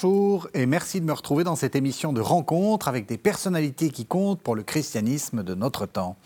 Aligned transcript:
Bonjour 0.00 0.46
et 0.54 0.64
merci 0.66 1.00
de 1.00 1.06
me 1.06 1.12
retrouver 1.12 1.42
dans 1.42 1.56
cette 1.56 1.74
émission 1.74 2.12
de 2.12 2.20
rencontre 2.20 2.86
avec 2.86 3.06
des 3.06 3.18
personnalités 3.18 3.90
qui 3.90 4.06
comptent 4.06 4.40
pour 4.40 4.54
le 4.54 4.62
christianisme 4.62 5.42
de 5.42 5.56
notre 5.56 5.86
temps. 5.86 6.16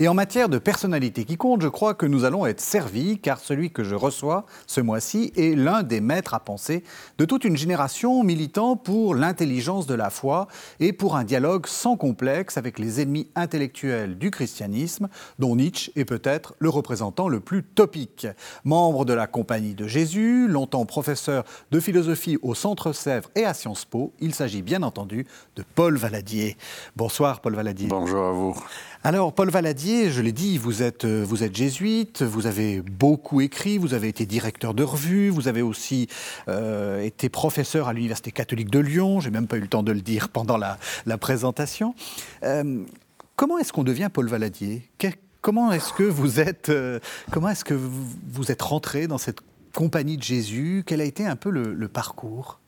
Et 0.00 0.08
en 0.08 0.14
matière 0.14 0.48
de 0.48 0.58
personnalités 0.58 1.24
qui 1.24 1.36
comptent, 1.36 1.62
je 1.62 1.68
crois 1.68 1.94
que 1.94 2.06
nous 2.06 2.24
allons 2.24 2.44
être 2.44 2.60
servis 2.60 3.20
car 3.20 3.38
celui 3.38 3.70
que 3.70 3.84
je 3.84 3.94
reçois 3.94 4.46
ce 4.66 4.80
mois-ci 4.80 5.32
est 5.36 5.54
l'un 5.54 5.84
des 5.84 6.00
maîtres 6.00 6.34
à 6.34 6.40
penser 6.40 6.82
de 7.18 7.24
toute 7.24 7.44
une 7.44 7.56
génération 7.56 8.24
militant 8.24 8.74
pour 8.74 9.14
l'intelligence 9.14 9.86
de 9.86 9.94
la 9.94 10.10
foi 10.10 10.48
et 10.80 10.92
pour 10.92 11.14
un 11.14 11.22
dialogue 11.22 11.68
sans 11.68 11.96
complexe 11.96 12.56
avec 12.56 12.80
les 12.80 13.00
ennemis 13.00 13.28
intellectuels 13.36 14.18
du 14.18 14.32
christianisme, 14.32 15.08
dont 15.38 15.54
Nietzsche 15.54 15.92
est 15.94 16.04
peut-être 16.04 16.54
le 16.58 16.68
représentant 16.68 17.28
le 17.28 17.38
plus 17.38 17.62
topique. 17.62 18.26
Membre 18.64 19.04
de 19.04 19.12
la 19.12 19.28
Compagnie 19.28 19.74
de 19.74 19.86
Jésus, 19.86 20.48
longtemps 20.48 20.84
professeur 20.84 21.44
de 21.70 21.78
philosophie 21.78 22.36
au 22.42 22.56
Centre 22.56 22.90
et 23.34 23.44
à 23.44 23.54
Sciences 23.54 23.84
Po. 23.84 24.12
Il 24.20 24.34
s'agit 24.34 24.62
bien 24.62 24.82
entendu 24.82 25.26
de 25.56 25.64
Paul 25.74 25.96
Valadier. 25.96 26.56
Bonsoir 26.96 27.40
Paul 27.40 27.54
Valadier. 27.54 27.88
Bonjour 27.88 28.24
à 28.24 28.32
vous. 28.32 28.56
Alors 29.02 29.32
Paul 29.32 29.48
Valadier, 29.48 30.10
je 30.10 30.20
l'ai 30.20 30.32
dit, 30.32 30.58
vous 30.58 30.82
êtes, 30.82 31.06
euh, 31.06 31.24
vous 31.26 31.42
êtes 31.42 31.56
jésuite, 31.56 32.20
vous 32.22 32.46
avez 32.46 32.82
beaucoup 32.82 33.40
écrit, 33.40 33.78
vous 33.78 33.94
avez 33.94 34.08
été 34.08 34.26
directeur 34.26 34.74
de 34.74 34.82
revue, 34.82 35.30
vous 35.30 35.48
avez 35.48 35.62
aussi 35.62 36.06
euh, 36.48 37.00
été 37.00 37.30
professeur 37.30 37.88
à 37.88 37.94
l'Université 37.94 38.30
catholique 38.30 38.70
de 38.70 38.78
Lyon, 38.78 39.20
j'ai 39.20 39.30
même 39.30 39.46
pas 39.46 39.56
eu 39.56 39.60
le 39.60 39.68
temps 39.68 39.82
de 39.82 39.92
le 39.92 40.02
dire 40.02 40.28
pendant 40.28 40.58
la, 40.58 40.78
présentation. 41.18 41.94
Euh, 42.42 42.84
comment 43.36 43.58
est-ce 43.58 43.72
qu'on 43.72 43.84
devient 43.84 44.10
Paul 44.12 44.28
Valadier? 44.28 44.82
Comment 45.40 45.72
est-ce 45.72 45.94
que 45.94 46.02
vous 46.02 46.38
êtes, 46.38 46.70
comment 47.30 47.48
est-ce 47.48 47.64
que 47.64 47.72
vous, 47.72 48.52
êtes 48.52 48.60
rentré 48.60 49.06
dans 49.06 49.16
cette 49.16 49.40
compagnie 49.74 50.18
de 50.18 50.22
Jésus? 50.22 50.84
Quel 50.86 51.00
a 51.00 51.04
été 51.04 51.26
un 51.26 51.36
peu 51.36 51.48
le 51.50 51.88
parcours? 51.88 52.59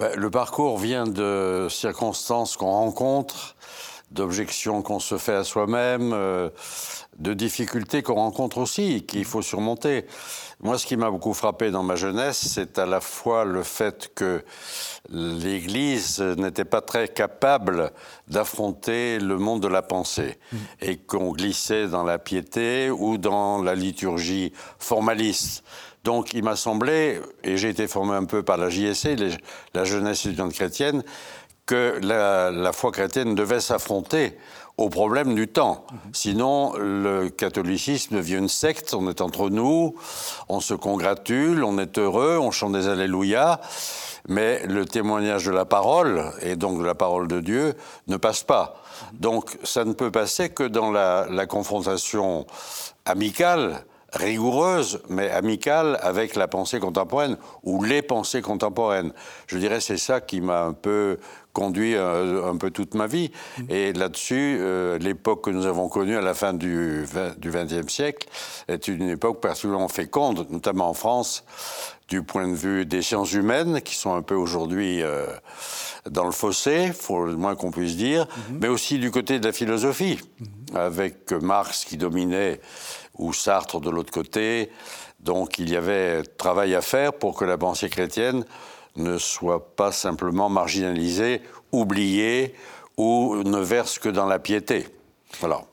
Le 0.00 0.30
parcours 0.30 0.78
vient 0.78 1.06
de 1.06 1.68
circonstances 1.70 2.56
qu'on 2.56 2.70
rencontre, 2.70 3.54
d'objections 4.10 4.82
qu'on 4.82 5.00
se 5.00 5.18
fait 5.18 5.34
à 5.34 5.44
soi-même, 5.44 6.12
euh, 6.12 6.50
de 7.18 7.34
difficultés 7.34 8.02
qu'on 8.02 8.14
rencontre 8.14 8.58
aussi, 8.58 9.04
qu'il 9.04 9.24
faut 9.24 9.42
surmonter. 9.42 10.06
Moi, 10.60 10.78
ce 10.78 10.86
qui 10.86 10.96
m'a 10.96 11.10
beaucoup 11.10 11.34
frappé 11.34 11.70
dans 11.70 11.82
ma 11.82 11.96
jeunesse, 11.96 12.48
c'est 12.48 12.78
à 12.78 12.86
la 12.86 13.00
fois 13.00 13.44
le 13.44 13.62
fait 13.62 14.10
que 14.14 14.44
l'Église 15.10 16.20
n'était 16.20 16.64
pas 16.64 16.80
très 16.80 17.08
capable 17.08 17.92
d'affronter 18.28 19.18
le 19.18 19.36
monde 19.36 19.62
de 19.62 19.68
la 19.68 19.82
pensée 19.82 20.38
et 20.80 20.96
qu'on 20.96 21.32
glissait 21.32 21.88
dans 21.88 22.04
la 22.04 22.18
piété 22.18 22.90
ou 22.90 23.18
dans 23.18 23.62
la 23.62 23.74
liturgie 23.74 24.52
formaliste. 24.78 25.64
Donc 26.04 26.34
il 26.34 26.44
m'a 26.44 26.54
semblé, 26.54 27.18
et 27.42 27.56
j'ai 27.56 27.70
été 27.70 27.88
formé 27.88 28.14
un 28.14 28.26
peu 28.26 28.42
par 28.42 28.58
la 28.58 28.68
JSC, 28.68 29.16
la 29.72 29.84
jeunesse 29.84 30.26
étudiante 30.26 30.52
chrétienne, 30.52 31.02
que 31.64 31.98
la, 32.02 32.72
foi 32.74 32.92
chrétienne 32.92 33.34
devait 33.34 33.60
s'affronter 33.60 34.36
au 34.76 34.90
problème 34.90 35.34
du 35.34 35.48
temps. 35.48 35.86
Mhm. 35.90 35.98
Sinon, 36.12 36.74
le 36.76 37.30
catholicisme 37.30 38.16
devient 38.16 38.36
une 38.36 38.50
secte, 38.50 38.92
on 38.92 39.08
est 39.08 39.22
entre 39.22 39.48
nous, 39.48 39.94
on 40.50 40.60
se 40.60 40.74
congratule, 40.74 41.64
on 41.64 41.78
est 41.78 41.96
heureux, 41.96 42.36
on 42.38 42.50
chante 42.50 42.72
des 42.72 42.86
Alléluia, 42.86 43.62
mais 44.28 44.66
le 44.66 44.84
témoignage 44.84 45.46
de 45.46 45.52
la 45.52 45.64
parole, 45.64 46.32
et 46.42 46.56
donc 46.56 46.80
de 46.80 46.84
la 46.84 46.94
parole 46.94 47.28
de 47.28 47.40
Dieu, 47.40 47.74
ne 48.08 48.18
passe 48.18 48.42
pas. 48.42 48.74
Mhm. 49.14 49.18
Donc 49.20 49.56
ça 49.64 49.86
ne 49.86 49.94
peut 49.94 50.10
passer 50.10 50.50
que 50.50 50.64
dans 50.64 50.90
la 50.90 51.46
confrontation 51.46 52.46
amicale 53.06 53.86
rigoureuse, 54.14 55.00
mais 55.08 55.30
amicale 55.30 55.98
avec 56.02 56.36
la 56.36 56.48
pensée 56.48 56.80
contemporaine 56.80 57.36
ou 57.62 57.82
les 57.82 58.02
pensées 58.02 58.42
contemporaines. 58.42 59.12
Je 59.46 59.58
dirais 59.58 59.80
c'est 59.80 59.96
ça 59.96 60.20
qui 60.20 60.40
m'a 60.40 60.62
un 60.64 60.72
peu 60.72 61.18
conduit 61.54 61.94
euh, 61.94 62.50
un, 62.50 62.56
peu 62.56 62.70
toute 62.70 62.94
ma 62.94 63.06
vie. 63.06 63.30
Mmh. 63.56 63.62
Et 63.70 63.92
là-dessus, 63.94 64.58
euh, 64.60 64.98
l'époque 64.98 65.44
que 65.44 65.50
nous 65.50 65.64
avons 65.64 65.88
connue 65.88 66.16
à 66.16 66.20
la 66.20 66.34
fin 66.34 66.52
du 66.52 67.06
XXe 67.40 67.90
siècle 67.90 68.28
est 68.68 68.88
une 68.88 69.08
époque 69.08 69.40
particulièrement 69.40 69.88
féconde, 69.88 70.46
notamment 70.50 70.90
en 70.90 70.94
France, 70.94 71.44
du 72.08 72.22
point 72.22 72.46
de 72.48 72.54
vue 72.54 72.84
des 72.84 73.00
sciences 73.00 73.32
humaines, 73.32 73.80
qui 73.80 73.94
sont 73.94 74.14
un 74.14 74.20
peu 74.20 74.34
aujourd'hui 74.34 75.02
euh, 75.02 75.26
dans 76.10 76.24
le 76.24 76.32
fossé, 76.32 76.92
faut 76.92 77.24
le 77.24 77.36
moins 77.36 77.54
qu'on 77.54 77.70
puisse 77.70 77.96
dire, 77.96 78.24
mmh. 78.24 78.58
mais 78.60 78.68
aussi 78.68 78.98
du 78.98 79.10
côté 79.10 79.38
de 79.38 79.46
la 79.46 79.52
philosophie, 79.52 80.18
mmh. 80.18 80.76
avec 80.76 81.32
Marx 81.32 81.84
qui 81.84 81.96
dominait 81.96 82.60
ou 83.18 83.32
Sartre 83.32 83.80
de 83.80 83.90
l'autre 83.90 84.12
côté. 84.12 84.70
Donc 85.20 85.58
il 85.58 85.70
y 85.70 85.76
avait 85.76 86.22
travail 86.22 86.74
à 86.74 86.82
faire 86.82 87.12
pour 87.12 87.36
que 87.36 87.44
la 87.44 87.58
pensée 87.58 87.88
chrétienne 87.88 88.44
ne 88.96 89.18
soit 89.18 89.74
pas 89.74 89.92
simplement 89.92 90.48
marginalisée, 90.48 91.42
oubliée 91.72 92.54
ou 92.96 93.36
ne 93.42 93.58
verse 93.58 93.98
que 93.98 94.08
dans 94.08 94.26
la 94.26 94.38
piété. 94.38 94.86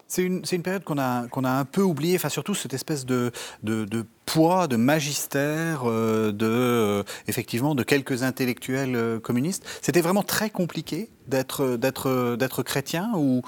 C'est 0.08 0.24
une, 0.24 0.42
une, 0.52 0.64
période 0.64 0.84
qu'on 0.84 0.98
a, 0.98 1.28
a 1.32 1.60
un 1.60 1.66
peu 1.66 1.82
oubliée, 1.82 2.16
enfin 2.16 2.30
surtout 2.30 2.54
cette 2.54 2.74
espèce 2.74 3.06
de, 3.06 3.32
de, 3.64 4.06
poids, 4.26 4.68
de 4.68 4.76
magistère, 4.76 5.84
euh, 5.86 6.32
de, 6.32 6.48
euh, 6.48 7.04
effectivement, 7.28 7.76
de 7.76 7.84
quelques 7.84 8.24
intellectuels 8.24 8.96
euh, 8.96 9.20
communistes. 9.20 9.66
C'était 9.82 10.02
vraiment 10.02 10.24
très 10.24 10.50
compliqué 10.50 11.10
d'être 11.28 12.64
chrétien 12.64 13.12
ou, 13.16 13.42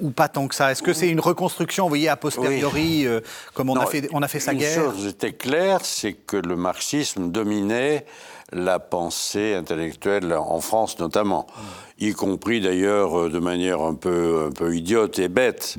ou 0.00 0.10
pas 0.10 0.28
tant 0.28 0.46
que 0.46 0.54
ça 0.54 0.70
Est-ce 0.70 0.82
que 0.82 0.92
c'est 0.92 1.08
une 1.08 1.20
reconstruction, 1.20 1.84
vous 1.84 1.90
voyez, 1.90 2.08
a 2.08 2.16
posteriori, 2.16 3.06
comme 3.54 3.70
on, 3.70 3.76
a 3.76 3.86
fait, 3.86 4.08
on 4.12 4.22
a 4.22 4.28
fait 4.28 4.40
sa 4.40 4.54
guerre 4.54 4.84
Une 4.84 4.92
chose 4.92 5.06
était 5.06 5.32
claire, 5.32 5.84
c'est 5.84 6.12
que 6.12 6.36
le 6.36 6.56
marxisme 6.56 7.30
dominait 7.30 8.04
la 8.52 8.78
pensée 8.78 9.54
intellectuelle 9.54 10.32
en 10.34 10.60
France 10.60 10.98
notamment, 10.98 11.46
y 11.98 12.12
compris 12.12 12.60
d'ailleurs 12.60 13.30
de 13.30 13.38
manière 13.38 13.80
un 13.80 13.94
peu, 13.94 14.46
un 14.48 14.52
peu 14.52 14.74
idiote 14.74 15.18
et 15.18 15.28
bête. 15.28 15.78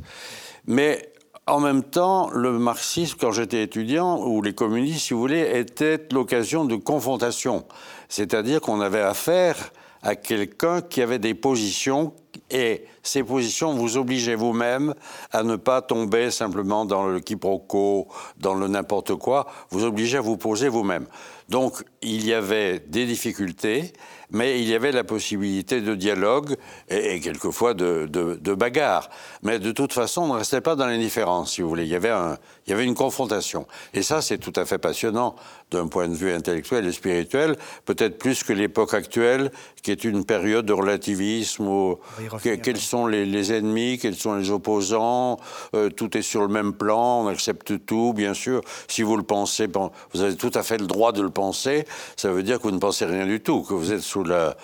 Mais 0.67 1.11
en 1.47 1.59
même 1.59 1.83
temps, 1.83 2.29
le 2.29 2.51
marxisme, 2.53 3.17
quand 3.19 3.31
j'étais 3.31 3.63
étudiant, 3.63 4.19
ou 4.25 4.41
les 4.41 4.53
communistes, 4.53 5.07
si 5.07 5.13
vous 5.13 5.19
voulez, 5.19 5.59
était 5.59 5.99
l'occasion 6.11 6.65
de 6.65 6.75
confrontation. 6.75 7.65
C'est-à-dire 8.09 8.61
qu'on 8.61 8.79
avait 8.79 9.01
affaire 9.01 9.71
à 10.03 10.15
quelqu'un 10.15 10.81
qui 10.81 11.01
avait 11.01 11.19
des 11.19 11.33
positions 11.33 12.13
et 12.51 12.85
ces 13.03 13.23
positions 13.23 13.73
vous 13.73 13.97
obligeaient 13.97 14.35
vous-même 14.35 14.93
à 15.31 15.43
ne 15.43 15.55
pas 15.55 15.81
tomber 15.81 16.31
simplement 16.31 16.85
dans 16.85 17.07
le 17.07 17.19
quiproquo, 17.19 18.07
dans 18.37 18.53
le 18.53 18.67
n'importe 18.67 19.15
quoi, 19.15 19.47
vous 19.69 19.85
obligez 19.85 20.17
à 20.17 20.21
vous 20.21 20.37
poser 20.37 20.67
vous-même. 20.67 21.07
Donc 21.49 21.83
il 22.01 22.25
y 22.25 22.33
avait 22.33 22.79
des 22.79 23.05
difficultés, 23.05 23.93
mais 24.29 24.61
il 24.61 24.69
y 24.69 24.73
avait 24.73 24.93
la 24.93 25.03
possibilité 25.03 25.81
de 25.81 25.95
dialogue 25.95 26.55
et, 26.89 27.19
quelquefois 27.19 27.73
de, 27.73 28.07
de, 28.09 28.53
bagarre. 28.53 29.09
Mais 29.43 29.59
de 29.59 29.71
toute 29.71 29.91
façon, 29.91 30.21
on 30.21 30.33
ne 30.33 30.39
restait 30.39 30.61
pas 30.61 30.75
dans 30.75 30.87
l'indifférence, 30.87 31.53
si 31.53 31.61
vous 31.61 31.67
voulez. 31.67 31.83
Il 31.83 31.89
y 31.89 31.95
avait, 31.95 32.09
un, 32.09 32.37
il 32.65 32.69
y 32.69 32.73
avait 32.73 32.85
une 32.85 32.95
confrontation. 32.95 33.67
Et 33.93 34.01
ça, 34.01 34.21
c'est 34.21 34.37
tout 34.37 34.53
à 34.55 34.63
fait 34.63 34.77
passionnant 34.77 35.35
d'un 35.71 35.87
point 35.87 36.07
de 36.07 36.13
vue 36.13 36.31
intellectuel 36.31 36.85
et 36.85 36.91
spirituel, 36.91 37.55
peut-être 37.85 38.17
plus 38.17 38.43
que 38.43 38.53
l'époque 38.53 38.93
actuelle, 38.93 39.51
qui 39.81 39.91
est 39.91 40.03
une 40.03 40.25
période 40.25 40.65
de 40.65 40.73
relativisme 40.73 41.67
où 41.67 41.99
quels 42.43 42.77
sont 42.77 43.07
les, 43.07 43.53
ennemis, 43.53 43.97
quels 43.97 44.15
sont 44.15 44.35
les 44.35 44.51
opposants, 44.51 45.39
euh, 45.73 45.89
tout 45.89 46.15
est 46.17 46.21
sur 46.21 46.41
le 46.41 46.49
même 46.49 46.73
plan, 46.73 47.23
on 47.23 47.27
accepte 47.27 47.85
tout, 47.85 48.13
bien 48.13 48.33
sûr. 48.33 48.61
Si 48.87 49.01
vous 49.01 49.17
le 49.17 49.23
pensez, 49.23 49.67
vous 50.13 50.21
avez 50.21 50.35
tout 50.35 50.51
à 50.53 50.63
fait 50.63 50.77
le 50.77 50.87
droit 50.87 51.11
de 51.11 51.21
le 51.21 51.29
penser, 51.29 51.85
ça 52.15 52.31
veut 52.31 52.43
dire 52.43 52.57
que 52.57 52.63
vous 52.63 52.71
ne 52.71 52.79
pensez 52.79 53.05
rien 53.05 53.25
du 53.25 53.39
tout, 53.39 53.63
que 53.63 53.73
vous 53.73 53.91
êtes 53.91 54.01
sous 54.01 54.23
la, 54.23 54.55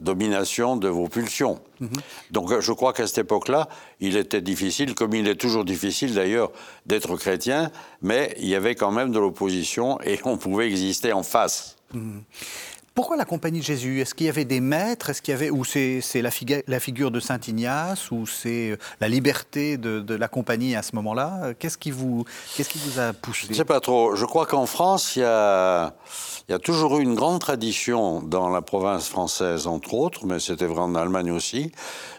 domination 0.00 0.76
de 0.76 0.88
vos 0.88 1.08
pulsions. 1.08 1.60
Mhm. 1.80 1.90
Donc 2.30 2.60
je 2.60 2.72
crois 2.72 2.92
qu'à 2.92 3.06
cette 3.06 3.18
époque-là, 3.18 3.68
il 4.00 4.16
était 4.16 4.40
difficile, 4.40 4.94
comme 4.94 5.14
il 5.14 5.26
est 5.28 5.34
toujours 5.34 5.64
difficile 5.64 6.14
d'ailleurs, 6.14 6.50
d'être 6.86 7.16
chrétien, 7.16 7.70
mais 8.00 8.34
il 8.38 8.48
y 8.48 8.54
avait 8.54 8.74
quand 8.74 8.92
même 8.92 9.12
de 9.12 9.18
l'opposition 9.18 10.00
et 10.02 10.18
on 10.24 10.36
pouvait 10.36 10.66
exister 10.66 11.12
en 11.12 11.22
face. 11.22 11.76
Mhm. 11.92 12.22
Pourquoi 12.98 13.16
la 13.16 13.24
Compagnie 13.24 13.60
de 13.60 13.64
Jésus? 13.64 14.00
Est-ce 14.00 14.12
qu'il 14.12 14.26
y 14.26 14.28
avait 14.28 14.44
des 14.44 14.58
maîtres? 14.58 15.08
Est-ce 15.10 15.22
qu'il 15.22 15.30
y 15.30 15.36
avait 15.36 15.50
ou 15.50 15.64
c'est 15.64 16.02
la, 16.16 16.30
la, 16.66 16.80
figure 16.80 17.12
de 17.12 17.20
Saint 17.20 17.38
Ignace 17.46 18.10
ou 18.10 18.26
c'est 18.26 18.70
euh, 18.70 18.76
la 19.00 19.06
liberté 19.06 19.76
de, 19.76 20.14
la 20.16 20.26
Compagnie 20.26 20.74
à 20.74 20.82
ce 20.82 20.96
moment-là? 20.96 21.54
Qu'est-ce 21.60 21.78
qui 21.78 21.92
vous 21.92 22.24
qu'est-ce 22.56 22.68
qui 22.68 22.78
vous 22.78 22.98
a 22.98 23.12
poussé? 23.12 23.42
Je 23.46 23.52
ne 23.52 23.56
sais 23.56 23.64
pas 23.64 23.78
trop. 23.78 24.16
Je 24.16 24.24
crois 24.24 24.46
qu'en 24.46 24.66
France, 24.66 25.14
il 25.14 25.20
y 25.20 25.24
a 25.24 25.94
il 26.48 26.52
y 26.52 26.54
a 26.56 26.58
toujours 26.58 26.98
eu 26.98 27.02
une 27.04 27.14
grande 27.14 27.38
tradition 27.38 28.20
dans 28.20 28.48
la 28.48 28.62
province 28.62 29.08
française, 29.08 29.68
entre 29.68 29.94
autres, 29.94 30.26
mais 30.26 30.40
c'était 30.40 30.66
vrai 30.66 30.80
en 30.80 30.96
Allemagne 30.96 31.30
aussi, 31.30 31.70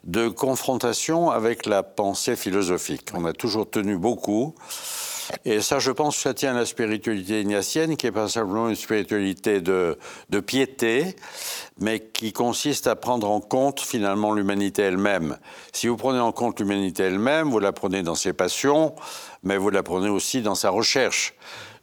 de 0.05 0.29
confrontation 0.29 1.29
avec 1.29 1.65
la 1.65 1.83
pensée 1.83 2.37
philosophique. 2.37 3.09
On 3.13 3.25
a 3.25 3.33
toujours 3.33 3.69
tenu 3.69 3.97
beaucoup. 3.97 4.55
Et 5.45 5.61
ça, 5.61 5.79
je 5.79 5.91
pense 5.91 6.17
ça 6.17 6.33
tient 6.33 6.55
à 6.55 6.59
la 6.59 6.65
spiritualité 6.65 7.41
ignatienne, 7.41 7.97
qui 7.97 8.05
n'est 8.05 8.11
pas 8.11 8.27
simplement 8.27 8.69
une 8.69 8.75
spiritualité 8.75 9.61
de, 9.61 9.97
piété, 10.45 11.15
mais 11.79 11.99
qui 11.99 12.33
consiste 12.33 12.87
à 12.87 12.95
prendre 12.95 13.29
en 13.29 13.39
compte 13.39 13.79
finalement 13.79 14.33
l'humanité 14.33 14.81
elle-même. 14.81 15.37
Si 15.71 15.87
vous 15.87 15.97
prenez 15.97 16.19
en 16.19 16.31
compte 16.31 16.59
l'humanité 16.59 17.03
elle-même, 17.03 17.49
vous 17.49 17.59
la 17.59 17.71
prenez 17.71 18.03
dans 18.03 18.15
ses 18.15 18.33
passions, 18.33 18.95
mais 19.43 19.57
vous 19.57 19.69
la 19.69 19.83
prenez 19.83 20.09
aussi 20.09 20.41
dans 20.41 20.55
sa 20.55 20.69
recherche. 20.69 21.33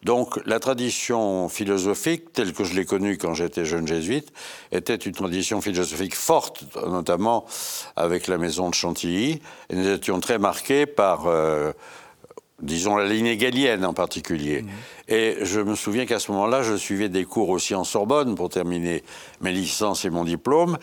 Donc 0.02 0.38
la 0.46 0.60
tradition 0.60 1.48
philosophique, 1.48 2.32
telle 2.32 2.52
que 2.52 2.64
je 2.64 2.74
l'ai 2.74 2.84
connue 2.84 3.18
quand 3.18 3.34
j'étais 3.34 3.64
jeune 3.64 3.88
jésuite, 3.88 4.32
était 4.70 4.94
une 4.94 5.12
tradition 5.12 5.60
philosophique 5.60 6.14
forte, 6.14 6.64
notamment 6.86 7.46
avec 7.96 8.26
la 8.28 8.38
maison 8.38 8.68
de 8.68 8.74
Chantilly. 8.74 9.40
Nous 9.72 9.88
étions 9.88 10.20
très 10.20 10.38
marqués 10.38 10.86
par, 10.86 11.26
euh, 11.26 11.72
disons, 12.60 12.96
la 12.96 13.06
ligne 13.06 13.26
égalienne 13.26 13.84
en 13.84 13.92
particulier. 13.92 14.62
Mmh. 14.62 14.68
Et 15.08 15.36
je 15.42 15.60
me 15.60 15.74
souviens 15.74 16.06
qu'à 16.06 16.18
ce 16.18 16.32
moment-là, 16.32 16.62
je 16.62 16.74
suivais 16.74 17.08
des 17.08 17.24
cours 17.24 17.50
aussi 17.50 17.74
en 17.74 17.84
Sorbonne 17.84 18.34
pour 18.34 18.48
terminer 18.48 19.02
mes 19.40 19.52
licences 19.52 20.04
et 20.04 20.10
mon 20.10 20.24
diplôme. 20.24 20.78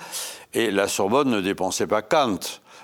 Et 0.53 0.71
la 0.71 0.87
Sorbonne 0.87 1.29
ne 1.29 1.41
dépensait 1.41 1.87
pas 1.87 2.01
Kant 2.01 2.39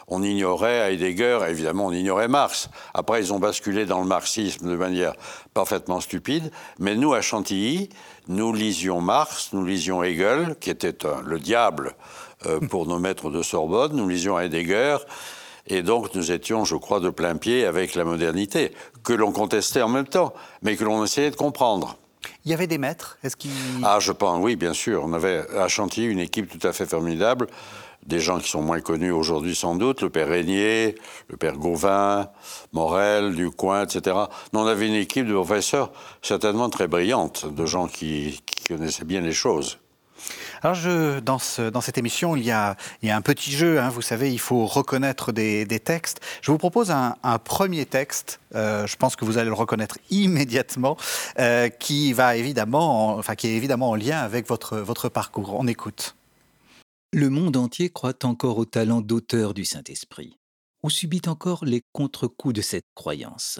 on 0.10 0.24
ignorait 0.24 0.92
Heidegger, 0.92 1.40
évidemment 1.48 1.88
on 1.88 1.92
ignorait 1.92 2.28
Marx. 2.28 2.70
Après, 2.94 3.22
ils 3.22 3.34
ont 3.34 3.40
basculé 3.40 3.86
dans 3.86 4.02
le 4.02 4.08
marxisme 4.08 4.70
de 4.70 4.76
manière 4.76 5.14
parfaitement 5.54 6.00
stupide. 6.00 6.52
Mais 6.80 6.96
nous, 6.96 7.14
à 7.14 7.22
Chantilly, 7.22 7.90
nous 8.28 8.52
lisions 8.54 9.02
Marx, 9.02 9.54
nous 9.54 9.64
lisions 9.64 10.04
Hegel, 10.04 10.56
qui 10.60 10.70
était 10.70 10.98
le 11.24 11.40
diable 11.40 11.94
euh, 12.46 12.60
pour 12.60 12.88
nos 12.88 13.00
maîtres 13.00 13.30
de 13.30 13.42
Sorbonne, 13.42 13.96
nous 13.96 14.08
lisions 14.08 14.40
Heidegger. 14.40 14.98
Et 15.70 15.84
donc 15.84 16.14
nous 16.16 16.32
étions, 16.32 16.66
je 16.66 16.76
crois, 16.76 17.00
de 17.00 17.10
plein 17.10 17.36
pied 17.36 17.66
avec 17.66 17.96
la 17.96 18.04
modernité, 18.04 18.74
que 19.04 19.14
l'on 19.14 19.32
contestait 19.32 19.82
en 19.82 19.90
même 19.90 20.08
temps, 20.08 20.34
mais 20.62 20.76
que 20.76 20.84
l'on 20.84 21.04
essayait 21.04 21.32
de 21.32 21.36
comprendre. 21.36 21.98
Il 22.44 22.52
y 22.52 22.54
avait 22.54 22.68
des 22.68 22.78
maîtres 22.78 23.18
Est-ce 23.24 23.36
Ah, 23.84 24.00
je 24.00 24.12
pense, 24.12 24.44
oui, 24.44 24.56
bien 24.56 24.74
sûr. 24.74 25.04
On 25.06 25.14
avait 25.14 25.46
à 25.56 25.68
Chantilly 25.68 26.08
une 26.08 26.20
équipe 26.20 26.50
tout 26.50 26.68
à 26.68 26.74
fait 26.74 26.86
formidable 26.86 27.48
des 28.06 28.20
gens 28.20 28.40
qui 28.40 28.50
sont 28.50 28.62
moins 28.62 28.82
connus 28.82 29.12
aujourd'hui 29.12 29.56
sans 29.56 29.76
doute, 29.76 30.02
le 30.02 30.10
père 30.10 30.28
Régnier, 30.28 30.96
le 31.28 31.38
père 31.38 31.58
Gauvin, 31.58 32.30
Morel, 32.72 33.36
Ducoin, 33.36 33.84
etc. 33.84 34.16
on 34.54 34.66
avait 34.66 34.88
une 34.88 34.96
équipe 34.96 35.28
de 35.28 35.34
professeurs 35.34 35.92
certainement 36.22 36.70
très 36.70 36.88
brillante, 36.88 37.46
de 37.54 37.66
gens 37.66 37.88
qui, 37.88 38.42
connaissaient 38.68 39.06
bien 39.06 39.22
les 39.22 39.34
choses. 39.34 39.80
Alors, 40.62 41.22
dans, 41.22 41.40
cette 41.40 41.98
émission, 41.98 42.36
il 42.36 42.44
y 42.44 42.52
a, 42.52 42.76
il 43.02 43.08
y 43.08 43.12
a 43.12 43.16
un 43.16 43.22
petit 43.22 43.52
jeu. 43.52 43.80
Hein, 43.80 43.90
vous 43.90 44.02
savez, 44.02 44.32
il 44.32 44.40
faut 44.40 44.66
reconnaître 44.66 45.32
des, 45.32 45.66
textes. 45.80 46.20
Je 46.42 46.52
vous 46.52 46.58
propose 46.58 46.92
un, 46.92 47.16
premier 47.44 47.86
texte. 47.86 48.40
Euh, 48.56 48.86
je 48.86 48.96
pense 48.98 49.16
que 49.16 49.26
vous 49.26 49.38
allez 49.38 49.50
le 49.50 49.56
reconnaître 49.56 49.98
immédiatement, 50.10 50.98
euh, 51.40 51.70
qui 51.70 52.14
va 52.14 52.36
évidemment, 52.36 53.16
enfin, 53.16 53.36
qui 53.36 53.48
est 53.48 53.56
évidemment 53.56 53.92
en 53.92 53.96
lien 53.96 54.20
avec 54.20 54.48
votre, 54.48 54.78
votre 54.78 55.10
parcours. 55.10 55.56
On 55.58 55.68
écoute. 55.68 56.16
Le 57.12 57.30
monde 57.30 57.58
entier 57.58 57.90
croit 57.90 58.24
encore 58.24 58.58
au 58.60 58.66
talent 58.66 59.02
d'auteur 59.02 59.54
du 59.54 59.66
Saint-Esprit, 59.66 60.38
ou 60.84 60.90
subit 60.90 61.22
encore 61.26 61.66
les 61.66 61.82
contre-coups 61.92 62.54
de 62.54 62.62
cette 62.62 62.86
croyance. 62.94 63.60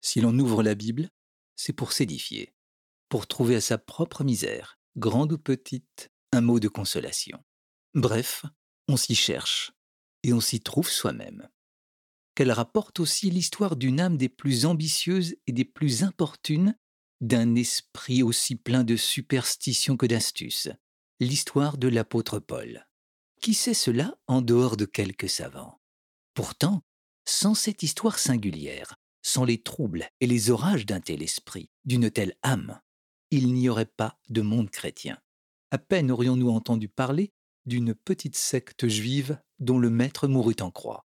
Si 0.00 0.20
l'on 0.20 0.38
ouvre 0.38 0.62
la 0.62 0.74
Bible, 0.74 1.10
c'est 1.56 1.74
pour 1.74 1.92
s'édifier, 1.92 2.54
pour 3.10 3.26
trouver 3.26 3.56
à 3.56 3.60
sa 3.60 3.76
propre 3.76 4.24
misère, 4.24 4.78
grande 4.96 5.32
ou 5.32 5.38
petite, 5.38 6.10
un 6.32 6.40
mot 6.40 6.60
de 6.60 6.68
consolation. 6.68 7.42
Bref, 7.94 8.44
on 8.88 8.96
s'y 8.96 9.14
cherche, 9.14 9.72
et 10.22 10.32
on 10.32 10.40
s'y 10.40 10.60
trouve 10.60 10.88
soi-même. 10.88 11.48
Qu'elle 12.34 12.52
rapporte 12.52 13.00
aussi 13.00 13.30
l'histoire 13.30 13.76
d'une 13.76 14.00
âme 14.00 14.16
des 14.16 14.28
plus 14.28 14.64
ambitieuses 14.64 15.36
et 15.46 15.52
des 15.52 15.64
plus 15.64 16.02
importunes, 16.02 16.76
d'un 17.20 17.54
esprit 17.54 18.22
aussi 18.22 18.56
plein 18.56 18.84
de 18.84 18.96
superstition 18.96 19.96
que 19.96 20.06
d'astuce, 20.06 20.68
l'histoire 21.18 21.76
de 21.76 21.88
l'apôtre 21.88 22.38
Paul. 22.38 22.86
Qui 23.42 23.54
sait 23.54 23.74
cela 23.74 24.18
en 24.26 24.42
dehors 24.42 24.76
de 24.76 24.84
quelques 24.84 25.28
savants? 25.28 25.80
Pourtant, 26.34 26.82
sans 27.26 27.54
cette 27.54 27.82
histoire 27.82 28.18
singulière, 28.18 28.96
sans 29.22 29.44
les 29.44 29.62
troubles 29.62 30.08
et 30.20 30.26
les 30.26 30.50
orages 30.50 30.86
d'un 30.86 31.00
tel 31.00 31.22
esprit, 31.22 31.70
d'une 31.84 32.10
telle 32.10 32.36
âme, 32.42 32.80
il 33.30 33.52
n'y 33.52 33.68
aurait 33.68 33.86
pas 33.86 34.18
de 34.28 34.40
monde 34.40 34.70
chrétien. 34.70 35.18
À 35.70 35.78
peine 35.78 36.10
aurions-nous 36.10 36.50
entendu 36.50 36.88
parler 36.88 37.32
d'une 37.66 37.94
petite 37.94 38.36
secte 38.36 38.88
juive 38.88 39.38
dont 39.58 39.78
le 39.78 39.90
maître 39.90 40.26
mourut 40.26 40.56
en 40.60 40.70
croix. 40.70 41.06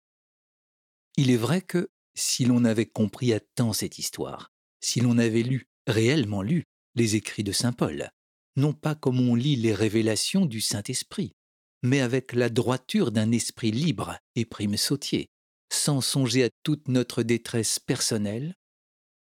Il 1.16 1.32
est 1.32 1.38
vrai 1.38 1.62
que, 1.62 1.90
si 2.16 2.46
l'on 2.46 2.66
avait 2.66 2.86
compris 2.86 3.34
à 3.34 3.40
temps 3.40 3.74
cette 3.74 4.00
histoire, 4.00 4.52
si 4.82 5.00
l'on 5.00 5.18
avait 5.18 5.44
lu, 5.44 5.68
réellement 5.88 6.42
lu, 6.42 6.66
les 6.96 7.16
écrits 7.16 7.44
de 7.44 7.52
Saint 7.52 7.74
Paul, 7.74 8.10
non 8.56 8.74
pas 8.74 8.96
comme 8.96 9.20
on 9.20 9.36
lit 9.36 9.56
les 9.56 9.74
révélations 9.74 10.46
du 10.46 10.60
Saint-Esprit, 10.60 11.34
mais 11.82 12.02
avec 12.02 12.34
la 12.34 12.50
droiture 12.50 13.12
d'un 13.12 13.32
esprit 13.32 13.72
libre 13.72 14.18
et 14.36 14.46
prime 14.46 14.76
sautier, 14.76 15.30
sans 15.72 16.02
songer 16.02 16.44
à 16.44 16.50
toute 16.64 16.88
notre 16.88 17.24
détresse 17.24 17.80
personnelle, 17.80 18.56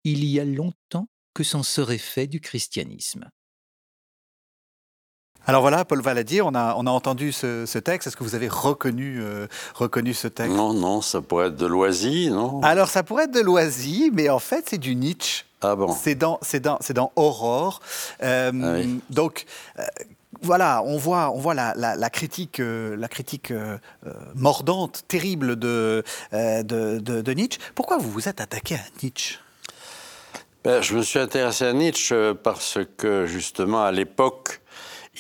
il 0.05 0.25
y 0.25 0.41
a 0.41 0.45
longtemps 0.45 1.09
que 1.35 1.45
s'en 1.45 1.63
serait 1.63 1.99
fait 1.99 2.27
du 2.27 2.41
christianisme. 2.41 3.29
Alors 5.49 5.63
voilà, 5.63 5.87
Paul 5.87 6.03
Valadier, 6.03 6.43
on 6.43 6.55
a, 6.55 6.75
on 6.77 6.87
a 6.87 6.91
entendu 6.91 7.33
ce, 7.33 7.79
texte. 7.79 8.07
Est-ce 8.07 8.19
que 8.19 8.23
vous 8.23 8.35
avez 8.35 8.49
reconnu, 8.49 9.19
euh, 9.23 9.47
reconnu 9.73 10.13
ce 10.13 10.29
texte? 10.29 10.55
Non, 10.55 10.75
non, 10.75 11.01
ça 11.01 11.23
pourrait 11.23 11.47
être 11.47 11.57
de 11.57 11.65
Loisy, 11.65 12.29
non? 12.31 12.61
Alors 12.63 12.89
ça 12.89 13.03
pourrait 13.03 13.25
être 13.25 13.33
de 13.33 13.41
Loisy, 13.41 14.11
mais 14.13 14.29
en 14.29 14.41
fait 14.41 14.67
c'est 14.69 14.77
du 14.77 14.95
Nietzsche. 14.95 15.47
Ah 15.63 15.75
bon? 15.75 15.89
C'est 15.99 16.17
dans, 16.17 16.39
dans, 16.63 16.79
dans 16.95 17.13
Aurore. 17.17 17.81
Euh, 18.23 18.53
ah 18.63 19.01
donc. 19.09 19.47
Euh, 19.79 19.83
voilà, 20.43 20.83
on 20.85 20.99
voit, 20.99 21.31
on 21.31 21.39
voit 21.39 21.55
la, 21.55 21.75
la, 21.75 22.11
critique, 22.11 22.61
la 22.61 23.09
critique 23.09 23.53
mordante, 24.37 25.03
terrible 25.09 25.57
de, 25.57 26.05
de, 26.31 26.99
de, 27.01 27.33
Nietzsche. 27.33 27.59
Pourquoi 27.75 27.97
vous 27.97 28.09
vous 28.09 28.29
êtes 28.29 28.41
attaqué 28.41 28.77
à 28.77 29.03
Nietzsche? 29.03 29.39
Ben, 30.63 30.81
Je 30.81 30.95
me 30.95 31.03
suis 31.03 31.19
intéressé 31.19 31.65
à 31.65 31.73
Nietzsche 31.73 32.35
parce 32.41 32.79
que, 32.99 33.27
justement, 33.27 33.83
à 33.83 33.91
l'époque, 33.91 34.61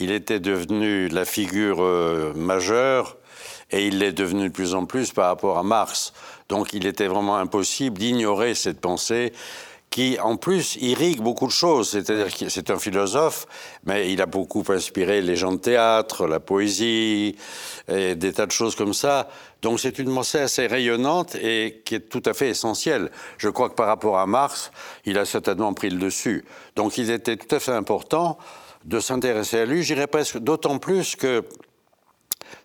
il 0.00 0.10
était 0.10 0.40
devenu 0.40 1.08
la 1.08 1.24
figure 1.24 1.82
euh, 1.82 2.32
majeure 2.34 3.16
et 3.70 3.86
il 3.86 3.98
l'est 3.98 4.12
devenu 4.12 4.48
de 4.48 4.52
plus 4.52 4.74
en 4.74 4.86
plus 4.86 5.12
par 5.12 5.26
rapport 5.26 5.58
à 5.58 5.62
Marx. 5.62 6.12
Donc 6.48 6.72
il 6.72 6.86
était 6.86 7.06
vraiment 7.06 7.36
impossible 7.36 7.98
d'ignorer 7.98 8.54
cette 8.54 8.80
pensée 8.80 9.32
qui, 9.90 10.18
en 10.20 10.36
plus, 10.36 10.76
irrigue 10.76 11.20
beaucoup 11.20 11.46
de 11.46 11.52
choses. 11.52 11.90
C'est-à-dire 11.90 12.34
que 12.34 12.48
c'est 12.48 12.70
un 12.70 12.78
philosophe, 12.78 13.46
mais 13.84 14.12
il 14.12 14.20
a 14.20 14.26
beaucoup 14.26 14.64
inspiré 14.68 15.22
les 15.22 15.36
gens 15.36 15.52
de 15.52 15.58
théâtre, 15.58 16.26
la 16.26 16.40
poésie, 16.40 17.36
et 17.88 18.14
des 18.14 18.32
tas 18.34 18.46
de 18.46 18.52
choses 18.52 18.74
comme 18.74 18.92
ça. 18.92 19.28
Donc 19.62 19.80
c'est 19.80 19.98
une 19.98 20.14
pensée 20.14 20.40
assez 20.40 20.66
rayonnante 20.66 21.34
et 21.36 21.82
qui 21.84 21.94
est 21.96 22.08
tout 22.08 22.22
à 22.26 22.34
fait 22.34 22.50
essentielle. 22.50 23.10
Je 23.38 23.48
crois 23.48 23.70
que 23.70 23.74
par 23.74 23.86
rapport 23.86 24.18
à 24.18 24.26
Marx, 24.26 24.70
il 25.04 25.18
a 25.18 25.24
certainement 25.24 25.72
pris 25.72 25.90
le 25.90 25.98
dessus. 25.98 26.44
Donc 26.76 26.98
il 26.98 27.10
était 27.10 27.36
tout 27.36 27.54
à 27.54 27.58
fait 27.58 27.72
important 27.72 28.38
de 28.88 29.00
s'intéresser 29.00 29.60
à 29.60 29.66
lui, 29.66 29.82
j'irais 29.82 30.06
presque 30.06 30.38
d'autant 30.38 30.78
plus 30.78 31.14
que 31.14 31.44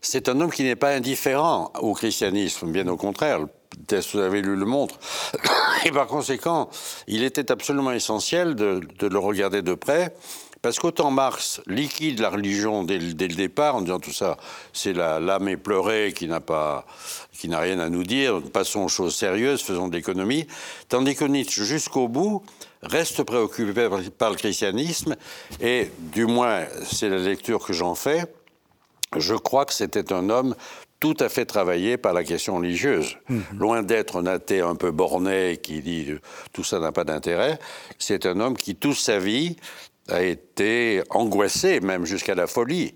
c'est 0.02 0.30
un 0.30 0.40
homme 0.40 0.52
qui 0.52 0.64
n'est 0.64 0.78
pas 0.78 0.92
indifférent 0.92 1.72
au 1.80 1.94
christianisme, 1.94 2.72
bien 2.72 2.88
au 2.88 2.96
contraire. 2.96 3.42
Peut-être 3.88 4.08
vous 4.14 4.20
avez 4.20 4.42
lu 4.42 4.56
le 4.56 4.66
montre. 4.66 4.98
Et 5.86 5.92
par 5.92 6.08
conséquent, 6.08 6.70
il 7.08 7.24
était 7.24 7.52
absolument 7.52 7.92
essentiel 7.92 8.56
de, 8.56 8.82
le 9.02 9.20
regarder 9.20 9.62
de 9.62 9.74
près, 9.74 10.16
parce 10.62 10.80
qu'autant 10.80 11.12
Marx 11.12 11.60
liquide 11.68 12.20
la 12.20 12.30
religion 12.30 12.86
dès, 12.86 13.00
le 13.00 13.14
départ 13.14 13.76
en 13.76 13.82
disant 13.82 14.00
tout 14.00 14.14
ça, 14.14 14.38
c'est 14.72 14.94
l'âme 14.94 15.50
éplorée 15.50 16.14
qui 16.16 16.30
n'a 16.30 16.40
pas, 16.40 16.86
qui 17.34 17.50
n'a 17.50 17.60
rien 17.60 17.80
à 17.80 17.90
nous 17.90 18.04
dire, 18.04 18.42
passons 18.54 18.86
aux 18.86 18.88
choses 18.90 19.16
sérieuses, 19.16 19.62
faisons 19.62 19.90
de 19.90 19.96
l'économie, 19.98 20.48
tandis 20.88 21.16
que 21.16 21.26
Nietzsche, 21.26 21.66
jusqu'au 21.66 22.08
bout, 22.08 22.44
reste 22.84 23.24
préoccupé 23.24 23.90
par 24.18 24.30
le 24.30 24.36
christianisme, 24.36 25.16
et 25.62 25.90
du 25.98 26.26
moins, 26.26 26.66
c'est 26.86 27.10
la 27.10 27.18
lecture 27.18 27.66
que 27.66 27.74
j'en 27.74 27.96
fais, 27.96 28.26
je 29.18 29.36
crois 29.36 29.66
que 29.66 29.74
c'était 29.74 30.12
un 30.14 30.30
homme 30.30 30.56
tout 31.00 31.18
à 31.20 31.28
fait 31.28 31.46
travaillé 31.46 31.98
par 31.98 32.14
la 32.14 32.24
question 32.24 32.56
religieuse. 32.56 33.18
Mhm. 33.28 33.44
Loin 33.58 33.84
d'être 33.84 34.18
un 34.18 34.26
athée 34.26 34.62
un 34.62 34.76
peu 34.76 34.92
borné 34.92 35.60
qui 35.62 35.82
dit 35.82 36.14
tout 36.54 36.64
ça 36.64 36.80
n'a 36.80 36.92
pas 36.92 37.04
d'intérêt, 37.04 37.60
c'est 38.00 38.26
un 38.26 38.40
homme 38.40 38.56
qui 38.56 38.76
toute 38.76 38.96
sa 38.96 39.20
vie 39.20 39.58
a 40.08 40.22
été 40.22 41.02
angoissé, 41.10 41.80
même 41.82 42.06
jusqu'à 42.06 42.36
la 42.36 42.48
folie, 42.48 42.96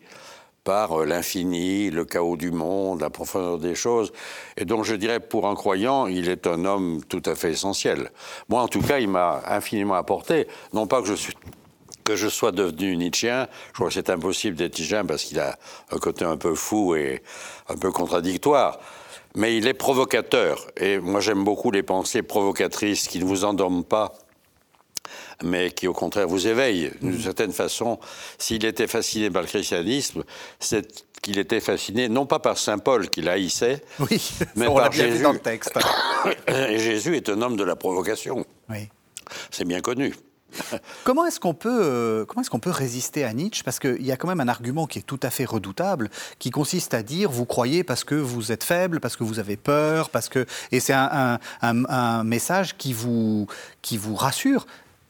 par 0.68 1.00
euh, 1.00 1.06
l'infini, 1.06 1.90
le 1.92 2.04
chaos 2.04 2.36
du 2.36 2.52
monde, 2.52 3.00
la 3.00 3.10
profondeur 3.10 3.58
des 3.58 3.74
choses. 3.74 4.12
Et 4.58 4.66
donc 4.66 4.84
je 4.84 4.96
dirais, 4.96 5.22
pour 5.22 5.48
un 5.48 5.56
croyant, 5.56 6.08
il 6.08 6.28
est 6.28 6.46
un 6.46 6.66
homme 6.66 7.02
tout 7.08 7.24
à 7.26 7.36
fait 7.36 7.52
essentiel. 7.52 8.12
Moi, 8.50 8.62
en 8.62 8.68
tout 8.68 8.82
cas, 8.82 9.00
il 9.00 9.08
m'a 9.08 9.42
infiniment 9.48 9.94
apporté. 9.94 10.46
Non 10.74 10.86
pas 10.86 11.02
que 11.02 11.16
je, 11.16 11.30
que 12.04 12.18
je 12.18 12.28
sois 12.28 12.52
devenu 12.52 12.98
Nietzschean, 12.98 13.46
je 13.70 13.74
crois 13.76 13.88
que 13.88 13.94
c'est 13.94 14.10
impossible 14.10 14.58
d'être 14.58 14.78
Nietzschean 14.78 15.06
parce 15.08 15.24
qu'il 15.24 15.40
a 15.40 15.58
un 15.90 16.00
côté 16.00 16.26
un 16.26 16.36
peu 16.36 16.54
fou 16.54 16.96
et 16.96 17.24
un 17.70 17.78
peu 17.78 17.92
contradictoire. 17.92 18.78
Mais 19.36 19.56
il 19.56 19.68
est 19.68 19.74
provocateur. 19.74 20.68
Et 20.76 21.00
moi, 21.00 21.22
j'aime 21.22 21.46
beaucoup 21.46 21.72
les 21.72 21.84
pensées 21.84 22.24
provocatrices 22.24 23.08
qui 23.08 23.20
ne 23.20 23.26
vous 23.26 23.46
endorment 23.46 23.86
pas 23.86 24.16
mais 25.44 25.72
qui 25.72 25.88
au 25.88 25.94
contraire 25.94 26.28
vous 26.28 26.48
éveille. 26.48 26.92
D'une 27.02 27.20
certaine 27.20 27.54
façon, 27.54 28.00
s'il 28.38 28.66
était 28.66 28.88
fasciné 28.88 29.30
par 29.30 29.42
le 29.42 29.48
christianisme, 29.48 30.24
c'est 30.60 31.06
qu'il 31.22 31.40
était 31.40 31.60
fasciné 31.60 32.10
non 32.10 32.26
pas 32.26 32.40
par 32.40 32.58
Saint 32.58 32.78
Paul 32.78 33.10
qu'il 33.10 33.30
haïssait, 33.30 33.82
oui, 34.00 34.32
mais 34.56 34.66
par 34.68 34.92
Jésus. 34.92 35.24
Dans 35.24 35.34
le 35.34 35.40
texte. 35.40 35.74
Et 36.48 36.80
Jésus 36.80 37.16
est 37.16 37.30
un 37.30 37.42
homme 37.42 37.58
de 37.58 37.64
la 37.64 37.76
provocation. 37.76 38.46
Oui. 38.70 38.90
C'est 39.52 39.66
bien 39.66 39.82
connu. 39.82 40.14
comment 41.04 41.26
est-ce 41.26 41.40
qu'on 41.40 41.54
peut, 41.54 41.80
euh, 41.84 42.26
comment 42.26 42.42
est-ce 42.42 42.50
qu'on 42.50 42.60
peut 42.60 42.72
résister 42.72 43.24
à 43.24 43.34
Nietzsche? 43.34 43.64
Parce 43.64 43.80
qu'il 43.80 44.06
y 44.06 44.12
a 44.12 44.18
quand 44.18 44.28
même 44.28 44.40
un 44.40 44.48
argument 44.48 44.88
qui 44.88 45.00
est 45.00 45.04
tout 45.04 45.20
à 45.24 45.30
fait 45.30 45.46
redoutable, 45.46 46.10
qui 46.40 46.52
consiste 46.52 46.94
à 46.94 47.04
dire 47.04 47.30
vous 47.30 47.46
croyez 47.46 47.84
parce 47.84 48.04
que 48.04 48.16
vous 48.16 48.52
êtes 48.52 48.64
faible, 48.64 49.00
parce 49.00 49.16
que 49.16 49.24
vous 49.24 49.40
avez 49.40 49.58
peur, 49.58 50.10
parce 50.10 50.30
que 50.30 50.46
et 50.72 50.80
c'est 50.80 50.94
un, 50.94 51.40
un, 51.62 52.24
message 52.24 52.78
qui 52.78 52.94
vous 52.94 53.48
qui 53.82 53.98
vous 53.98 54.16
rassure. 54.16 54.66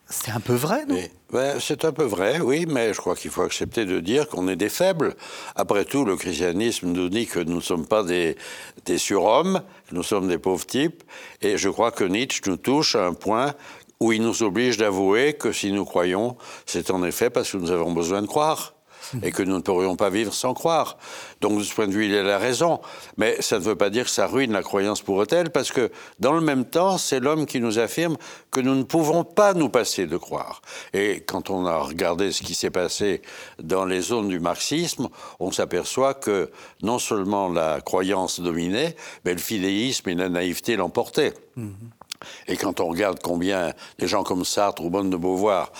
C'est 0.10 0.32
un 0.32 0.40
peu 0.40 0.54
vrai, 0.54 0.86
non? 0.86 0.96
Ben, 1.32 1.60
C'est 1.60 1.84
un 1.84 1.92
peu 1.92 2.06
vrai, 2.06 2.40
oui, 2.40 2.66
mais 2.68 2.94
je 2.94 3.00
crois 3.00 3.16
qu'il 3.16 3.30
faut 3.30 3.42
accepter 3.42 3.84
de 3.86 4.00
dire 4.00 4.30
qu'on 4.30 4.48
est 4.48 4.56
des 4.56 4.70
faibles. 4.70 5.16
Après 5.56 5.84
tout, 5.84 6.06
le 6.06 6.16
christianisme 6.16 6.88
nous 6.88 7.10
dit 7.10 7.28
que 7.28 7.40
nous 7.40 7.58
ne 7.58 7.62
sommes 7.62 7.86
pas 7.86 8.04
des, 8.04 8.38
surhommes, 8.98 9.62
nous 9.92 10.04
sommes 10.04 10.30
des 10.30 10.38
pauvres 10.38 10.66
types, 10.66 11.04
et 11.42 11.58
je 11.58 11.68
crois 11.68 11.92
que 11.92 12.06
Nietzsche 12.06 12.42
nous 12.48 12.58
touche 12.58 12.96
à 12.96 13.06
un 13.06 13.14
point 13.14 13.54
où 14.00 14.14
il 14.14 14.22
nous 14.22 14.44
oblige 14.44 14.78
d'avouer 14.78 15.34
que 15.34 15.52
si 15.52 15.72
nous 15.72 15.84
croyons, 15.84 16.38
c'est 16.66 16.92
en 16.92 17.04
effet 17.04 17.30
parce 17.30 17.52
que 17.52 17.58
nous 17.58 17.72
avons 17.72 17.92
besoin 17.92 18.22
de 18.22 18.28
croire 18.28 18.77
et 19.22 19.32
que 19.32 19.44
nous 19.44 19.56
ne 19.56 19.62
pourrions 19.62 19.96
pas 19.96 20.10
vivre 20.10 20.34
sans 20.34 20.54
croire. 20.54 20.98
Donc 21.42 21.60
de 21.60 21.64
ce 21.64 21.74
point 21.74 21.88
de 21.88 21.94
vue, 21.94 22.06
il 22.06 22.16
a 22.16 22.24
la 22.24 22.38
raison. 22.38 22.80
Mais 23.18 23.42
ça 23.42 23.60
ne 23.60 23.64
veut 23.64 23.76
pas 23.76 23.90
dire 23.90 24.06
que 24.06 24.10
ça 24.10 24.28
ruine 24.28 24.52
la 24.52 24.64
croyance 24.64 25.02
pour 25.02 25.24
elle, 25.32 25.50
parce 25.50 25.72
que 25.72 25.92
dans 26.20 26.34
le 26.34 26.42
même 26.42 26.66
temps, 26.66 26.98
c'est 26.98 27.20
l'homme 27.20 27.46
qui 27.46 27.60
nous 27.60 27.80
affirme 27.80 28.18
que 28.52 28.60
nous 28.60 28.76
ne 28.76 28.84
pouvons 28.84 29.24
pas 29.24 29.54
nous 29.54 29.70
passer 29.70 30.06
de 30.06 30.18
croire. 30.18 30.62
Et 30.94 31.22
quand 31.22 31.50
on 31.50 31.66
a 31.66 31.78
regardé 31.78 32.32
ce 32.32 32.44
qui 32.44 32.54
s'est 32.54 32.70
passé 32.70 33.22
dans 33.62 33.86
les 33.86 34.02
zones 34.02 34.30
du 34.30 34.40
marxisme, 34.40 35.10
on 35.40 35.52
s'aperçoit 35.52 36.14
que 36.14 36.50
non 36.82 37.00
seulement 37.00 37.50
la 37.50 37.82
croyance 37.82 38.40
dominait, 38.40 38.96
mais 39.26 39.34
le 39.34 39.40
fidéisme 39.40 40.10
et 40.10 40.16
la 40.16 40.30
naïveté 40.30 40.76
l'emportaient. 40.76 41.34
Mm-hmm. 41.58 41.72
Et 42.48 42.58
quand 42.58 42.80
on 42.80 42.88
regarde 42.88 43.20
combien 43.22 43.74
des 44.00 44.08
gens 44.08 44.24
comme 44.24 44.44
Sartre 44.46 44.84
ou 44.84 44.90
Bonne 44.90 45.10
de 45.10 45.18
Beauvoir 45.18 45.72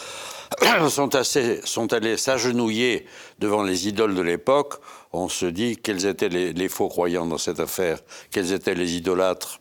sont, 0.90 1.94
allés 1.94 2.18
s'agenouiller 2.18 3.06
devant 3.40 3.64
les 3.64 3.88
idoles 3.88 4.16
de 4.16 4.22
l'époque, 4.22 4.76
on 5.14 5.30
se 5.30 5.46
dit 5.46 5.78
quels 5.78 6.06
étaient 6.06 6.30
les, 6.30 6.70
faux 6.70 6.88
croyants 6.88 7.26
dans 7.26 7.38
cette 7.38 7.60
affaire, 7.60 8.00
quels 8.32 8.54
étaient 8.54 8.76
les 8.76 8.96
idolâtres. 8.96 9.60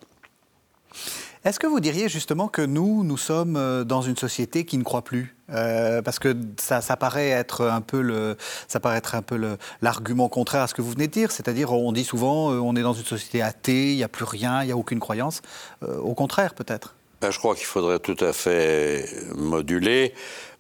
Est-ce 1.45 1.61
que 1.61 1.67
vous 1.69 1.79
diriez 1.79 2.09
justement 2.09 2.49
que 2.49 2.63
nous, 2.63 3.05
nous 3.05 3.17
sommes 3.17 3.57
euh, 3.57 3.85
dans 3.85 4.03
une 4.03 4.17
société 4.17 4.65
qui 4.65 4.79
ne 4.79 4.83
croit 4.83 5.03
plus? 5.03 5.37
Euh, 5.51 6.03
parce 6.03 6.19
que 6.19 6.35
ça, 6.57 6.81
paraît 6.97 7.29
être 7.29 7.65
un 7.67 7.81
peu 7.81 8.01
le, 8.01 8.37
ça 8.67 8.81
un 8.83 9.23
peu 9.23 9.57
l'argument 9.81 10.29
contraire 10.29 10.63
à 10.63 10.67
ce 10.67 10.75
que 10.75 10.83
vous 10.83 10.91
venez 10.91 11.07
de 11.07 11.13
dire, 11.13 11.31
c'est-à-dire 11.31 11.73
on 11.73 11.93
dit 11.93 12.03
souvent 12.03 12.51
euh, 12.51 12.59
on 12.59 12.75
est 12.75 12.83
dans 12.83 12.95
une 12.95 13.05
société 13.05 13.43
athée, 13.43 13.93
il 13.93 13.97
n'y 13.97 14.03
a 14.03 14.09
plus 14.09 14.25
rien, 14.25 14.65
il 14.65 14.67
n'y 14.67 14.73
a 14.73 14.77
aucune 14.77 14.99
croyance. 14.99 15.41
au 15.83 16.15
contraire, 16.15 16.55
peut-être. 16.55 16.97
Ben, 17.27 17.33
je 17.33 17.41
crois 17.41 17.57
qu'il 17.57 17.67
faudrait 17.67 17.99
tout 17.99 18.17
à 18.21 18.33
fait 18.33 19.05
moduler. 19.35 20.15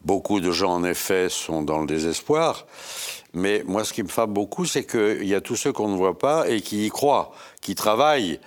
Beaucoup 0.05 0.41
de 0.41 0.51
gens, 0.51 0.75
en 0.75 0.83
effet, 0.83 1.29
sont 1.29 1.63
dans 1.63 1.79
le 1.79 1.87
désespoir. 1.87 2.67
Mais 3.35 3.63
moi, 3.69 3.85
ce 3.85 3.93
qui 3.93 4.03
me 4.03 4.09
frappe 4.09 4.31
beaucoup, 4.31 4.65
c'est 4.65 4.85
qu'il 4.85 5.29
y 5.29 5.37
a 5.37 5.41
tous 5.41 5.55
ceux 5.55 5.73
qu'on 5.73 5.87
ne 5.87 5.97
voit 5.97 6.19
pas 6.19 6.49
et 6.49 6.61
qui 6.61 6.87
y 6.87 6.89
croient, 6.89 7.31
qui 7.61 7.77
travaillent, 7.77 8.41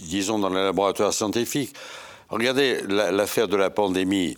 disons, 0.00 0.40
dans 0.40 0.48
les 0.48 0.64
laboratoires 0.64 1.12
scientifiques. 1.12 1.76
Regardez 2.28 2.80
l'affaire 2.88 3.46
de 3.46 3.56
la 3.56 3.70
pandémie. 3.70 4.36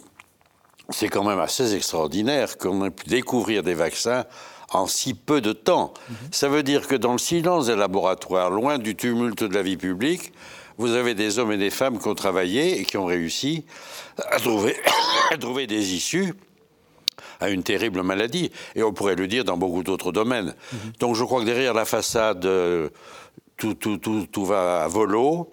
C'est 0.90 1.08
quand 1.08 1.24
même 1.24 1.40
assez 1.40 1.74
extraordinaire 1.74 2.58
qu'on 2.58 2.84
ait 2.84 2.90
pu 2.90 3.08
découvrir 3.08 3.62
des 3.62 3.72
vaccins 3.72 4.26
en 4.74 4.86
si 4.86 5.14
peu 5.14 5.40
de 5.40 5.54
temps. 5.54 5.94
Mhm. 6.10 6.16
Ça 6.32 6.50
veut 6.50 6.62
dire 6.62 6.86
que 6.86 6.96
dans 6.96 7.12
le 7.12 7.18
silence 7.18 7.68
des 7.68 7.76
laboratoires, 7.76 8.50
loin 8.50 8.76
du 8.76 8.94
tumulte 8.94 9.42
de 9.42 9.54
la 9.54 9.62
vie 9.62 9.78
publique, 9.78 10.34
vous 10.78 10.92
avez 10.92 11.14
des 11.14 11.38
hommes 11.38 11.52
et 11.52 11.56
des 11.56 11.70
femmes 11.70 11.98
qui 11.98 12.08
ont 12.08 12.14
travaillé 12.14 12.80
et 12.80 12.84
qui 12.84 12.96
ont 12.96 13.06
réussi 13.06 13.64
à 14.30 14.38
trouver, 14.38 14.76
à 15.30 15.36
trouver 15.36 15.66
des 15.66 15.94
issues 15.94 16.34
à 17.40 17.50
une 17.50 17.62
terrible 17.62 18.02
maladie. 18.02 18.50
Et 18.74 18.82
on 18.82 18.92
pourrait 18.92 19.16
le 19.16 19.26
dire 19.26 19.44
dans 19.44 19.56
beaucoup 19.56 19.82
d'autres 19.82 20.12
domaines. 20.12 20.54
Mhm. 20.72 20.78
Donc 21.00 21.16
je 21.16 21.24
crois 21.24 21.40
que 21.40 21.46
derrière 21.46 21.74
la 21.74 21.84
façade, 21.84 22.44
euh, 22.46 22.88
tout, 23.56 23.74
tout, 23.74 23.98
tout, 23.98 24.26
tout 24.30 24.44
va 24.44 24.84
à 24.84 24.88
volo. 24.88 25.52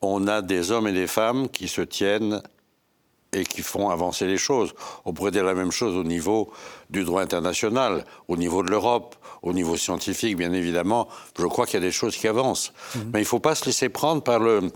On 0.00 0.26
a 0.26 0.42
des 0.42 0.70
hommes 0.72 0.88
et 0.88 0.92
des 0.92 1.06
femmes 1.06 1.48
qui 1.48 1.68
se 1.68 1.80
tiennent 1.80 2.42
et 3.32 3.44
qui 3.44 3.62
font 3.62 3.88
avancer 3.88 4.26
les 4.26 4.36
choses. 4.36 4.74
On 5.04 5.12
pourrait 5.12 5.30
dire 5.30 5.44
la 5.44 5.54
même 5.54 5.72
chose 5.72 5.96
au 5.96 6.04
niveau 6.04 6.52
du 6.90 7.04
droit 7.04 7.22
international, 7.22 8.04
au 8.28 8.36
niveau 8.36 8.62
de 8.62 8.70
l'Europe, 8.70 9.16
au 9.42 9.52
niveau 9.52 9.76
scientifique, 9.76 10.36
bien 10.36 10.52
évidemment. 10.52 11.08
Je 11.38 11.46
crois 11.46 11.66
qu'il 11.66 11.74
y 11.74 11.82
a 11.82 11.86
des 11.86 11.92
choses 11.92 12.16
qui 12.16 12.28
avancent. 12.28 12.72
Mhm. 12.94 13.10
Mais 13.12 13.20
il 13.20 13.22
ne 13.22 13.28
faut 13.28 13.40
pas 13.40 13.54
se 13.54 13.64
laisser 13.64 13.88
prendre 13.88 14.22
par 14.22 14.38
le, 14.38 14.70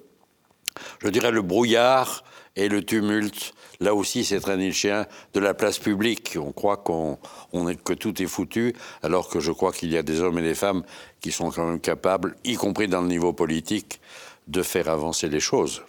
je 1.00 1.08
dirais, 1.08 1.30
le 1.30 1.42
brouillard 1.42 2.24
et 2.56 2.68
le 2.68 2.82
tumulte 2.82 3.52
là 3.80 3.94
aussi 3.94 4.24
c'est 4.24 4.40
très 4.40 4.72
chien 4.72 5.06
de 5.34 5.40
la 5.40 5.54
place 5.54 5.78
publique. 5.78 6.36
On 6.40 6.52
croit 6.52 6.78
qu'on 6.78 7.18
est, 7.68 7.82
que 7.82 7.92
tout 7.92 8.22
est 8.22 8.26
foutu, 8.26 8.74
alors 9.02 9.28
que 9.28 9.40
je 9.40 9.52
crois 9.52 9.72
qu'il 9.72 9.90
y 9.92 9.98
a 9.98 10.02
des 10.02 10.20
hommes 10.20 10.38
et 10.38 10.42
des 10.42 10.54
femmes 10.54 10.82
qui 11.20 11.32
sont 11.32 11.50
quand 11.50 11.66
même 11.66 11.80
capables, 11.80 12.36
y 12.44 12.54
compris 12.54 12.88
dans 12.88 13.02
le 13.02 13.08
niveau 13.08 13.32
politique, 13.32 14.00
de 14.48 14.62
faire 14.62 14.88
avancer 14.88 15.28
les 15.28 15.40
choses. 15.40 15.82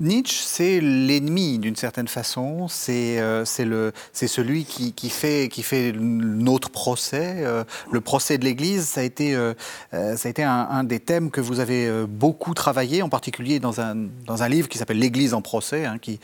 Nietzsche, 0.00 0.42
c'est 0.44 0.80
l'ennemi 0.80 1.58
d'une 1.58 1.76
certaine 1.76 2.08
façon, 2.08 2.66
c'est 2.66 3.20
euh, 3.20 3.44
celui 3.44 4.64
qui, 4.64 5.10
fait, 5.10 5.48
qui 5.48 5.62
fait 5.62 5.92
notre 5.92 6.70
procès. 6.70 7.36
Euh, 7.38 7.62
le 7.92 8.00
procès 8.00 8.36
de 8.36 8.44
l'Église, 8.44 8.88
ça 8.88 9.02
a 9.02 9.04
été, 9.04 9.36
euh, 9.36 9.54
ça 9.90 10.26
a 10.26 10.28
été 10.28 10.42
un, 10.42 10.82
des 10.82 10.98
thèmes 10.98 11.30
que 11.30 11.40
vous 11.40 11.60
avez 11.60 12.06
beaucoup 12.08 12.54
travaillé, 12.54 13.02
en 13.02 13.08
particulier 13.08 13.60
dans 13.60 13.80
un, 13.80 13.94
dans 14.26 14.42
un 14.42 14.48
livre 14.48 14.68
qui 14.68 14.78
s'appelle 14.78 14.98
L'Église 14.98 15.32
en 15.32 15.42
procès, 15.42 15.84
hein, 15.84 15.98
qui, 15.98 16.18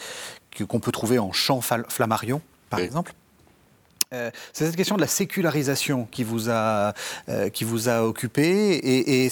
qu'on 0.69 0.81
peut 0.81 0.93
trouver 0.93 1.19
en 1.19 1.33
chant 1.33 1.61
Flammarion, 1.61 2.41
par 2.71 2.81
exemple. 2.81 3.13
Euh, 4.13 4.33
c'est 4.53 4.67
cette 4.67 4.75
question 4.75 4.97
de 4.97 5.01
la 5.01 5.07
sécularisation 5.07 6.09
qui 6.11 6.25
vous 6.25 6.51
a, 6.51 6.95
euh, 7.29 7.49
qui 7.49 7.63
vous 7.63 7.89
a 7.89 8.03
occupé 8.03 8.43
et, 8.43 9.25
et 9.25 9.31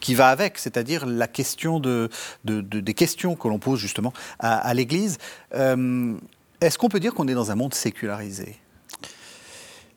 qui 0.00 0.16
va 0.16 0.30
avec, 0.30 0.58
c'est-à-dire 0.58 1.06
la 1.06 1.28
question 1.28 1.78
de, 1.78 2.10
des 2.42 2.94
questions 2.94 3.36
que 3.36 3.46
l'on 3.46 3.60
pose 3.60 3.78
justement 3.78 4.12
à, 4.40 4.74
l'Église. 4.74 5.18
Euh, 5.54 6.14
est-ce 6.60 6.78
qu'on 6.78 6.88
peut 6.88 6.98
dire 6.98 7.14
qu'on 7.14 7.28
est 7.28 7.34
dans 7.34 7.52
un 7.52 7.54
monde 7.54 7.74
sécularisé? 7.74 8.56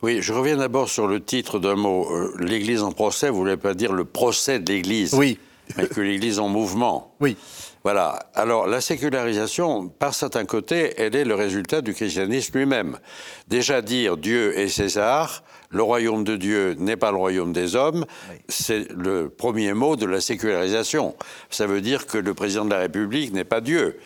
Oui, 0.03 0.21
je 0.21 0.33
reviens 0.33 0.57
d'abord 0.57 0.87
sur 0.87 1.07
le 1.07 1.23
titre 1.23 1.57
d'un 1.57 1.75
mot. 1.75 2.07
L'Église 2.37 2.83
en 2.83 2.91
procès, 2.91 3.29
vous 3.29 3.37
ne 3.37 3.41
voulez 3.41 3.57
pas 3.57 3.73
dire 3.73 3.91
le 3.91 4.05
procès 4.05 4.59
de 4.59 4.71
l'Église, 4.71 5.15
oui. 5.15 5.39
mais 5.77 5.87
que 5.87 5.99
l'Église 5.99 6.37
en 6.37 6.47
mouvement. 6.47 7.15
Oui. 7.21 7.37
Voilà. 7.83 8.19
Alors, 8.35 8.67
la 8.67 8.79
sécularisation, 8.79 9.89
par 9.89 10.13
certains 10.13 10.45
côtés, 10.45 10.93
elle 10.97 11.15
est 11.15 11.25
le 11.25 11.33
résultat 11.33 11.81
du 11.81 11.93
christianisme 11.93 12.57
lui-même. 12.57 12.99
Déjà 13.47 13.81
dire 13.81 14.17
Dieu 14.17 14.57
et 14.57 14.67
César, 14.67 15.43
le 15.71 15.83
royaume 15.83 16.23
de 16.23 16.35
Dieu 16.35 16.75
n'est 16.77 16.97
pas 16.97 17.11
le 17.11 17.17
royaume 17.17 17.53
des 17.53 17.75
hommes, 17.75 18.05
c'est 18.47 18.87
le 18.91 19.29
premier 19.29 19.73
mot 19.73 19.95
de 19.95 20.05
la 20.05 20.21
sécularisation. 20.21 21.15
Ça 21.49 21.65
veut 21.65 21.81
dire 21.81 22.05
que 22.05 22.17
le 22.17 22.33
président 22.33 22.65
de 22.65 22.69
la 22.69 22.79
République 22.79 23.33
n'est 23.33 23.43
pas 23.45 23.61
Dieu 23.61 23.97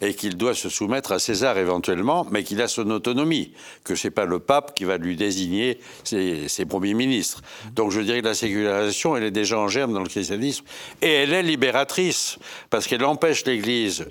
et 0.00 0.14
qu'il 0.14 0.36
doit 0.36 0.54
se 0.54 0.68
soumettre 0.68 1.12
à 1.12 1.18
César 1.18 1.58
éventuellement, 1.58 2.26
mais 2.30 2.44
qu'il 2.44 2.60
a 2.60 2.68
son 2.68 2.90
autonomie, 2.90 3.52
que 3.84 3.94
c'est 3.94 4.10
pas 4.10 4.26
le 4.26 4.38
pape 4.38 4.74
qui 4.74 4.84
va 4.84 4.98
lui 4.98 5.16
désigner 5.16 5.78
ses, 6.04 6.48
ses, 6.48 6.66
premiers 6.66 6.94
ministres. 6.94 7.42
Donc 7.74 7.90
je 7.90 8.00
dirais 8.00 8.20
que 8.20 8.26
la 8.26 8.34
sécularisation, 8.34 9.16
elle 9.16 9.24
est 9.24 9.30
déjà 9.30 9.58
en 9.58 9.68
germe 9.68 9.92
dans 9.92 10.02
le 10.02 10.08
christianisme 10.08 10.64
et 11.02 11.10
elle 11.10 11.32
est 11.32 11.42
libératrice 11.42 12.38
parce 12.70 12.86
qu'elle 12.86 13.04
empêche 13.04 13.44
l'Église 13.44 14.06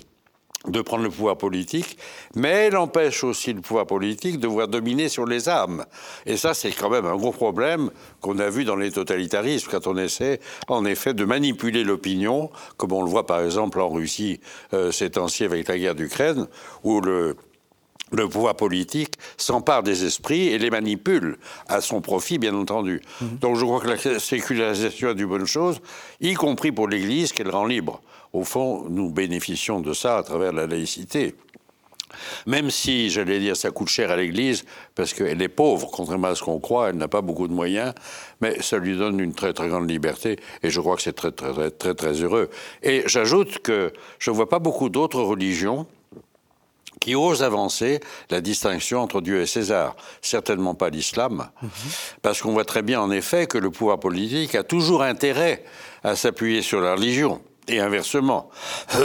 de 0.68 0.80
prendre 0.80 1.02
le 1.02 1.10
pouvoir 1.10 1.36
politique, 1.36 1.98
mais 2.34 2.48
elle 2.48 2.76
empêche 2.76 3.22
aussi 3.22 3.52
le 3.52 3.60
pouvoir 3.60 3.86
politique 3.86 4.40
de 4.40 4.46
voir 4.46 4.68
dominer 4.68 5.08
sur 5.08 5.26
les 5.26 5.48
âmes. 5.48 5.84
Et 6.26 6.36
ça, 6.36 6.54
c'est 6.54 6.70
quand 6.70 6.90
même 6.90 7.06
un 7.06 7.16
gros 7.16 7.32
problème 7.32 7.90
qu'on 8.20 8.38
a 8.38 8.48
vu 8.48 8.64
dans 8.64 8.76
les 8.76 8.90
totalitarismes, 8.90 9.70
quand 9.70 9.86
on 9.86 9.96
essaie, 9.96 10.40
en 10.68 10.84
effet, 10.84 11.12
de 11.12 11.24
manipuler 11.24 11.84
l'opinion, 11.84 12.50
comme 12.76 12.92
on 12.92 13.02
le 13.02 13.10
voit 13.10 13.26
par 13.26 13.40
exemple 13.42 13.80
en 13.80 13.88
Russie 13.88 14.40
euh, 14.72 14.90
ces 14.90 15.10
temps-ci 15.10 15.44
avec 15.44 15.68
la 15.68 15.78
guerre 15.78 15.94
d'Ukraine, 15.94 16.46
où 16.82 17.00
le, 17.00 17.36
le 18.12 18.28
pouvoir 18.28 18.54
politique 18.54 19.14
s'empare 19.36 19.82
des 19.82 20.04
esprits 20.04 20.48
et 20.48 20.58
les 20.58 20.70
manipule 20.70 21.36
à 21.68 21.80
son 21.80 22.00
profit, 22.00 22.38
bien 22.38 22.54
entendu. 22.54 23.02
Mmh. 23.20 23.26
Donc 23.40 23.56
je 23.56 23.64
crois 23.64 23.80
que 23.80 23.88
la 23.88 24.18
sécularisation 24.18 25.10
est 25.10 25.20
une 25.20 25.26
bonne 25.26 25.46
chose, 25.46 25.80
y 26.20 26.34
compris 26.34 26.72
pour 26.72 26.88
l'Église 26.88 27.32
qu'elle 27.32 27.50
rend 27.50 27.66
libre. 27.66 28.00
Au 28.34 28.42
fond, 28.42 28.86
nous 28.90 29.10
bénéficions 29.10 29.80
de 29.80 29.92
ça 29.92 30.18
à 30.18 30.22
travers 30.24 30.52
la 30.52 30.66
laïcité. 30.66 31.36
Même 32.46 32.68
si, 32.70 33.08
j'allais 33.10 33.38
dire, 33.38 33.56
ça 33.56 33.70
coûte 33.70 33.88
cher 33.88 34.10
à 34.10 34.16
l'Église, 34.16 34.64
parce 34.96 35.14
qu'elle 35.14 35.40
est 35.40 35.48
pauvre, 35.48 35.88
contrairement 35.90 36.28
à 36.28 36.34
ce 36.34 36.42
qu'on 36.42 36.58
croit, 36.58 36.90
elle 36.90 36.96
n'a 36.96 37.08
pas 37.08 37.22
beaucoup 37.22 37.46
de 37.46 37.52
moyens, 37.52 37.94
mais 38.40 38.60
ça 38.60 38.78
lui 38.78 38.96
donne 38.96 39.20
une 39.20 39.34
très 39.34 39.52
très 39.52 39.68
grande 39.68 39.88
liberté, 39.88 40.38
et 40.62 40.70
je 40.70 40.80
crois 40.80 40.96
que 40.96 41.02
c'est 41.02 41.12
très 41.12 41.30
très 41.30 41.52
très 41.52 41.70
très 41.70 41.94
très 41.94 42.12
heureux. 42.12 42.50
Et 42.82 43.04
j'ajoute 43.06 43.60
que 43.60 43.92
je 44.18 44.30
ne 44.30 44.36
vois 44.36 44.48
pas 44.48 44.58
beaucoup 44.58 44.88
d'autres 44.88 45.20
religions 45.20 45.86
qui 47.00 47.14
osent 47.14 47.42
avancer 47.42 48.00
la 48.30 48.40
distinction 48.40 49.00
entre 49.00 49.20
Dieu 49.20 49.40
et 49.40 49.46
César. 49.46 49.94
Certainement 50.22 50.74
pas 50.74 50.90
l'islam, 50.90 51.50
mhm. 51.62 51.70
parce 52.22 52.42
qu'on 52.42 52.52
voit 52.52 52.64
très 52.64 52.82
bien 52.82 53.00
en 53.00 53.10
effet 53.10 53.46
que 53.46 53.58
le 53.58 53.70
pouvoir 53.70 54.00
politique 54.00 54.56
a 54.56 54.64
toujours 54.64 55.02
intérêt 55.02 55.64
à 56.02 56.16
s'appuyer 56.16 56.62
sur 56.62 56.80
la 56.80 56.94
religion. 56.94 57.40
Et 57.68 57.80
inversement, 57.80 58.50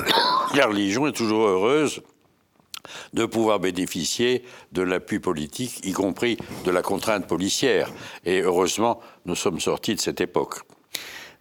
la 0.56 0.68
religion 0.68 1.08
est 1.08 1.14
toujours 1.14 1.48
heureuse 1.48 2.02
de 3.14 3.26
pouvoir 3.26 3.60
bénéficier 3.60 4.44
de 4.72 4.82
l'appui 4.82 5.20
politique, 5.20 5.86
y 5.86 5.92
compris 5.92 6.38
de 6.66 6.72
la 6.72 6.82
contrainte 6.82 7.28
policière. 7.28 7.92
Et 8.26 8.42
heureusement, 8.42 9.00
nous 9.26 9.36
sommes 9.36 9.60
sortis 9.60 9.96
de 9.96 10.02
cette 10.02 10.22
époque. 10.22 10.60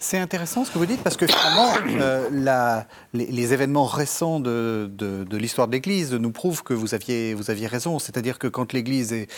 C'est 0.01 0.19
intéressant 0.19 0.65
ce 0.65 0.71
que 0.71 0.79
vous 0.79 0.87
dites 0.87 1.03
parce 1.03 1.17
que 1.17 1.27
finalement, 1.27 1.73
euh, 2.01 2.81
les, 3.13 3.53
événements 3.53 3.85
récents 3.85 4.39
de, 4.39 4.89
l'histoire 5.33 5.67
de 5.67 5.73
l'Église 5.73 6.15
nous 6.15 6.31
prouvent 6.31 6.63
que 6.63 6.73
vous 6.73 6.95
aviez, 6.95 7.35
raison. 7.67 7.99
C'est-à-dire 7.99 8.39
que 8.39 8.47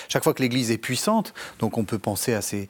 chaque 0.08 0.22
fois 0.22 0.34
que 0.34 0.42
l'Église 0.42 0.70
est 0.70 0.78
puissante, 0.78 1.32
donc 1.60 1.78
on 1.78 1.84
peut 1.84 1.98
penser 1.98 2.34
à 2.34 2.42
ces, 2.42 2.68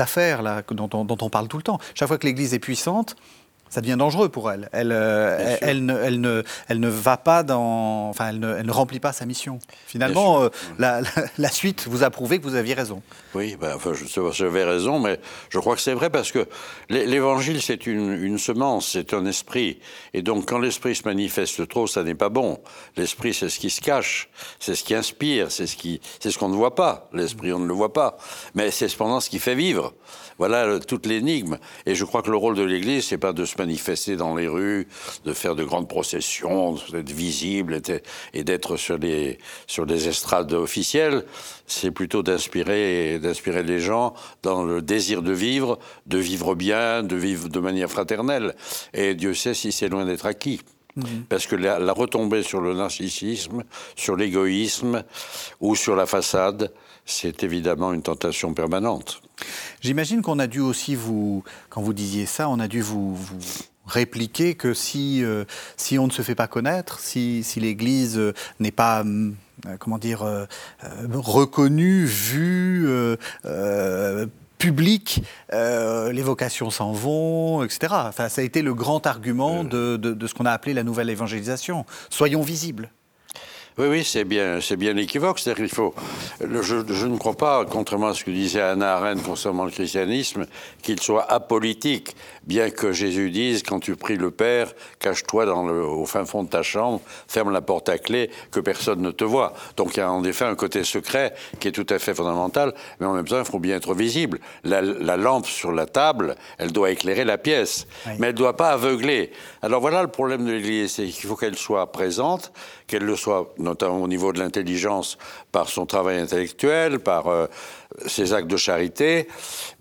affaires 0.00 0.64
dont 0.70 0.90
on 0.92 1.30
parle 1.30 1.48
tout 1.48 1.56
le 1.56 1.62
temps. 1.62 1.78
Chaque 1.94 2.08
fois 2.08 2.18
que 2.18 2.26
l'Église 2.26 2.52
est 2.52 2.58
puissante, 2.58 3.16
ça 3.68 3.80
devient 3.80 3.96
dangereux 3.98 4.28
pour 4.28 4.50
elle. 4.50 4.68
Elle, 4.72 4.92
euh, 4.92 5.56
elle, 5.60 5.84
ne, 5.84 5.98
elle, 5.98 6.20
ne, 6.20 6.42
elle, 6.68 6.78
ne, 6.78 6.88
va 6.88 7.16
pas 7.16 7.42
dans. 7.42 8.08
Enfin, 8.08 8.28
elle 8.28 8.38
ne, 8.38 8.54
elle 8.56 8.66
ne 8.66 8.72
remplit 8.72 9.00
pas 9.00 9.12
sa 9.12 9.26
mission. 9.26 9.58
Finalement, 9.86 10.42
euh, 10.42 10.48
la, 10.78 11.00
la, 11.38 11.48
suite 11.50 11.86
vous 11.88 12.04
a 12.04 12.10
prouvé 12.10 12.38
que 12.38 12.44
vous 12.44 12.54
aviez 12.54 12.74
raison. 12.74 13.02
Oui, 13.34 13.56
ben, 13.60 13.74
enfin, 13.74 13.92
je 13.92 14.06
sais 14.06 14.20
pas 14.20 14.30
si 14.30 14.38
j'avais 14.38 14.64
raison, 14.64 15.00
mais 15.00 15.18
je 15.48 15.58
crois 15.58 15.74
que 15.74 15.80
c'est 15.80 15.94
vrai 15.94 16.08
parce 16.08 16.30
que 16.30 16.46
l'évangile, 16.88 17.60
c'est 17.60 17.86
une, 17.86 18.12
une, 18.12 18.38
semence, 18.38 18.90
c'est 18.92 19.12
un 19.12 19.26
esprit. 19.26 19.80
Et 20.12 20.22
donc, 20.22 20.46
quand 20.48 20.58
l'esprit 20.58 20.94
se 20.94 21.02
manifeste 21.04 21.66
trop, 21.66 21.86
ça 21.86 22.04
n'est 22.04 22.14
pas 22.14 22.28
bon. 22.28 22.60
L'esprit, 22.96 23.34
c'est 23.34 23.48
ce 23.48 23.58
qui 23.58 23.70
se 23.70 23.80
cache, 23.80 24.28
c'est 24.60 24.76
ce 24.76 24.84
qui 24.84 24.94
inspire, 24.94 25.50
c'est 25.50 25.66
ce 25.66 25.76
qu'on 25.76 26.30
ce 26.30 26.38
qu'on 26.38 26.48
ne 26.48 26.56
voit 26.56 26.74
pas. 26.76 27.08
L'esprit, 27.12 27.52
on 27.52 27.58
ne 27.58 27.66
le 27.66 27.74
voit 27.74 27.92
pas. 27.92 28.18
Mais 28.54 28.70
c'est 28.70 28.88
cependant 28.88 29.20
ce 29.20 29.30
qui 29.30 29.40
fait 29.40 29.54
vivre. 29.56 29.94
Voilà 30.38 30.80
toute 30.80 31.06
l'énigme. 31.06 31.58
Et 31.86 31.94
je 31.94 32.04
crois 32.04 32.22
que 32.22 32.30
le 32.30 32.36
rôle 32.36 32.56
de 32.56 32.62
l'Église, 32.62 33.06
c'est 33.06 33.18
pas 33.18 33.32
de 33.32 33.44
se 33.44 33.53
manifester 33.58 34.16
dans 34.16 34.34
les 34.34 34.48
rues, 34.48 34.86
de 35.24 35.32
faire 35.32 35.54
de 35.54 35.64
grandes 35.64 35.88
processions, 35.88 36.76
d'être 36.92 37.10
visible 37.10 37.80
et 38.32 38.44
d'être 38.44 38.76
sur 38.76 38.98
les, 38.98 39.38
sur 39.66 39.86
des 39.86 40.08
estrades 40.08 40.52
officielles. 40.52 41.24
C'est 41.66 41.90
plutôt 41.90 42.22
d'inspirer, 42.22 43.18
d'inspirer 43.18 43.62
les 43.62 43.80
gens 43.80 44.14
dans 44.42 44.64
le 44.64 44.82
désir 44.82 45.22
de 45.22 45.32
vivre, 45.32 45.78
de 46.06 46.18
vivre 46.18 46.54
bien, 46.54 47.02
de 47.02 47.16
vivre 47.16 47.48
de 47.48 47.60
manière 47.60 47.90
fraternelle. 47.90 48.54
Et 48.92 49.14
Dieu 49.14 49.34
sait 49.34 49.54
si 49.54 49.72
c'est 49.72 49.88
loin 49.88 50.04
d'être 50.04 50.26
acquis. 50.26 50.60
Mhm. 50.96 51.24
Parce 51.28 51.46
que 51.46 51.56
la, 51.56 51.92
retombée 51.92 52.42
sur 52.42 52.60
le 52.60 52.74
narcissisme, 52.74 53.64
sur 53.96 54.16
l'égoïsme 54.16 55.02
ou 55.60 55.74
sur 55.74 55.96
la 55.96 56.06
façade, 56.06 56.72
c'est 57.06 57.42
évidemment 57.42 57.92
une 57.92 58.02
tentation 58.02 58.54
permanente. 58.54 59.20
J'imagine 59.80 60.22
qu'on 60.22 60.38
a 60.38 60.46
dû 60.46 60.60
aussi 60.60 60.94
vous, 60.94 61.44
quand 61.68 61.82
vous 61.82 61.92
disiez 61.92 62.26
ça, 62.26 62.48
on 62.48 62.58
a 62.60 62.68
dû 62.68 62.80
vous, 62.80 63.16
répliquer 63.86 64.54
que 64.54 64.74
si, 64.74 65.22
euh, 65.24 65.44
si 65.76 65.98
on 65.98 66.06
ne 66.06 66.12
se 66.12 66.22
fait 66.22 66.34
pas 66.34 66.46
connaître, 66.46 67.00
si, 67.00 67.42
si 67.42 67.60
l'Église 67.60 68.18
euh, 68.18 68.32
n'est 68.60 68.70
pas, 68.70 69.04
euh, 69.04 69.32
comment 69.78 69.98
dire, 69.98 70.24
reconnue, 71.12 72.04
vue, 72.04 72.88
publique, 74.58 75.22
les 75.52 76.22
vocations 76.22 76.70
s'en 76.70 76.92
vont, 76.92 77.62
etc. 77.62 77.94
Enfin, 78.08 78.28
ça 78.28 78.40
a 78.40 78.44
été 78.44 78.62
le 78.62 78.74
grand 78.74 79.06
argument 79.06 79.64
de, 79.64 79.96
de 79.96 80.26
ce 80.26 80.34
qu'on 80.34 80.46
a 80.46 80.52
appelé 80.52 80.74
la 80.74 80.82
nouvelle 80.82 81.10
évangélisation. 81.10 81.84
Soyons 82.10 82.42
visibles. 82.42 82.90
Oui, 83.76 83.88
oui, 83.88 84.04
c'est 84.04 84.22
bien, 84.22 84.60
c'est 84.60 84.76
bien 84.76 84.96
équivoque. 84.96 85.40
C'est-à-dire 85.40 85.64
qu'il 85.64 85.74
faut. 85.74 85.94
je, 86.40 86.84
je, 86.86 87.06
ne 87.06 87.18
crois 87.18 87.34
pas, 87.34 87.64
contrairement 87.64 88.06
à 88.08 88.14
ce 88.14 88.22
que 88.22 88.30
disait 88.30 88.60
Anna 88.60 88.94
Arendt 88.94 89.22
concernant 89.22 89.64
le 89.64 89.72
christianisme, 89.72 90.46
qu'il 90.80 91.00
soit 91.00 91.28
apolitique. 91.28 92.14
Bien 92.44 92.70
que 92.70 92.92
Jésus 92.92 93.30
dise, 93.30 93.64
quand 93.64 93.80
tu 93.80 93.96
pries 93.96 94.16
le 94.16 94.30
Père, 94.30 94.72
cache-toi 95.00 95.46
dans 95.46 95.66
le, 95.66 95.82
au 95.82 96.06
fin 96.06 96.24
fond 96.24 96.44
de 96.44 96.48
ta 96.48 96.62
chambre, 96.62 97.00
ferme 97.26 97.50
la 97.50 97.62
porte 97.62 97.88
à 97.88 97.98
clé, 97.98 98.30
que 98.52 98.60
personne 98.60 99.00
ne 99.00 99.10
te 99.10 99.24
voit. 99.24 99.54
Donc 99.76 99.96
il 99.96 100.00
y 100.00 100.02
a 100.02 100.12
en 100.12 100.22
effet 100.22 100.44
un 100.44 100.54
côté 100.54 100.84
secret 100.84 101.34
qui 101.58 101.66
est 101.66 101.72
tout 101.72 101.86
à 101.90 101.98
fait 101.98 102.14
fondamental, 102.14 102.74
mais 103.00 103.06
en 103.06 103.14
même 103.14 103.26
temps, 103.26 103.40
il 103.40 103.44
faut 103.44 103.58
bien 103.58 103.76
être 103.76 103.94
visible. 103.94 104.38
La, 104.62 104.82
la 104.82 105.16
lampe 105.16 105.46
sur 105.46 105.72
la 105.72 105.86
table, 105.86 106.36
elle 106.58 106.70
doit 106.70 106.92
éclairer 106.92 107.24
la 107.24 107.38
pièce, 107.38 107.88
mais 108.06 108.28
elle 108.28 108.34
ne 108.34 108.38
doit 108.38 108.56
pas 108.56 108.70
aveugler. 108.70 109.32
Alors 109.62 109.80
voilà 109.80 110.02
le 110.02 110.08
problème 110.08 110.44
de 110.44 110.52
l'Église, 110.52 110.92
c'est 110.92 111.06
qu'il 111.06 111.28
faut 111.28 111.34
qu'elle 111.34 111.56
soit 111.56 111.90
présente, 111.90 112.52
qu'elle 112.86 113.04
le 113.04 113.16
soit 113.16 113.52
notamment 113.64 114.02
au 114.02 114.08
niveau 114.08 114.32
de 114.32 114.38
l'intelligence 114.38 115.18
par 115.50 115.68
son 115.68 115.86
travail 115.86 116.18
intellectuel, 116.18 117.00
par 117.00 117.26
euh, 117.26 117.46
ses 118.06 118.32
actes 118.32 118.48
de 118.48 118.56
charité, 118.56 119.28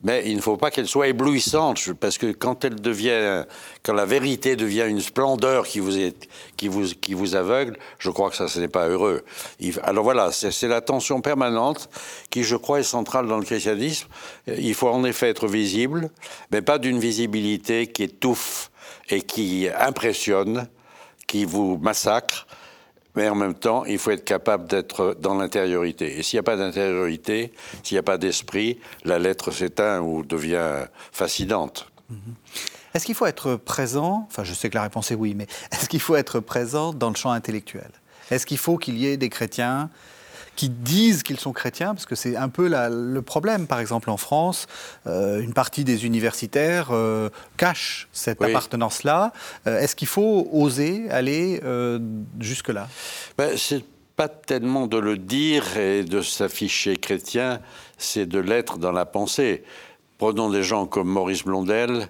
mais 0.04 0.24
il 0.26 0.36
ne 0.36 0.42
faut 0.42 0.58
pas 0.58 0.72
qu'elle 0.72 0.88
soit 0.88 1.08
éblouissante, 1.08 1.94
parce 2.00 2.18
que 2.18 2.32
quand 2.32 2.64
elle 2.64 2.80
devient, 2.80 3.46
quand 3.84 3.94
la 3.94 4.06
vérité 4.06 4.56
devient 4.56 4.86
une 4.88 5.02
splendeur 5.02 5.66
qui 5.66 5.80
vous, 5.80 5.98
est, 5.98 6.30
qui 6.58 6.68
vous, 6.68 6.86
qui 7.02 7.14
vous 7.14 7.36
aveugle, 7.36 7.78
je 8.00 8.10
crois 8.10 8.30
que 8.30 8.36
ça, 8.36 8.48
ce 8.48 8.60
n'est 8.60 8.68
pas 8.68 8.88
heureux. 8.88 9.24
Alors 9.84 10.04
voilà, 10.04 10.32
c'est 10.32 10.68
la 10.68 10.82
tension 10.82 11.22
permanente 11.22 11.90
qui, 12.30 12.44
je 12.44 12.56
crois, 12.56 12.80
est 12.80 12.84
centrale 12.84 13.28
dans 13.28 13.38
le 13.38 13.46
christianisme. 13.46 14.08
Il 14.48 14.74
faut 14.76 14.90
en 14.90 15.04
effet 15.04 15.30
être 15.30 15.48
visible, 15.48 16.10
mais 16.52 16.62
pas 16.62 16.78
d'une 16.78 17.00
visibilité 17.00 17.88
qui 17.88 18.04
étouffe 18.04 18.72
et 19.10 19.22
qui 19.22 19.68
impressionne, 19.80 20.68
qui 21.28 21.46
vous 21.46 21.78
massacre, 21.78 22.48
mais 23.16 23.30
en 23.30 23.36
même 23.36 23.54
temps, 23.54 23.86
il 23.86 23.98
faut 23.98 24.12
être 24.12 24.26
capable 24.26 24.68
d'être 24.68 25.16
dans 25.20 25.36
l'intériorité. 25.36 26.18
Et 26.18 26.24
s'il 26.24 26.38
n'y 26.38 26.42
a 26.42 26.44
pas 26.44 26.58
d'intériorité, 26.58 27.54
s'il 27.84 27.96
n'y 27.96 28.00
a 28.00 28.04
pas 28.04 28.18
d'esprit, 28.18 28.80
la 29.04 29.20
lettre 29.20 29.52
s'éteint 29.52 30.02
ou 30.02 30.24
devient 30.24 30.86
fascinante. 31.12 31.88
Mhm. 32.10 32.18
Est-ce 32.94 33.06
qu'il 33.06 33.16
faut 33.16 33.26
être 33.26 33.56
présent 33.56 34.28
Enfin, 34.30 34.44
je 34.44 34.54
sais 34.54 34.70
que 34.70 34.76
la 34.76 34.84
réponse 34.84 35.12
est 35.12 35.16
oui, 35.16 35.34
mais 35.36 35.48
est-ce 35.72 35.90
qu'il 35.90 36.00
faut 36.00 36.16
être 36.16 36.40
présent 36.40 36.94
dans 36.94 37.10
le 37.10 37.16
champ 37.16 37.32
intellectuel? 37.32 37.90
Est-ce 38.30 38.46
qu'il 38.46 38.58
faut 38.58 38.78
qu'il 38.78 38.98
y 38.98 39.08
ait 39.08 39.18
des 39.18 39.30
chrétiens 39.30 39.90
qui 40.56 40.70
disent 40.70 41.24
qu'ils 41.24 41.40
sont 41.40 41.52
chrétiens, 41.52 41.94
parce 41.94 42.06
que 42.06 42.16
c'est 42.16 42.36
un 42.36 42.50
peu 42.50 42.70
le 42.70 43.22
problème. 43.22 43.68
Par 43.68 43.80
exemple, 43.80 44.10
en 44.10 44.18
France, 44.18 44.68
euh, 45.08 45.42
une 45.42 45.54
partie 45.54 45.84
des 45.84 46.06
universitaires 46.06 46.90
euh, 46.92 47.30
cachent 47.58 48.08
cette 48.14 48.42
appartenance-là. 48.42 49.34
Euh, 49.68 49.80
est-ce 49.80 49.96
qu'il 49.96 50.08
faut 50.08 50.48
oser 50.52 51.10
aller 51.10 51.62
jusque-là? 52.40 52.88
Ben, 53.38 53.58
C'est 53.58 53.84
pas 54.16 54.28
tellement 54.28 54.86
de 54.86 54.98
le 54.98 55.18
dire 55.18 55.78
et 55.78 56.04
de 56.04 56.22
s'afficher 56.22 56.98
chrétien, 56.98 57.60
c'est 57.98 58.28
de 58.28 58.40
l'être 58.40 58.78
dans 58.78 58.92
la 58.92 59.06
pensée. 59.06 59.64
Prenons 60.20 60.50
des 60.50 60.62
gens 60.62 60.86
comme 60.86 61.08
Maurice 61.08 61.44
Blondel, 61.44 62.10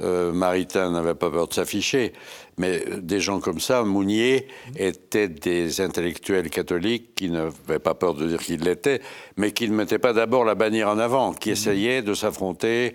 euh, 0.00 0.32
Maritain 0.32 0.90
n'avait 0.90 1.14
pas 1.14 1.30
peur 1.30 1.48
de 1.48 1.54
s'afficher, 1.54 2.12
mais 2.58 2.82
des 2.98 3.20
gens 3.20 3.40
comme 3.40 3.60
ça, 3.60 3.82
Mounier, 3.82 4.46
étaient 4.76 5.28
des 5.28 5.80
intellectuels 5.80 6.50
catholiques 6.50 7.14
qui 7.14 7.30
n'avaient 7.30 7.78
pas 7.78 7.94
peur 7.94 8.14
de 8.14 8.26
dire 8.26 8.38
qu'ils 8.38 8.62
l'étaient, 8.62 9.00
mais 9.36 9.52
qui 9.52 9.68
ne 9.68 9.74
mettaient 9.74 9.98
pas 9.98 10.12
d'abord 10.12 10.44
la 10.44 10.54
bannière 10.54 10.88
en 10.88 10.98
avant, 10.98 11.32
qui 11.32 11.50
mhm. 11.50 11.52
essayaient 11.52 12.02
de 12.02 12.14
s'affronter. 12.14 12.94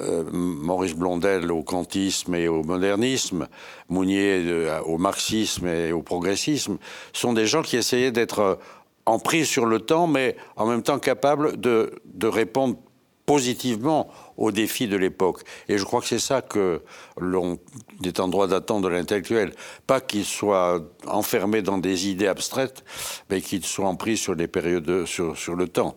Euh, 0.00 0.24
Maurice 0.32 0.94
Blondel 0.94 1.52
au 1.52 1.62
kantisme 1.62 2.34
et 2.34 2.48
au 2.48 2.62
modernisme, 2.62 3.48
Mounier 3.88 4.42
euh, 4.46 4.80
au 4.82 4.96
marxisme 4.96 5.66
et 5.66 5.92
au 5.92 6.02
progressisme, 6.02 6.78
sont 7.12 7.32
des 7.34 7.46
gens 7.46 7.62
qui 7.62 7.76
essayaient 7.76 8.12
d'être 8.12 8.58
en 9.04 9.18
prise 9.18 9.48
sur 9.48 9.66
le 9.66 9.80
temps, 9.80 10.06
mais 10.06 10.36
en 10.56 10.66
même 10.66 10.82
temps 10.82 10.98
capables 10.98 11.60
de, 11.60 12.00
de 12.14 12.26
répondre 12.26 12.76
positivement 13.26 14.08
aux 14.36 14.50
défis 14.50 14.88
de 14.88 14.96
l'époque. 14.96 15.42
Et 15.68 15.78
je 15.78 15.84
crois 15.84 16.00
que 16.00 16.06
c'est 16.06 16.18
ça 16.18 16.42
que 16.42 16.82
l'on 17.18 17.58
est 18.04 18.18
en 18.18 18.28
droit 18.28 18.46
d'attendre 18.46 18.88
de 18.88 18.94
l'intellectuel. 18.94 19.52
Pas 19.86 20.00
qu'il 20.00 20.24
soit 20.24 20.80
enfermé 21.06 21.62
dans 21.62 21.78
des 21.78 22.08
idées 22.08 22.26
abstraites, 22.26 22.84
mais 23.30 23.40
qu'il 23.40 23.64
soit 23.64 23.86
en 23.86 23.94
prise 23.94 24.18
sur 24.18 24.34
les 24.34 24.48
périodes, 24.48 25.06
sur, 25.06 25.36
sur 25.38 25.54
le 25.54 25.68
temps. 25.68 25.96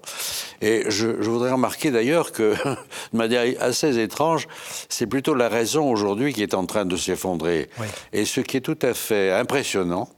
Et 0.61 0.83
je, 0.89 1.07
voudrais 1.07 1.51
remarquer 1.51 1.91
d'ailleurs 1.91 2.31
que, 2.31 2.53
de 3.13 3.17
manière 3.17 3.43
assez 3.59 3.97
étrange, 3.99 4.47
c'est 4.89 5.07
plutôt 5.07 5.33
la 5.33 5.49
raison 5.49 5.91
aujourd'hui 5.91 6.33
qui 6.33 6.43
est 6.43 6.53
en 6.53 6.65
train 6.65 6.85
de 6.85 6.95
s'effondrer. 6.95 7.69
Et 8.13 8.25
ce 8.25 8.41
qui 8.41 8.57
est 8.57 8.61
tout 8.61 8.79
à 8.81 8.93
fait 8.93 9.31
impressionnant, 9.31 10.09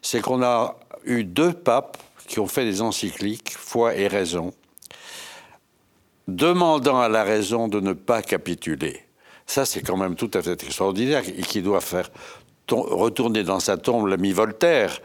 c'est 0.00 0.20
qu'on 0.20 0.42
a 0.42 0.76
eu 1.04 1.24
deux 1.24 1.52
papes 1.52 1.98
qui 2.26 2.40
ont 2.40 2.46
fait 2.46 2.64
des 2.64 2.82
encycliques, 2.82 3.54
foi 3.56 3.96
et 3.96 4.06
raison, 4.06 4.52
demandant 6.28 7.00
à 7.00 7.08
la 7.08 7.24
raison 7.24 7.66
de 7.66 7.80
ne 7.80 7.94
pas 7.94 8.22
capituler. 8.22 9.02
Ça, 9.46 9.64
c'est 9.64 9.80
quand 9.80 9.96
même 9.96 10.14
tout 10.14 10.30
à 10.34 10.42
fait 10.42 10.62
extraordinaire 10.62 11.22
et 11.26 11.42
qui 11.42 11.62
doit 11.62 11.80
faire 11.80 12.10
retourner 12.70 13.44
dans 13.44 13.60
sa 13.60 13.78
tombe 13.78 14.08
l'ami 14.08 14.32
Voltaire. 14.32 15.00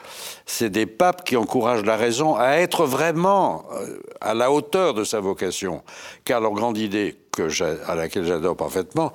C'est 0.46 0.70
des 0.70 0.86
papes 0.86 1.24
qui 1.24 1.38
encouragent 1.38 1.86
la 1.86 1.96
raison 1.96 2.36
à 2.36 2.56
être 2.56 2.86
vraiment 2.86 3.66
euh, 3.72 4.00
à 4.20 4.34
la 4.34 4.52
hauteur 4.52 4.94
de 4.94 5.06
sa 5.06 5.22
vocation. 5.22 5.82
Car 6.26 6.42
leur 6.42 6.52
grande 6.52 6.78
idée, 6.78 7.16
que 7.32 7.48
à 7.90 7.96
laquelle 7.96 8.26
j'adore 8.26 8.58
parfaitement, 8.58 9.14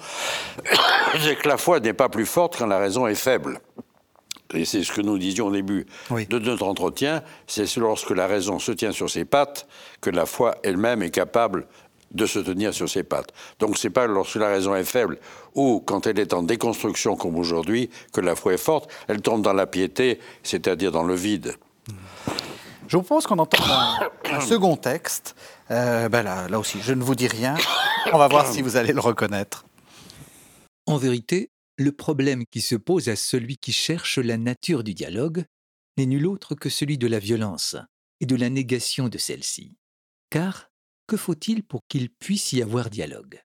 c'est 1.21 1.37
que 1.37 1.47
la 1.47 1.59
foi 1.59 1.79
n'est 1.81 1.93
pas 1.93 2.09
plus 2.09 2.25
forte 2.25 2.57
quand 2.57 2.67
la 2.67 2.79
raison 2.79 3.07
est 3.07 3.15
faible. 3.15 3.61
Et 4.55 4.65
c'est 4.65 4.83
ce 4.83 4.93
que 4.93 5.03
nous 5.03 5.19
disions 5.19 5.49
au 5.49 5.53
début 5.53 5.87
de 6.11 6.39
notre 6.39 6.65
entretien, 6.65 7.23
c'est 7.47 7.77
lorsque 7.77 8.11
la 8.11 8.27
raison 8.27 8.59
se 8.59 8.73
tient 8.73 8.93
sur 8.93 9.11
ses 9.11 9.27
pattes 9.27 9.69
que 10.01 10.09
la 10.09 10.25
foi 10.25 10.57
elle-même 10.63 11.03
est 11.03 11.11
capable 11.11 11.67
de 12.11 12.27
se 12.27 12.39
tenir 12.39 12.75
sur 12.75 12.89
ses 12.89 13.03
pattes. 13.03 13.33
Donc 13.59 13.79
c'est 13.79 13.91
pas 13.91 14.07
lorsque 14.07 14.37
la 14.37 14.49
raison 14.49 14.75
est 14.75 14.85
faible 14.85 15.19
ou 15.55 15.83
quand 15.85 16.07
elle 16.07 16.19
est 16.19 16.33
en 16.33 16.43
déconstruction 16.43 17.17
comme 17.17 17.37
aujourd'hui 17.37 17.91
que 18.13 18.21
la 18.21 18.35
foi 18.35 18.55
est 18.55 18.59
forte, 18.59 18.91
elle 19.09 19.21
tombe 19.21 19.43
dans 19.43 19.53
la 19.53 19.67
piété, 19.67 20.21
c'est-à-dire 20.43 20.93
dans 20.93 21.05
le 21.05 21.15
vide. 21.15 21.55
Je 22.89 22.97
vous 22.97 23.03
propose 23.03 23.27
qu'on 23.27 23.39
entende 23.39 23.71
un, 24.31 24.41
second 24.47 24.77
texte. 24.77 25.37
Euh, 25.71 26.09
ben 26.09 26.23
là, 26.23 26.49
là 26.49 26.59
aussi, 26.59 26.79
je 26.81 26.95
ne 26.95 27.03
vous 27.03 27.15
dis 27.15 27.29
rien. 27.29 27.55
On 28.13 28.19
va 28.19 28.29
voir 28.29 28.47
si 28.47 28.63
vous 28.63 28.77
allez 28.77 28.95
le 28.95 29.01
reconnaître. 29.01 29.67
En 30.87 30.97
vérité, 30.97 31.51
le 31.77 31.93
problème 31.93 32.45
qui 32.51 32.63
se 32.63 32.75
pose 32.77 33.11
à 33.11 33.17
celui 33.17 33.59
qui 33.59 33.73
cherche 33.73 34.19
la 34.19 34.39
nature 34.39 34.83
du 34.83 34.95
dialogue 34.95 35.45
n'est 35.99 36.07
nul 36.07 36.27
autre 36.27 36.55
que 36.55 36.71
celui 36.71 36.97
de 36.97 37.07
la 37.07 37.19
violence 37.19 37.77
et 38.21 38.27
de 38.27 38.37
la 38.37 38.49
négation 38.49 39.09
de 39.09 39.19
celle-ci. 39.19 39.77
Car 40.31 40.71
que 41.09 41.17
faut-il 41.17 41.65
pour 41.65 41.87
qu'il 41.89 42.11
puisse 42.11 42.53
y 42.53 42.63
avoir 42.63 42.91
dialogue? 42.91 43.43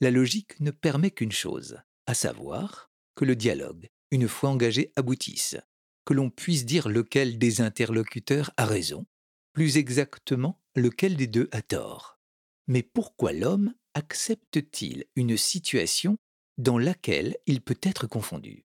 La 0.00 0.10
logique 0.10 0.60
ne 0.60 0.70
permet 0.70 1.10
qu'une 1.10 1.32
chose, 1.32 1.78
à 2.06 2.14
savoir 2.14 2.90
que 3.16 3.24
le 3.24 3.34
dialogue, 3.34 3.88
une 4.10 4.28
fois 4.28 4.50
engagé, 4.50 4.92
aboutisse, 4.94 5.56
que 6.04 6.12
l'on 6.12 6.30
puisse 6.30 6.66
dire 6.66 6.88
lequel 6.88 7.38
des 7.38 7.62
interlocuteurs 7.62 8.52
a 8.58 8.66
raison, 8.66 9.06
plus 9.54 9.78
exactement 9.78 10.60
lequel 10.76 11.16
des 11.16 11.26
deux 11.26 11.48
a 11.52 11.62
tort. 11.62 12.20
Mais 12.66 12.82
pourquoi 12.82 13.32
l'homme 13.32 13.74
accepte-t-il 13.94 15.06
une 15.16 15.36
situation 15.36 16.18
dans 16.58 16.78
laquelle 16.78 17.38
il 17.46 17.62
peut 17.62 17.80
être 17.82 18.06
confondu? 18.06 18.66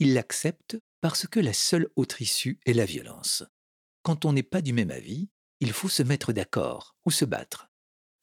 Il 0.00 0.14
l'accepte 0.14 0.76
parce 1.00 1.26
que 1.26 1.40
la 1.40 1.52
seule 1.52 1.88
autre 1.94 2.20
issue 2.20 2.58
est 2.66 2.72
la 2.72 2.84
violence. 2.84 3.44
Quand 4.02 4.24
on 4.24 4.32
n'est 4.32 4.42
pas 4.42 4.60
du 4.60 4.72
même 4.72 4.90
avis, 4.90 5.28
il 5.60 5.72
faut 5.72 5.88
se 5.88 6.02
mettre 6.02 6.32
d'accord 6.32 6.96
ou 7.04 7.10
se 7.10 7.24
battre, 7.24 7.68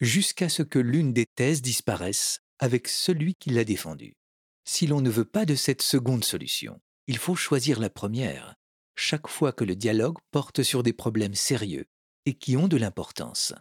jusqu'à 0.00 0.48
ce 0.48 0.62
que 0.62 0.78
l'une 0.78 1.12
des 1.12 1.26
thèses 1.26 1.62
disparaisse 1.62 2.40
avec 2.58 2.88
celui 2.88 3.34
qui 3.34 3.50
l'a 3.50 3.64
défendue. 3.64 4.16
Si 4.64 4.86
l'on 4.86 5.00
ne 5.00 5.10
veut 5.10 5.24
pas 5.24 5.44
de 5.44 5.54
cette 5.54 5.82
seconde 5.82 6.24
solution, 6.24 6.80
il 7.06 7.18
faut 7.18 7.34
choisir 7.34 7.80
la 7.80 7.90
première, 7.90 8.54
chaque 8.96 9.28
fois 9.28 9.52
que 9.52 9.64
le 9.64 9.74
dialogue 9.74 10.18
porte 10.30 10.62
sur 10.62 10.82
des 10.82 10.92
problèmes 10.92 11.34
sérieux 11.34 11.86
et 12.26 12.34
qui 12.34 12.56
ont 12.56 12.68
de 12.68 12.76
l'importance. 12.76 13.52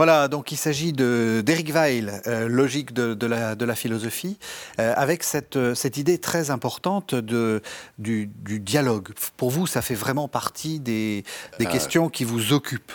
Voilà, 0.00 0.28
donc 0.28 0.50
il 0.50 0.56
s'agit 0.56 0.94
d'Eric 0.94 1.74
Weil, 1.74 2.22
euh, 2.26 2.48
logique 2.48 2.94
de, 2.94 3.26
la, 3.26 3.54
de, 3.54 3.64
la, 3.66 3.74
philosophie, 3.74 4.38
euh, 4.78 4.94
avec 4.96 5.22
cette, 5.22 5.56
euh, 5.56 5.74
cette, 5.74 5.98
idée 5.98 6.16
très 6.16 6.50
importante 6.50 7.14
de, 7.14 7.60
du, 7.98 8.30
dialogue. 8.46 9.10
Pour 9.36 9.50
vous, 9.50 9.66
ça 9.66 9.82
fait 9.82 9.94
vraiment 9.94 10.26
partie 10.26 10.80
des, 10.80 11.22
des 11.58 11.66
questions 11.66 12.08
qui 12.08 12.24
vous 12.24 12.54
occupent. 12.54 12.94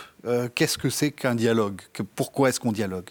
Qu'est-ce 0.56 0.78
que 0.78 0.90
c'est 0.90 1.12
qu'un 1.12 1.36
dialogue? 1.36 1.80
Pourquoi 2.16 2.48
est-ce 2.48 2.58
qu'on 2.58 2.72
dialogue? 2.72 3.10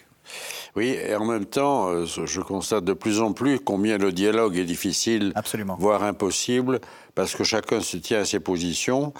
Oui, 0.75 0.97
et 1.07 1.15
en 1.15 1.25
même 1.25 1.45
temps, 1.45 2.05
je 2.05 2.41
constate 2.41 2.83
de 2.83 2.93
plus 2.93 3.19
en 3.19 3.33
plus 3.33 3.59
combien 3.59 3.97
le 3.97 4.11
dialogue 4.11 4.57
est 4.57 4.65
difficile, 4.65 5.31
Absolument. 5.35 5.77
voire 5.79 6.03
impossible, 6.03 6.79
parce 7.15 7.35
que 7.35 7.43
chacun 7.43 7.81
se 7.81 7.97
tient 7.97 8.19
à 8.19 8.25
ses 8.25 8.39
positions 8.39 9.13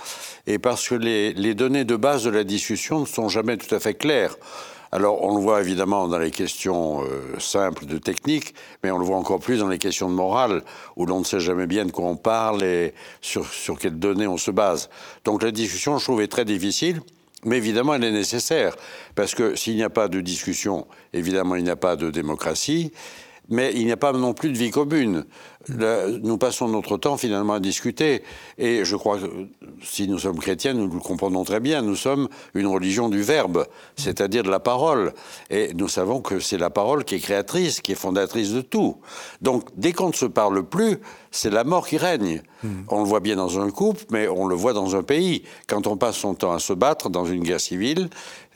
et 0.47 0.59
parce 0.59 0.87
que 0.87 0.95
les, 0.95 1.33
les 1.33 1.53
données 1.53 1.85
de 1.85 1.95
base 1.95 2.23
de 2.23 2.29
la 2.29 2.43
discussion 2.43 3.01
ne 3.01 3.05
sont 3.05 3.29
jamais 3.29 3.57
tout 3.57 3.73
à 3.73 3.79
fait 3.79 3.93
claires. 3.93 4.35
Alors, 4.91 5.21
on 5.23 5.35
le 5.35 5.41
voit 5.41 5.59
évidemment 5.59 6.07
dans 6.07 6.19
les 6.19 6.31
questions 6.31 7.03
euh, 7.03 7.37
simples 7.37 7.85
de 7.85 7.97
technique, 7.97 8.55
mais 8.81 8.91
on 8.91 8.97
le 8.97 9.03
voit 9.03 9.17
encore 9.17 9.39
plus 9.39 9.59
dans 9.59 9.67
les 9.67 9.77
questions 9.77 10.09
de 10.09 10.13
morale, 10.13 10.63
où 10.95 11.05
l'on 11.05 11.19
ne 11.19 11.25
sait 11.25 11.41
jamais 11.41 11.67
bien 11.67 11.85
de 11.85 11.91
quoi 11.91 12.05
on 12.05 12.15
parle 12.15 12.63
et 12.63 12.93
sur, 13.19 13.45
sur 13.45 13.77
quelles 13.77 13.99
données 13.99 14.27
on 14.27 14.37
se 14.37 14.51
base. 14.51 14.89
Donc, 15.25 15.43
la 15.43 15.51
discussion, 15.51 15.97
je 15.97 16.03
trouve, 16.05 16.21
est 16.21 16.29
très 16.29 16.45
difficile. 16.45 17.01
Mais 17.45 17.57
évidemment, 17.57 17.93
elle 17.93 18.03
est 18.03 18.11
nécessaire, 18.11 18.75
parce 19.13 19.35
que 19.35 19.55
s'il 19.55 19.75
n'y 19.75 19.83
a 19.83 19.89
pas 19.89 20.07
de 20.07 20.19
discussion, 20.19 20.87
évidemment, 21.13 21.55
il 21.55 21.63
n'y 21.63 21.69
a 21.69 21.75
pas 21.75 21.95
de 21.95 22.09
démocratie, 22.09 22.91
mais 23.49 23.71
il 23.75 23.85
n'y 23.85 23.91
a 23.91 23.97
pas 23.97 24.11
non 24.11 24.33
plus 24.33 24.49
de 24.49 24.57
vie 24.57 24.71
commune 24.71 25.25
nous 25.69 26.37
passons 26.37 26.67
notre 26.67 26.97
temps 26.97 27.17
finalement 27.17 27.53
à 27.53 27.59
discuter. 27.59 28.23
Et 28.57 28.85
je 28.85 28.95
crois 28.95 29.17
que 29.17 29.27
si 29.83 30.07
nous 30.07 30.19
sommes 30.19 30.39
chrétiens, 30.39 30.73
nous 30.73 30.87
le 30.87 30.99
comprenons 30.99 31.43
très 31.43 31.59
bien. 31.59 31.81
Nous 31.81 31.95
sommes 31.95 32.27
une 32.53 32.67
religion 32.67 33.09
du 33.09 33.21
verbe, 33.21 33.65
c'est-à-dire 33.95 34.43
de 34.43 34.49
la 34.49 34.59
parole. 34.59 35.13
Et 35.49 35.73
nous 35.73 35.87
savons 35.87 36.21
que 36.21 36.39
c'est 36.39 36.57
la 36.57 36.69
parole 36.69 37.03
qui 37.03 37.15
est 37.15 37.19
créatrice, 37.19 37.81
qui 37.81 37.91
est 37.91 37.95
fondatrice 37.95 38.51
de 38.51 38.61
tout. 38.61 38.97
Donc 39.41 39.67
dès 39.75 39.93
qu'on 39.93 40.09
ne 40.09 40.13
se 40.13 40.25
parle 40.25 40.63
plus, 40.63 40.97
c'est 41.31 41.49
la 41.49 41.63
mort 41.63 41.87
qui 41.87 41.97
règne. 41.97 42.41
Hmm. 42.63 42.83
On 42.89 42.99
le 42.99 43.07
voit 43.07 43.19
bien 43.19 43.35
dans 43.35 43.59
un 43.59 43.69
couple, 43.69 44.05
mais 44.09 44.27
on 44.27 44.47
le 44.47 44.55
voit 44.55 44.73
dans 44.73 44.95
un 44.95 45.03
pays. 45.03 45.43
Quand 45.67 45.87
on 45.87 45.97
passe 45.97 46.15
son 46.15 46.33
temps 46.33 46.53
à 46.53 46.59
se 46.59 46.73
battre 46.73 47.09
dans 47.09 47.25
une 47.25 47.43
guerre 47.43 47.59
civile, 47.59 48.09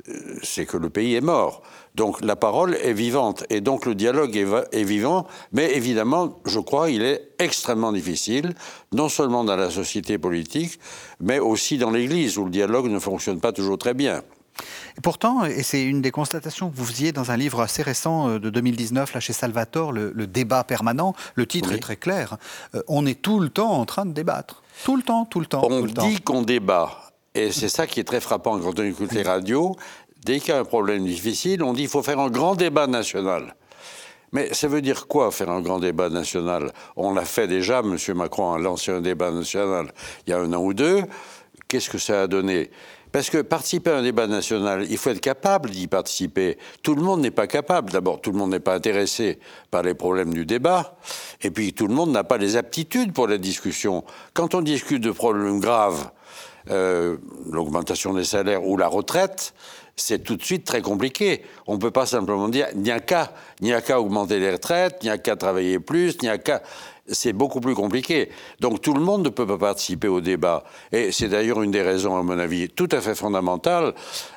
euh, 0.07 0.39
c'est 0.43 0.65
que 0.65 0.77
le 0.77 0.89
pays 0.89 1.15
est 1.15 1.21
mort. 1.21 1.61
Donc 1.95 2.23
la 2.23 2.35
parole 2.35 2.77
est 2.81 2.93
vivante 2.93 3.43
et 3.49 3.61
donc 3.61 3.85
le 3.85 3.95
dialogue 3.95 4.37
est, 4.37 4.83
vivant, 4.83 5.27
mais 5.51 5.75
évidemment, 5.75 6.39
je 6.45 6.59
crois, 6.59 6.89
il 6.89 6.98
est 7.03 7.31
extrêmement 7.39 7.91
difficile, 7.91 8.55
non 8.91 9.09
seulement 9.09 9.43
dans 9.43 9.55
la 9.55 9.69
société 9.69 10.17
politique, 10.17 10.79
mais 11.19 11.39
aussi 11.39 11.77
dans 11.77 11.91
l'Église, 11.91 12.37
où 12.37 12.45
le 12.45 12.51
dialogue 12.51 12.87
ne 12.87 12.99
fonctionne 12.99 13.39
pas 13.39 13.51
toujours 13.51 13.77
très 13.77 13.93
bien. 13.93 14.21
Et 14.97 15.01
pourtant, 15.01 15.45
et 15.45 15.63
c'est 15.63 15.83
une 15.83 16.01
des 16.01 16.11
constatations 16.11 16.69
que 16.69 16.75
vous 16.75 16.85
faisiez 16.85 17.11
dans 17.11 17.31
un 17.31 17.37
livre 17.37 17.61
assez 17.61 17.81
récent 17.81 18.29
euh, 18.29 18.39
de 18.39 18.49
2019, 18.49 19.13
là 19.13 19.19
chez 19.19 19.33
Salvatore, 19.33 19.91
le, 19.91 20.11
débat 20.27 20.63
permanent, 20.63 21.13
le 21.35 21.45
titre 21.45 21.71
est 21.71 21.79
très 21.79 21.95
clair, 21.95 22.37
euh, 22.75 22.81
on 22.87 23.05
est 23.05 23.21
tout 23.21 23.39
le 23.39 23.49
temps 23.49 23.71
en 23.71 23.85
train 23.85 24.05
de 24.05 24.11
débattre. 24.11 24.63
Tout 24.83 24.97
le 24.97 25.03
temps, 25.03 25.25
tout 25.25 25.39
le 25.39 25.45
temps. 25.45 25.65
On 25.69 25.83
dit 25.85 26.21
qu'on 26.21 26.41
débat. 26.41 27.11
Et 27.35 27.51
c'est 27.51 27.69
ça 27.69 27.87
qui 27.87 27.99
est 27.99 28.03
très 28.03 28.21
frappant 28.21 28.59
quand 28.59 28.79
on 28.79 28.83
écoute 28.83 29.11
les 29.13 29.23
radios, 29.23 29.75
dès 30.25 30.39
qu'il 30.39 30.49
y 30.49 30.51
a 30.57 30.59
un 30.59 30.65
problème 30.65 31.05
difficile, 31.05 31.63
on 31.63 31.73
dit 31.73 31.81
qu'il 31.81 31.89
faut 31.89 32.03
faire 32.03 32.19
un 32.19 32.29
grand 32.29 32.55
débat 32.55 32.87
national. 32.87 33.55
Mais 34.31 34.53
ça 34.53 34.67
veut 34.67 34.81
dire 34.81 35.07
quoi 35.07 35.31
faire 35.31 35.49
un 35.49 35.61
grand 35.61 35.79
débat 35.79 36.09
national? 36.09 36.71
On 36.95 37.13
l'a 37.13 37.25
fait 37.25 37.47
déjà, 37.47 37.79
M. 37.79 37.97
Macron 38.15 38.53
a 38.53 38.59
lancé 38.59 38.91
un 38.91 39.01
débat 39.01 39.31
national 39.31 39.91
il 40.25 40.31
y 40.31 40.33
a 40.33 40.39
un 40.39 40.53
an 40.53 40.61
ou 40.63 40.73
deux. 40.73 41.03
Qu'est-ce 41.67 41.89
que 41.89 41.97
ça 41.97 42.23
a 42.23 42.27
donné? 42.27 42.71
Parce 43.11 43.31
que 43.31 43.41
participer 43.41 43.89
à 43.89 43.97
un 43.97 44.03
débat 44.03 44.27
national, 44.27 44.85
il 44.89 44.97
faut 44.97 45.09
être 45.09 45.19
capable 45.19 45.71
d'y 45.71 45.87
participer. 45.87 46.57
Tout 46.83 46.93
le 46.93 47.01
monde 47.01 47.21
n'est 47.21 47.31
pas 47.31 47.47
capable. 47.47 47.91
D'abord, 47.91 48.21
tout 48.21 48.31
le 48.31 48.37
monde 48.37 48.51
n'est 48.51 48.59
pas 48.59 48.75
intéressé 48.75 49.39
par 49.71 49.81
les 49.81 49.95
problèmes 49.95 50.31
du 50.31 50.45
débat. 50.45 50.95
Et 51.41 51.49
puis, 51.49 51.73
tout 51.73 51.87
le 51.87 51.93
monde 51.93 52.11
n'a 52.11 52.23
pas 52.23 52.37
les 52.37 52.55
aptitudes 52.55 53.13
pour 53.13 53.27
la 53.27 53.39
discussion. 53.39 54.03
Quand 54.33 54.53
on 54.53 54.61
discute 54.61 55.01
de 55.01 55.11
problèmes 55.11 55.59
graves, 55.59 56.11
euh, 56.69 57.17
l'augmentation 57.49 58.13
des 58.13 58.25
salaires 58.25 58.63
ou 58.67 58.77
la 58.77 58.87
retraite, 58.87 59.55
c'est 59.99 60.19
tout 60.19 60.35
de 60.35 60.43
suite 60.43 60.65
très 60.65 60.81
compliqué. 60.81 61.41
On 61.67 61.75
ne 61.75 61.79
peut 61.79 61.91
pas 61.91 62.05
simplement 62.05 62.49
dire 62.49 62.67
il 62.73 62.81
n'y 62.81 62.91
a 62.91 62.99
qu'à, 62.99 63.31
augmenter 63.99 64.39
les 64.39 64.51
retraites, 64.51 64.97
il 65.01 65.05
n'y 65.05 65.11
a 65.11 65.17
qu'à 65.17 65.35
travailler 65.35 65.79
plus, 65.79 66.15
il 66.21 66.25
n'y 66.25 66.29
a 66.29 66.37
qu'à. 66.37 66.61
C'est 67.11 67.33
beaucoup 67.33 67.59
plus 67.59 67.73
compliqué. 67.73 68.29
Donc 68.59 68.81
tout 68.81 68.93
le 68.93 68.99
monde 68.99 69.23
ne 69.23 69.29
peut 69.29 69.47
pas 69.47 69.57
participer 69.57 70.07
au 70.07 70.21
débat. 70.21 70.63
Et 70.91 71.11
c'est 71.11 71.27
d'ailleurs 71.27 71.63
une 71.63 71.71
des 71.71 71.81
raisons, 71.81 72.15
à 72.15 72.21
mon 72.21 72.37
avis, 72.37 72.69
tout 72.69 72.87
à 72.91 73.01
fait 73.01 73.15
fondamentales 73.15 73.95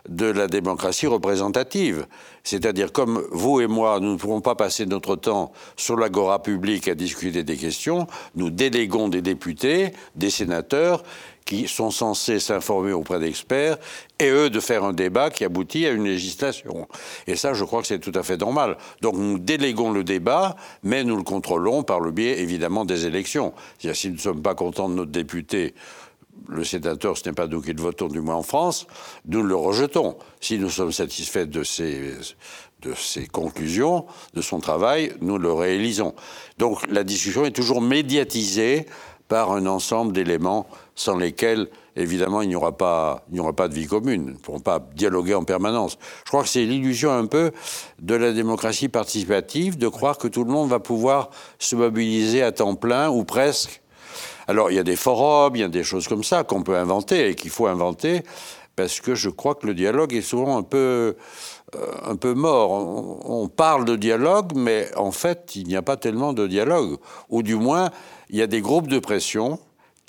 de 0.09 0.25
la 0.25 0.47
démocratie 0.47 1.07
représentative. 1.07 2.07
C'est-à-dire, 2.45 2.91
comme 2.91 3.23
vous 3.31 3.61
et 3.61 3.67
moi, 3.67 4.01
nous 4.01 4.13
ne 4.13 4.17
pouvons 4.17 4.41
pas 4.41 4.55
passer 4.55 4.87
notre 4.87 5.17
temps 5.17 5.53
sur 5.77 5.97
l'agora 5.97 6.43
publique 6.43 6.89
à 6.89 6.95
discuter 6.95 7.45
des 7.45 7.57
questions, 7.57 8.07
nous 8.37 8.49
déléguons 8.49 9.09
des 9.09 9.21
députés, 9.21 9.93
des 10.17 10.31
sénateurs, 10.31 11.03
qui 11.45 11.69
sont 11.69 11.91
censés 11.91 12.39
s'informer 12.39 12.93
auprès 12.93 13.19
d'experts, 13.19 13.77
et 14.19 14.29
eux 14.29 14.51
de 14.51 14.61
faire 14.61 14.85
un 14.85 14.93
débat 14.93 15.31
qui 15.31 15.45
aboutit 15.45 15.87
à 15.87 15.91
une 15.91 16.05
législation. 16.05 16.87
Et 17.27 17.37
ça, 17.37 17.55
je 17.55 17.65
crois 17.65 17.81
que 17.81 17.89
c'est 17.89 17.99
tout 17.99 18.13
à 18.15 18.23
fait 18.23 18.37
normal. 18.37 18.77
Donc 19.01 19.17
nous 19.17 19.39
déléguons 19.39 19.91
le 19.91 20.05
débat, 20.05 20.57
mais 20.83 21.05
nous 21.05 21.17
le 21.17 21.25
contrôlons 21.25 21.83
par 21.83 22.01
le 22.01 22.11
biais, 22.11 22.41
évidemment, 22.41 22.85
des 22.85 23.07
élections. 23.07 23.53
C'est-à-dire, 23.79 23.97
si 23.97 24.09
nous 24.09 24.17
ne 24.17 24.21
sommes 24.21 24.43
pas 24.43 24.55
contents 24.55 24.89
de 24.89 24.95
notre 24.95 25.11
député, 25.11 25.75
le 26.49 26.65
sénateur, 26.65 27.17
ce 27.17 27.29
n'est 27.29 27.35
pas 27.35 27.47
nous 27.47 27.61
qui 27.61 27.73
le 27.73 27.83
votons, 27.83 28.09
du 28.09 28.21
moins 28.21 28.37
en 28.37 28.43
France, 28.43 28.87
nous 29.27 29.43
le 29.43 29.55
rejetons. 29.55 30.17
Si 30.41 30.59
nous 30.59 30.71
sommes 30.71 30.93
satisfaits 30.93 31.47
de 31.47 31.63
ses, 31.63 32.15
de 32.83 32.95
ses 32.95 33.27
conclusions, 33.27 34.07
de 34.35 34.43
son 34.43 34.61
travail, 34.61 35.13
nous 35.21 35.39
le 35.39 35.53
réalisons. 35.53 36.15
Donc 36.59 36.87
la 36.89 37.05
discussion 37.05 37.45
est 37.45 37.53
toujours 37.53 37.81
médiatisée 37.81 38.87
par 39.29 39.53
un 39.53 39.67
ensemble 39.67 40.13
d'éléments 40.13 40.67
sans 40.95 41.17
lesquels, 41.17 41.69
évidemment, 41.97 42.43
il 42.43 42.49
n'y 42.49 42.55
aura, 42.55 42.77
pas, 42.77 43.25
aura 43.37 43.53
pas 43.53 43.69
de 43.69 43.75
vie 43.75 43.87
commune. 43.87 44.25
Nous 44.25 44.33
ne 44.33 44.39
pourrons 44.39 44.61
pas 44.61 44.81
dialoguer 44.95 45.35
en 45.35 45.45
permanence. 45.45 45.99
Je 46.25 46.31
crois 46.31 46.43
que 46.43 46.49
c'est 46.49 46.65
l'illusion 46.65 47.13
un 47.13 47.27
peu 47.27 47.53
de 48.01 48.15
la 48.15 48.33
démocratie 48.33 48.89
participative 48.89 49.79
de 49.79 49.89
croire 49.89 50.19
que 50.19 50.29
tout 50.29 50.45
le 50.45 50.53
monde 50.53 50.69
va 50.69 50.81
pouvoir 50.81 51.31
se 51.59 51.77
mobiliser 51.77 52.43
à 52.43 52.53
temps 52.53 52.75
plein 52.75 53.11
ou 53.11 53.25
presque. 53.25 53.81
Alors, 54.49 54.71
il 54.71 54.75
y 54.75 54.81
a 54.81 54.85
des 54.85 54.97
forums, 54.97 55.55
il 55.57 55.61
y 55.61 55.65
a 55.65 55.69
des 55.69 55.85
choses 55.85 56.09
comme 56.09 56.25
ça 56.25 56.45
qu'on 56.45 56.63
peut 56.63 56.77
inventer 56.77 57.29
et 57.29 57.35
qu'il 57.35 57.51
faut 57.51 57.67
inventer 57.67 58.23
parce 58.77 59.01
que 59.01 59.15
je 59.15 59.29
crois 59.29 59.55
que 59.55 59.67
le 59.67 59.75
dialogue 59.75 60.15
est 60.15 60.23
souvent 60.23 60.57
un 60.57 60.63
peu, 60.63 61.17
euh, 61.75 61.87
un 62.05 62.17
peu 62.17 62.35
mort. 62.35 62.71
on, 62.73 63.49
parle 63.49 63.85
de 63.85 63.97
dialogue, 63.97 64.53
mais 64.55 64.89
en 64.97 65.13
fait, 65.13 65.53
il 65.57 65.67
n'y 65.67 65.77
a 65.77 65.83
pas 65.83 65.97
tellement 65.97 66.33
de 66.33 66.47
dialogue. 66.47 66.97
Ou 67.29 67.43
du 67.43 67.55
moins, 67.55 67.91
il 68.31 68.37
y 68.37 68.43
a 68.43 68.47
des 68.47 68.61
groupes 68.61 68.89
de 68.89 68.99
pression 68.99 69.59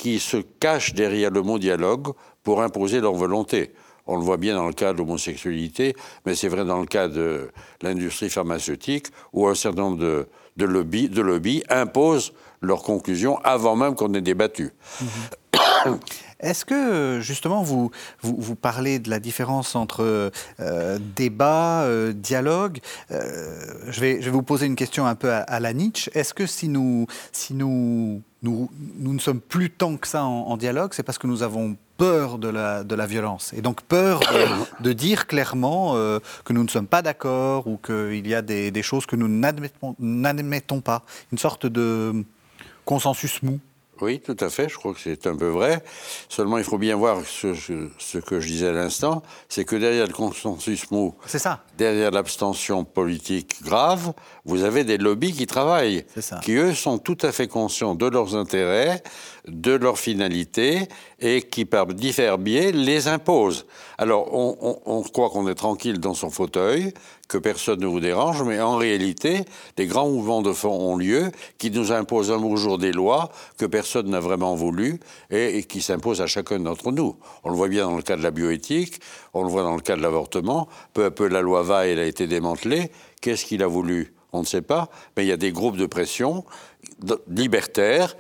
qui 0.04 0.20
se 0.20 0.36
cachent 0.36 0.94
derrière 0.94 1.32
le 1.32 1.42
mot 1.42 1.58
dialogue 1.58 2.10
pour 2.44 2.62
imposer 2.62 3.00
leur 3.00 3.14
volonté. 3.14 3.72
On 4.06 4.18
le 4.18 4.22
voit 4.22 4.36
bien 4.36 4.54
dans 4.54 4.68
le 4.68 4.74
cas 4.74 4.92
de 4.92 4.98
l'homosexualité, 4.98 5.96
mais 6.26 6.36
c'est 6.36 6.50
vrai 6.50 6.66
dans 6.66 6.82
le 6.82 6.88
cas 6.88 7.08
de 7.08 7.50
l'industrie 7.82 8.30
pharmaceutique, 8.30 9.08
où 9.32 9.48
un 9.48 9.56
certain 9.56 9.84
nombre 9.84 10.00
de, 10.00 10.28
de 10.58 10.66
lobbies, 10.66 11.08
de 11.08 11.22
lobby 11.22 11.64
imposent 11.70 12.34
leurs 12.60 12.84
conclusions 12.84 13.38
avant 13.46 13.78
même 13.78 13.96
qu'on 13.96 14.14
ait 14.14 14.20
débattu. 14.20 14.74
Est-ce 16.42 16.66
que 16.66 17.20
justement 17.22 17.64
vous, 17.64 17.90
vous, 18.22 18.56
parlez 18.56 19.00
de 19.00 19.10
la 19.10 19.22
différence 19.22 19.74
entre 19.78 20.32
euh, 20.60 21.00
débat, 21.16 21.84
euh, 21.84 22.12
dialogue 22.12 22.80
euh, 23.12 23.58
je, 23.88 24.02
vais, 24.02 24.20
je 24.20 24.26
vais 24.26 24.32
vous 24.32 24.44
poser 24.44 24.66
une 24.66 24.76
question 24.76 25.06
un 25.06 25.16
peu 25.16 25.32
à, 25.32 25.60
la 25.62 25.72
Nietzsche. 25.72 26.12
Est-ce 26.14 26.34
que 26.34 26.46
si 26.46 26.68
nous, 26.68 27.08
si 27.32 27.54
nous, 27.54 28.22
nous, 28.44 28.70
ne 29.00 29.20
sommes 29.20 29.40
plus 29.40 29.70
tant 29.70 29.98
que 29.98 30.08
ça 30.08 30.24
en, 30.24 30.58
dialogue, 30.58 30.94
c'est 30.94 31.04
parce 31.04 31.18
que 31.18 31.28
nous 31.28 31.44
avons 31.44 31.78
peur 31.98 32.38
de 32.38 32.50
la, 32.50 33.06
violence. 33.08 33.54
Et 33.54 33.62
donc 33.62 33.82
peur 33.82 34.20
de, 34.82 34.94
dire 34.94 35.28
clairement 35.28 35.96
que 36.44 36.54
nous 36.54 36.64
ne 36.64 36.70
sommes 36.70 36.88
pas 36.88 37.02
d'accord 37.02 37.68
ou 37.68 37.78
qu'il 37.78 38.28
y 38.28 38.36
a 38.36 38.42
des 38.42 38.84
choses 38.84 39.06
que 39.06 39.16
nous 39.16 39.28
n'admettons 39.30 40.82
pas, 40.82 41.04
une 41.32 41.38
sorte 41.38 41.66
de 41.66 42.26
consensus 42.86 43.42
mou 43.44 43.60
oui, 44.04 44.20
tout 44.20 44.36
à 44.40 44.50
fait, 44.50 44.68
je 44.68 44.76
crois 44.76 44.94
que 44.94 45.00
c'est 45.00 45.28
un 45.28 45.36
peu 45.36 45.48
vrai. 45.48 45.82
Seulement, 46.28 46.58
il 46.58 46.64
faut 46.64 46.78
bien 46.78 46.96
voir 46.96 47.22
ce, 47.26 47.54
ce, 47.54 48.18
que 48.18 48.40
je 48.40 48.48
disais 48.48 48.68
à 48.68 48.72
l'instant, 48.74 49.24
c'est 49.48 49.64
que 49.64 49.76
derrière 49.76 50.08
le 50.08 50.14
consensus 50.14 50.92
mou, 50.92 51.16
ça. 51.26 51.64
derrière 51.78 52.12
l'abstention 52.12 52.84
politique 52.84 53.64
grave, 53.64 54.14
vous 54.46 54.64
avez 54.64 54.84
des 54.84 54.98
lobbies 54.98 55.34
qui 55.34 55.48
travaillent, 55.48 56.06
qui 56.42 56.54
eux 56.54 56.74
sont 56.74 56.98
tout 56.98 57.18
à 57.22 57.32
fait 57.32 57.48
conscients 57.48 57.96
de 57.96 58.06
leurs 58.08 58.36
intérêts, 58.36 59.02
de 59.48 59.72
leurs 59.72 59.98
finalités, 59.98 60.88
et 61.20 61.42
qui 61.42 61.64
par 61.64 61.88
divers 61.88 62.38
biais 62.38 62.74
les 62.74 63.08
imposent. 63.08 63.66
Alors, 63.98 64.34
on, 64.34 64.82
on 64.86 65.02
croit 65.04 65.30
qu'on 65.30 65.48
est 65.48 65.56
tranquille 65.56 66.00
dans 66.00 66.14
son 66.14 66.30
fauteuil, 66.30 66.94
que 67.34 67.40
personne 67.40 67.80
ne 67.80 67.88
vous 67.88 68.00
dérange, 68.00 68.44
mais 68.44 68.62
en 68.62 68.78
réalité, 68.78 69.44
des 69.76 69.88
grands 69.88 70.08
mouvements 70.08 70.44
de 70.44 70.54
fond 70.54 70.70
ont 70.70 70.96
lieu 70.96 71.32
qui 71.58 71.72
nous 71.72 71.92
imposent 71.92 72.30
un 72.30 72.38
beau 72.38 72.56
jour 72.58 72.78
des 72.78 72.92
lois 72.92 73.32
que 73.58 73.66
personne 73.66 74.08
n'a 74.12 74.20
vraiment 74.20 74.54
voulu 74.54 75.00
et, 75.32 75.64
qui 75.64 75.82
s'imposent 75.82 76.22
à 76.22 76.28
chacun 76.28 76.60
d'entre 76.60 76.92
nous. 76.92 77.16
On 77.44 77.50
le 77.50 77.56
voit 77.56 77.70
bien 77.70 77.86
dans 77.86 77.96
le 77.96 78.04
cas 78.04 78.18
de 78.18 78.22
la 78.22 78.30
bioéthique, 78.30 79.00
on 79.34 79.42
le 79.42 79.50
voit 79.50 79.64
dans 79.64 79.74
le 79.74 79.82
cas 79.82 79.96
de 79.96 80.04
l'avortement. 80.04 80.70
Peu 80.94 81.06
à 81.06 81.12
peu, 81.12 81.28
la 81.28 81.42
loi 81.42 81.64
Veil 81.64 82.00
a 82.00 82.06
été 82.06 82.28
démantelée. 82.28 82.92
Qu'est-ce 83.20 83.46
qu'il 83.46 83.64
a 83.64 83.68
voulu? 83.68 84.14
On 84.32 84.42
ne 84.42 84.46
sait 84.46 84.62
pas, 84.62 84.90
mais 85.18 85.26
il 85.26 85.28
y 85.28 85.32
a 85.32 85.38
des 85.38 85.52
groupes 85.52 85.78
de 85.78 85.88
pression 85.88 86.46
libertaires 87.28 88.16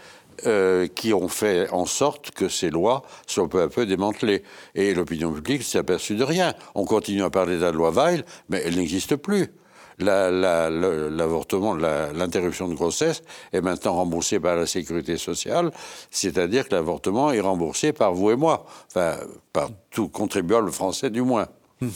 euh, 0.45 0.87
qui 0.87 1.13
ont 1.13 1.27
fait 1.27 1.69
en 1.69 1.85
sorte 1.85 2.31
que 2.31 2.49
ces 2.49 2.69
lois 2.69 3.03
soient 3.27 3.49
peu 3.49 3.61
à 3.61 3.69
peu 3.69 3.85
démantelées. 3.85 4.43
Et 4.75 4.93
l'opinion 4.93 5.31
publique 5.31 5.63
s'est 5.63 5.79
aperçue 5.79 6.15
de 6.15 6.23
rien. 6.23 6.53
On 6.75 6.85
continue 6.85 7.23
à 7.23 7.29
parler 7.29 7.55
de 7.55 7.61
la 7.61 7.71
loi 7.71 7.91
Veil, 7.91 8.23
mais 8.49 8.61
elle 8.65 8.75
n'existe 8.75 9.15
plus. 9.15 9.53
L'avortement, 9.99 11.75
l'interruption 11.75 12.67
de 12.67 12.73
grossesse 12.73 13.21
est 13.51 13.61
maintenant 13.61 13.93
remboursée 13.93 14.39
par 14.39 14.55
la 14.55 14.65
sécurité 14.65 15.17
sociale, 15.17 15.71
c'est-à-dire 16.09 16.67
que 16.67 16.73
l'avortement 16.73 17.31
est 17.31 17.39
remboursé 17.39 17.93
par 17.93 18.13
vous 18.13 18.31
et 18.31 18.35
moi, 18.35 18.65
enfin 18.87 19.17
par 19.51 19.69
tout 19.91 20.09
contribuable 20.09 20.71
français 20.71 21.11
du 21.11 21.21
moins. 21.21 21.47
Mmh 21.79 21.89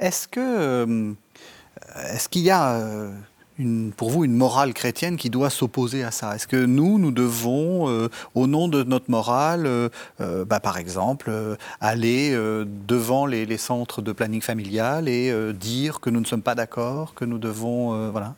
est-ce 0.00 0.26
que 0.26 0.40
euh, 0.40 1.12
est-ce 2.12 2.28
qu'il 2.28 2.42
y 2.42 2.50
a 2.50 2.74
euh, 2.74 3.12
pour 3.96 4.10
vous 4.10 4.24
une 4.24 4.34
morale 4.34 4.74
chrétienne 4.74 5.16
qui 5.16 5.30
doit 5.30 5.50
s'opposer 5.50 6.02
à 6.02 6.10
ça 6.10 6.34
Est-ce 6.34 6.46
que 6.46 6.56
nous, 6.56 6.98
nous 6.98 7.10
devons, 7.10 7.88
euh, 7.88 8.08
au 8.34 8.46
nom 8.46 8.68
de 8.68 8.82
notre 8.82 9.10
morale, 9.10 9.66
euh, 9.66 9.88
euh, 10.20 10.44
bah, 10.44 10.60
par 10.60 10.78
exemple, 10.78 11.30
aller 11.80 12.30
devant 12.86 13.26
les, 13.26 13.56
centres 13.56 14.00
de 14.00 14.12
planning 14.12 14.40
familial 14.40 15.08
et 15.08 15.32
dire 15.52 16.00
que 16.00 16.08
nous 16.08 16.20
ne 16.20 16.24
sommes 16.24 16.42
pas 16.42 16.54
d'accord, 16.54 17.14
que 17.14 17.24
nous 17.24 17.38
devons... 17.38 18.10
voilà 18.10 18.34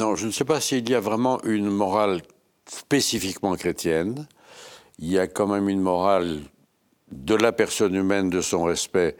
Non, 0.00 0.16
je 0.16 0.26
ne 0.26 0.32
sais 0.32 0.44
pas 0.44 0.60
s'il 0.60 0.88
y 0.88 0.94
a 0.94 1.00
vraiment 1.00 1.40
une 1.44 1.68
morale 1.68 2.22
spécifiquement 2.66 3.54
chrétienne. 3.54 4.26
Il 4.98 5.10
y 5.10 5.18
a 5.18 5.26
quand 5.26 5.46
même 5.46 5.68
une 5.68 5.80
morale 5.80 6.40
de 7.12 7.34
la 7.34 7.52
personne 7.52 7.94
humaine, 7.94 8.30
de 8.30 8.40
son 8.40 8.64
respect 8.64 9.16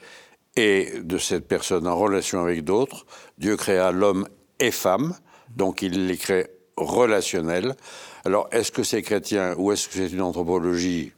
et 0.57 1.01
de 1.03 1.19
cette 1.19 1.47
personne 1.47 1.87
en 1.87 1.97
relation 1.97 2.41
avec 2.41 2.65
d'autres. 2.65 3.05
Dieu 3.39 3.57
créa 3.57 3.93
l'homme 3.93 4.27
et 4.61 4.71
femmes, 4.71 5.15
donc 5.55 5.83
il 5.83 6.07
les 6.07 6.17
crée 6.17 6.49
relationnels. 6.77 7.77
Alors, 8.25 8.49
est-ce 8.53 8.73
que 8.73 8.83
c'est 8.83 9.03
chrétien 9.03 9.55
ou 9.57 9.73
est-ce 9.73 9.89
que 9.89 9.95
c'est 9.95 10.13
une 10.13 10.23
anthropologie 10.23 11.13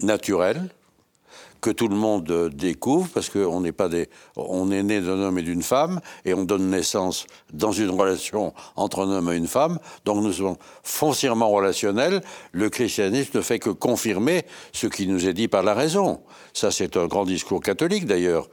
naturelle 0.00 0.70
que 1.60 1.70
tout 1.70 1.86
le 1.86 1.94
monde 1.94 2.50
découvre? 2.52 3.08
Parce 3.14 3.28
qu'on 3.30 3.60
n'est 3.60 3.72
pas 3.72 3.88
des, 3.88 4.08
on 4.34 4.72
est 4.72 4.82
né 4.82 5.00
d'un 5.00 5.20
homme 5.20 5.38
et 5.38 5.42
d'une 5.42 5.62
femme 5.62 6.00
et 6.24 6.34
on 6.34 6.44
donne 6.44 6.70
naissance 6.70 7.26
dans 7.52 7.70
une 7.70 7.90
relation 7.90 8.52
entre 8.74 9.06
un 9.06 9.10
homme 9.12 9.32
et 9.32 9.36
une 9.36 9.46
femme. 9.46 9.78
Donc 10.04 10.22
nous 10.22 10.32
sommes 10.32 10.56
foncièrement 10.82 11.50
relationnels. 11.50 12.22
Le 12.50 12.68
christianisme 12.68 13.38
ne 13.38 13.42
fait 13.42 13.60
que 13.60 13.70
confirmer 13.70 14.44
ce 14.72 14.88
qui 14.88 15.06
nous 15.06 15.28
est 15.28 15.34
dit 15.34 15.48
par 15.48 15.62
la 15.62 15.74
raison. 15.74 16.22
Ça, 16.52 16.72
c'est 16.72 16.96
un 16.96 17.06
grand 17.06 17.24
discours 17.24 17.60
catholique 17.60 18.06
d'ailleurs. 18.06 18.48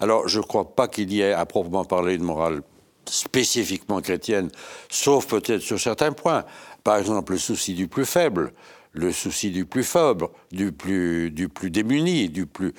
Alors, 0.00 0.26
je 0.28 0.38
ne 0.38 0.44
crois 0.44 0.74
pas 0.74 0.88
qu'il 0.88 1.12
y 1.12 1.20
ait 1.20 1.32
à 1.32 1.44
proprement 1.44 1.84
parler 1.84 2.14
une 2.14 2.22
morale 2.22 2.62
spécifiquement 3.08 4.00
chrétienne, 4.00 4.50
sauf 4.88 5.26
peut-être 5.26 5.60
sur 5.60 5.80
certains 5.80 6.12
points. 6.12 6.44
Par 6.84 6.98
exemple, 6.98 7.32
le 7.32 7.38
souci 7.38 7.74
du 7.74 7.88
plus 7.88 8.04
faible, 8.04 8.52
le 8.92 9.12
souci 9.12 9.50
du 9.50 9.66
plus 9.66 9.84
faible, 9.84 10.28
du 10.52 10.72
plus, 10.72 11.30
du 11.30 11.48
plus 11.48 11.70
démuni, 11.70 12.28
du 12.28 12.46
plus. 12.46 12.72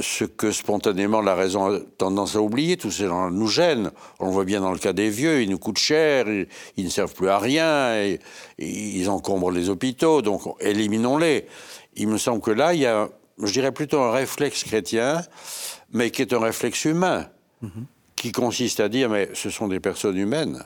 Ce 0.00 0.24
que 0.24 0.52
spontanément 0.52 1.20
la 1.20 1.34
raison 1.34 1.74
a 1.74 1.80
tendance 1.98 2.36
à 2.36 2.40
oublier, 2.40 2.76
tout 2.76 2.90
cela 2.90 3.30
nous 3.30 3.48
gêne. 3.48 3.90
On 4.20 4.26
le 4.26 4.32
voit 4.32 4.44
bien 4.44 4.60
dans 4.60 4.72
le 4.72 4.78
cas 4.78 4.92
des 4.92 5.10
vieux, 5.10 5.42
ils 5.42 5.50
nous 5.50 5.58
coûtent 5.58 5.78
cher, 5.78 6.26
ils, 6.76 6.84
ne 6.84 6.90
servent 6.90 7.14
plus 7.14 7.28
à 7.28 7.38
rien, 7.38 8.16
ils 8.58 9.10
encombrent 9.10 9.50
les 9.50 9.70
hôpitaux, 9.70 10.22
donc 10.22 10.42
éliminons-les. 10.60 11.46
Il 11.96 12.08
me 12.08 12.18
semble 12.18 12.40
que 12.40 12.52
là, 12.52 12.72
il 12.72 12.80
y 12.80 12.86
a, 12.86 13.08
je 13.42 13.52
dirais 13.52 13.72
plutôt 13.72 14.00
un 14.00 14.12
réflexe 14.12 14.62
chrétien, 14.62 15.22
mais 15.92 16.10
qui 16.10 16.22
est 16.22 16.32
un 16.32 16.40
réflexe 16.40 16.84
humain. 16.84 17.26
Mm-hmm 17.64 17.99
qui 18.20 18.32
consiste 18.32 18.80
à 18.80 18.90
dire 18.90 19.08
mais 19.08 19.30
ce 19.32 19.48
sont 19.48 19.66
des 19.66 19.80
personnes 19.80 20.18
humaines. 20.18 20.62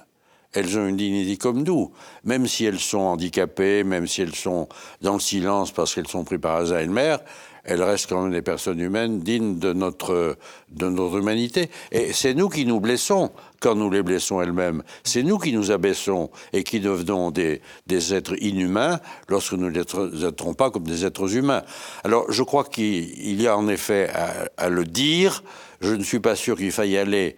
Elles 0.53 0.77
ont 0.77 0.88
une 0.88 0.97
dignité 0.97 1.37
comme 1.37 1.62
nous, 1.62 1.93
même 2.25 2.47
si 2.49 2.64
elles 2.64 2.81
sont 2.81 2.99
handicapées, 2.99 3.85
même 3.85 4.09
si 4.09 4.23
elles 4.23 4.35
sont 4.35 4.69
dans 5.03 5.14
le 5.14 5.21
silence 5.21 5.71
parce 5.71 5.95
qu'elles 5.95 6.09
sont 6.09 6.25
prises 6.25 6.40
par 6.40 6.57
Alzheimer, 6.57 7.17
elles 7.64 7.83
restent 7.83 8.09
quand 8.09 8.23
même 8.23 8.33
des 8.33 8.43
personnes 8.43 8.81
humaines 8.81 9.21
dignes 9.21 9.59
de 9.59 9.73
notre, 9.73 10.37
de 10.71 10.88
notre 10.88 11.19
humanité. 11.19 11.71
Et 11.93 12.12
c'est 12.12 12.35
nous 12.35 12.49
qui 12.49 12.67
nous 12.67 12.79
blessons 12.79 13.31
quand 13.61 13.75
nous 13.75 13.90
les 13.90 14.03
blessons 14.03 14.43
elles-mêmes. 14.43 14.83
C'est 15.03 15.23
nous 15.23 15.38
qui 15.38 15.53
nous 15.53 15.71
abaissons 15.71 16.31
et 16.53 16.62
qui 16.62 16.81
devenons 16.81 17.31
des, 17.31 17.62
des 17.87 18.14
êtres 18.14 18.35
inhumains 18.43 19.01
lorsque 19.29 19.53
nous 19.53 19.71
ne 19.71 19.79
les 19.79 19.85
traitons 19.85 20.55
pas 20.55 20.71
comme 20.71 20.85
des 20.85 21.07
êtres 21.07 21.37
humains. 21.37 21.62
Alors 22.03 22.31
je 22.31 22.43
crois 22.43 22.64
qu'il 22.64 23.40
y 23.40 23.47
a 23.47 23.57
en 23.57 23.69
effet 23.69 24.11
à, 24.12 24.49
à 24.57 24.69
le 24.69 24.85
dire, 24.85 25.43
je 25.85 25.94
ne 25.94 26.03
suis 26.03 26.20
pas 26.20 26.35
sûr 26.35 26.57
qu'il 26.57 26.73
faille 26.73 26.97
aller 26.97 27.37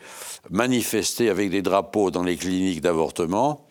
manifester 0.50 1.28
avec 1.28 1.50
des 1.50 1.62
drapeaux 1.62 2.10
dans 2.10 2.22
les 2.22 2.36
cliniques 2.36 2.80
d'avortement, 2.80 3.66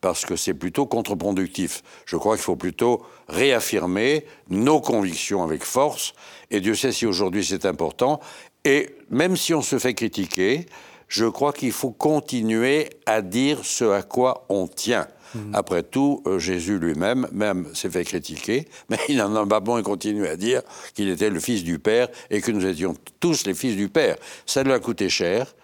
parce 0.00 0.26
que 0.26 0.36
c'est 0.36 0.54
plutôt 0.54 0.86
contre-productif. 0.86 1.82
Je 2.04 2.16
crois 2.16 2.36
qu'il 2.36 2.44
faut 2.44 2.56
plutôt 2.56 3.02
réaffirmer 3.28 4.26
nos 4.50 4.80
convictions 4.80 5.42
avec 5.42 5.62
force, 5.62 6.14
et 6.50 6.60
Dieu 6.60 6.74
sait 6.74 6.92
si 6.92 7.06
aujourd'hui 7.06 7.44
c'est 7.44 7.64
important, 7.64 8.20
et 8.64 8.96
même 9.10 9.36
si 9.36 9.54
on 9.54 9.62
se 9.62 9.78
fait 9.78 9.94
critiquer, 9.94 10.66
je 11.08 11.26
crois 11.26 11.52
qu'il 11.52 11.72
faut 11.72 11.92
continuer 11.92 12.90
à 13.06 13.22
dire 13.22 13.64
ce 13.64 13.84
à 13.84 14.02
quoi 14.02 14.44
on 14.48 14.66
tient. 14.66 15.06
Mhm. 15.36 15.54
Après 15.54 15.82
tout, 15.82 16.22
euh, 16.26 16.38
Jésus 16.38 16.78
lui-même, 16.78 17.28
même, 17.32 17.66
s'est 17.74 17.90
fait 17.90 18.04
critiquer, 18.04 18.66
mais 18.88 18.98
il 19.08 19.16
n'en 19.16 19.34
a 19.34 19.46
pas 19.46 19.60
bon 19.60 19.78
et 19.78 19.82
continue 19.82 20.26
à 20.26 20.36
dire 20.36 20.62
qu'il 20.94 21.08
était 21.08 21.30
le 21.30 21.40
Fils 21.40 21.64
du 21.64 21.78
Père 21.78 22.08
et 22.30 22.40
que 22.40 22.50
nous 22.50 22.64
étions 22.64 22.94
tous 23.20 23.46
les 23.46 23.54
fils 23.54 23.76
du 23.76 23.88
Père. 23.88 24.16
Ça 24.46 24.62
lui 24.62 24.72
a 24.72 24.78
coûté 24.78 25.08
cher. 25.08 25.54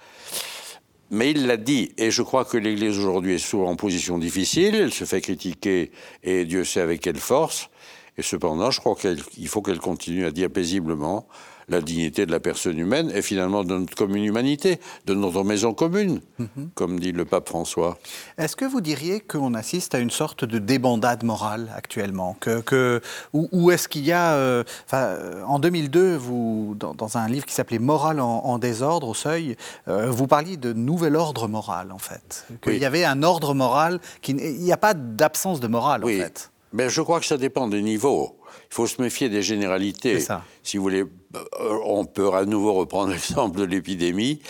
Mais 1.11 1.31
il 1.33 1.47
l'a 1.47 1.59
dit, 1.59 1.93
et 1.99 2.11
je 2.11 2.23
crois 2.23 2.47
que 2.47 2.57
l'Église 2.57 2.99
aujourd'hui 2.99 3.35
est 3.35 3.39
souvent 3.39 3.69
en 3.69 3.77
position 3.77 4.17
difficile, 4.17 4.75
elle 4.75 4.95
se 4.95 5.05
fait 5.05 5.21
critiquer, 5.21 5.91
et 6.23 6.47
Dieu 6.47 6.65
sait 6.65 6.81
avec 6.81 7.03
quelle 7.03 7.19
force, 7.19 7.69
et 8.19 8.23
cependant, 8.23 8.71
je 8.71 8.81
crois 8.81 8.95
qu'il 8.95 9.49
faut 9.49 9.63
qu'elle 9.63 9.79
continue 9.79 10.27
à 10.27 10.31
dire 10.31 10.51
paisiblement 10.51 11.27
la 11.69 11.81
dignité 11.81 12.27
de 12.27 12.33
la 12.33 12.41
personne 12.41 12.79
humaine 12.79 13.11
et 13.15 13.23
finalement 13.23 13.65
de 13.65 13.77
notre 13.77 13.95
commune 13.95 14.25
humanité, 14.25 14.81
de 15.07 15.15
notre 15.15 15.45
maison 15.45 15.73
commune, 15.73 16.21
mhm. 16.39 16.71
comme 16.75 17.01
dit 17.01 17.13
le 17.13 17.25
pape 17.25 17.49
François. 17.49 17.99
Est-ce 18.39 18.57
que 18.57 18.65
vous 18.65 18.81
diriez 18.81 19.21
qu'on 19.21 19.55
assiste 19.55 19.95
à 19.95 19.99
une 19.99 20.11
sorte 20.11 20.45
de 20.45 20.59
débandade 20.59 21.25
morale 21.25 21.73
actuellement? 21.75 22.37
Que, 22.41 23.01
Ou, 23.33 23.71
est-ce 23.71 23.89
qu'il 23.89 24.05
y 24.05 24.13
a... 24.13 24.35
Euh, 24.35 24.65
en 25.47 25.59
2002, 25.59 26.17
vous, 26.17 26.77
dans, 26.79 27.17
un 27.17 27.29
livre 27.29 27.47
qui 27.47 27.55
s'appelait 27.55 27.79
Morale 27.79 28.21
en, 28.21 28.59
désordre 28.59 29.09
au 29.09 29.15
seuil, 29.15 29.57
euh, 29.89 30.11
vous 30.11 30.27
parliez 30.27 30.57
de 30.57 30.73
nouvel 30.73 31.17
ordre 31.17 31.49
moral, 31.49 31.93
en 31.93 31.99
fait. 31.99 32.47
Qu'il 32.63 32.79
y 32.79 32.85
avait 32.85 33.05
un 33.05 33.23
ordre 33.23 33.55
moral, 33.55 34.01
qui, 34.21 34.33
il 34.33 34.61
n'y 34.61 34.73
a 34.73 34.77
pas 34.77 34.95
d'absence 34.95 35.61
de 35.61 35.69
morale, 35.69 36.05
en 36.05 36.09
fait. 36.09 36.52
Mais 36.73 36.89
je 36.89 37.03
crois 37.03 37.21
que 37.21 37.27
ça 37.27 37.37
dépend 37.37 37.69
des 37.69 37.83
niveaux. 37.83 38.39
Il 38.71 38.75
faut 38.75 38.87
se 38.87 39.01
méfier 39.01 39.29
des 39.29 39.43
généralités. 39.43 40.19
Si 40.63 40.77
vous 40.77 40.83
voulez 40.83 41.05
euh, 41.35 41.79
on 41.85 42.05
peut 42.05 42.35
à 42.35 42.45
nouveau 42.45 42.75
reprendre 42.75 43.11
l'exemple 43.13 43.59
de 43.59 43.65
l'épidémie. 43.65 44.41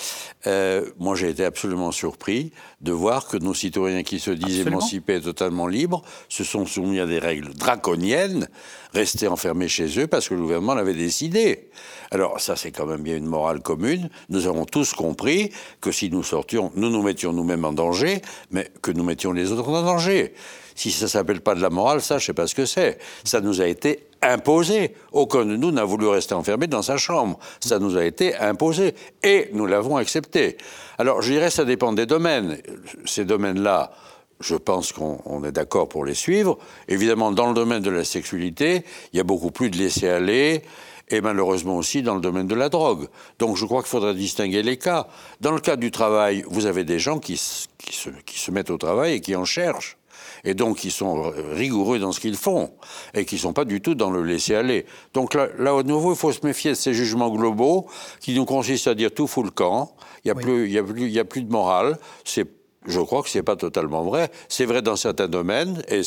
Euh, 0.46 0.90
moi, 0.98 1.14
j'ai 1.14 1.28
été 1.28 1.44
absolument 1.44 1.92
surpris 1.92 2.52
de 2.80 2.92
voir 2.92 3.28
que 3.28 3.36
nos 3.36 3.54
citoyens 3.54 4.02
qui 4.02 4.18
se 4.18 4.30
disent 4.30 4.66
émancipés 4.66 5.16
et 5.16 5.20
totalement 5.20 5.68
libres 5.68 6.02
se 6.28 6.42
sont 6.42 6.66
soumis 6.66 6.98
à 6.98 7.06
des 7.06 7.20
règles 7.20 7.54
draconiennes, 7.54 8.48
restés 8.92 9.28
enfermés 9.28 9.68
chez 9.68 10.00
eux 10.00 10.06
parce 10.08 10.28
que 10.28 10.34
le 10.34 10.40
gouvernement 10.40 10.74
l'avait 10.74 10.94
décidé. 10.94 11.70
Alors 12.10 12.40
ça, 12.40 12.56
c'est 12.56 12.72
quand 12.72 12.86
même 12.86 13.02
bien 13.02 13.16
une 13.16 13.26
morale 13.26 13.60
commune. 13.60 14.10
Nous 14.28 14.46
avons 14.48 14.64
tous 14.64 14.92
compris 14.94 15.52
que 15.80 15.92
si 15.92 16.10
nous 16.10 16.24
sortions, 16.24 16.72
nous 16.74 16.90
nous 16.90 17.02
mettions 17.02 17.32
nous-mêmes 17.32 17.64
en 17.64 17.72
danger, 17.72 18.20
mais 18.50 18.70
que 18.82 18.90
nous 18.90 19.04
mettions 19.04 19.32
les 19.32 19.52
autres 19.52 19.68
en 19.68 19.82
danger. 19.82 20.34
Si 20.74 20.90
ça 20.90 21.08
s'appelle 21.08 21.40
pas 21.40 21.54
de 21.54 21.60
la 21.60 21.70
morale, 21.70 22.00
ça, 22.00 22.18
je 22.18 22.26
sais 22.26 22.32
pas 22.32 22.46
ce 22.46 22.54
que 22.54 22.66
c'est. 22.66 22.98
Ça 23.24 23.40
nous 23.40 23.60
a 23.60 23.66
été 23.66 24.06
imposé. 24.22 24.94
Aucun 25.12 25.44
de 25.44 25.56
nous 25.56 25.70
n'a 25.70 25.84
voulu 25.84 26.06
rester 26.06 26.34
enfermé 26.34 26.66
dans 26.66 26.82
sa 26.82 26.96
chambre. 26.96 27.38
Ça 27.60 27.78
nous 27.78 27.96
a 27.96 28.04
été 28.04 28.36
imposé. 28.36 28.94
Et 29.22 29.50
nous 29.52 29.66
l'avons 29.66 29.96
accepté. 29.96 30.56
Alors, 30.98 31.22
je 31.22 31.32
dirais, 31.32 31.50
ça 31.50 31.64
dépend 31.64 31.92
des 31.92 32.06
domaines. 32.06 32.58
Ces 33.04 33.24
domaines-là, 33.24 33.92
je 34.40 34.54
pense 34.56 34.92
qu'on 34.92 35.44
est 35.44 35.52
d'accord 35.52 35.88
pour 35.88 36.04
les 36.04 36.14
suivre. 36.14 36.58
Évidemment, 36.88 37.32
dans 37.32 37.48
le 37.48 37.54
domaine 37.54 37.82
de 37.82 37.90
la 37.90 38.04
sexualité, 38.04 38.84
il 39.12 39.16
y 39.16 39.20
a 39.20 39.24
beaucoup 39.24 39.50
plus 39.50 39.70
de 39.70 39.78
laisser-aller 39.78 40.62
et 41.08 41.20
malheureusement 41.20 41.76
aussi 41.76 42.02
dans 42.02 42.14
le 42.14 42.20
domaine 42.20 42.46
de 42.46 42.54
la 42.54 42.68
drogue. 42.68 43.08
Donc 43.38 43.56
je 43.56 43.66
crois 43.66 43.82
qu'il 43.82 43.90
faudrait 43.90 44.14
distinguer 44.14 44.62
les 44.62 44.78
cas. 44.78 45.08
Dans 45.40 45.52
le 45.52 45.60
cas 45.60 45.76
du 45.76 45.90
travail, 45.90 46.44
vous 46.48 46.66
avez 46.66 46.84
des 46.84 46.98
gens 46.98 47.18
qui 47.18 47.36
se 47.36 48.50
mettent 48.50 48.70
au 48.70 48.78
travail 48.78 49.14
et 49.14 49.20
qui 49.20 49.36
en 49.36 49.44
cherchent 49.44 49.98
et 50.44 50.54
donc 50.54 50.78
qui 50.78 50.90
sont 50.90 51.32
rigoureux 51.52 51.98
dans 51.98 52.12
ce 52.12 52.20
qu'ils 52.20 52.36
font, 52.36 52.72
et 53.14 53.24
qui 53.24 53.36
ne 53.36 53.40
sont 53.40 53.52
pas 53.52 53.64
du 53.64 53.80
tout 53.80 53.94
dans 53.94 54.10
le 54.10 54.22
laisser-aller. 54.22 54.86
Donc 55.14 55.34
là, 55.34 55.48
là, 55.58 55.74
au 55.74 55.82
nouveau, 55.82 56.12
il 56.12 56.18
faut 56.18 56.32
se 56.32 56.44
méfier 56.44 56.70
de 56.70 56.76
ces 56.76 56.94
jugements 56.94 57.30
globaux 57.30 57.86
qui 58.20 58.34
nous 58.34 58.44
consistent 58.44 58.88
à 58.88 58.94
dire 58.94 59.12
tout 59.12 59.26
fout 59.26 59.44
le 59.44 59.50
camp, 59.50 59.94
il 60.24 60.32
n'y 60.32 60.78
a, 60.78 60.82
y 61.06 61.18
a, 61.18 61.20
a 61.20 61.24
plus 61.24 61.42
de 61.42 61.50
morale. 61.50 61.98
Je 62.24 63.00
crois 63.00 63.22
que 63.22 63.28
ce 63.28 63.38
n'est 63.38 63.44
pas 63.44 63.56
totalement 63.56 64.02
vrai. 64.02 64.30
C'est 64.48 64.64
vrai 64.64 64.82
dans 64.82 64.96
certains 64.96 65.28
domaines, 65.28 65.82
et 65.88 66.02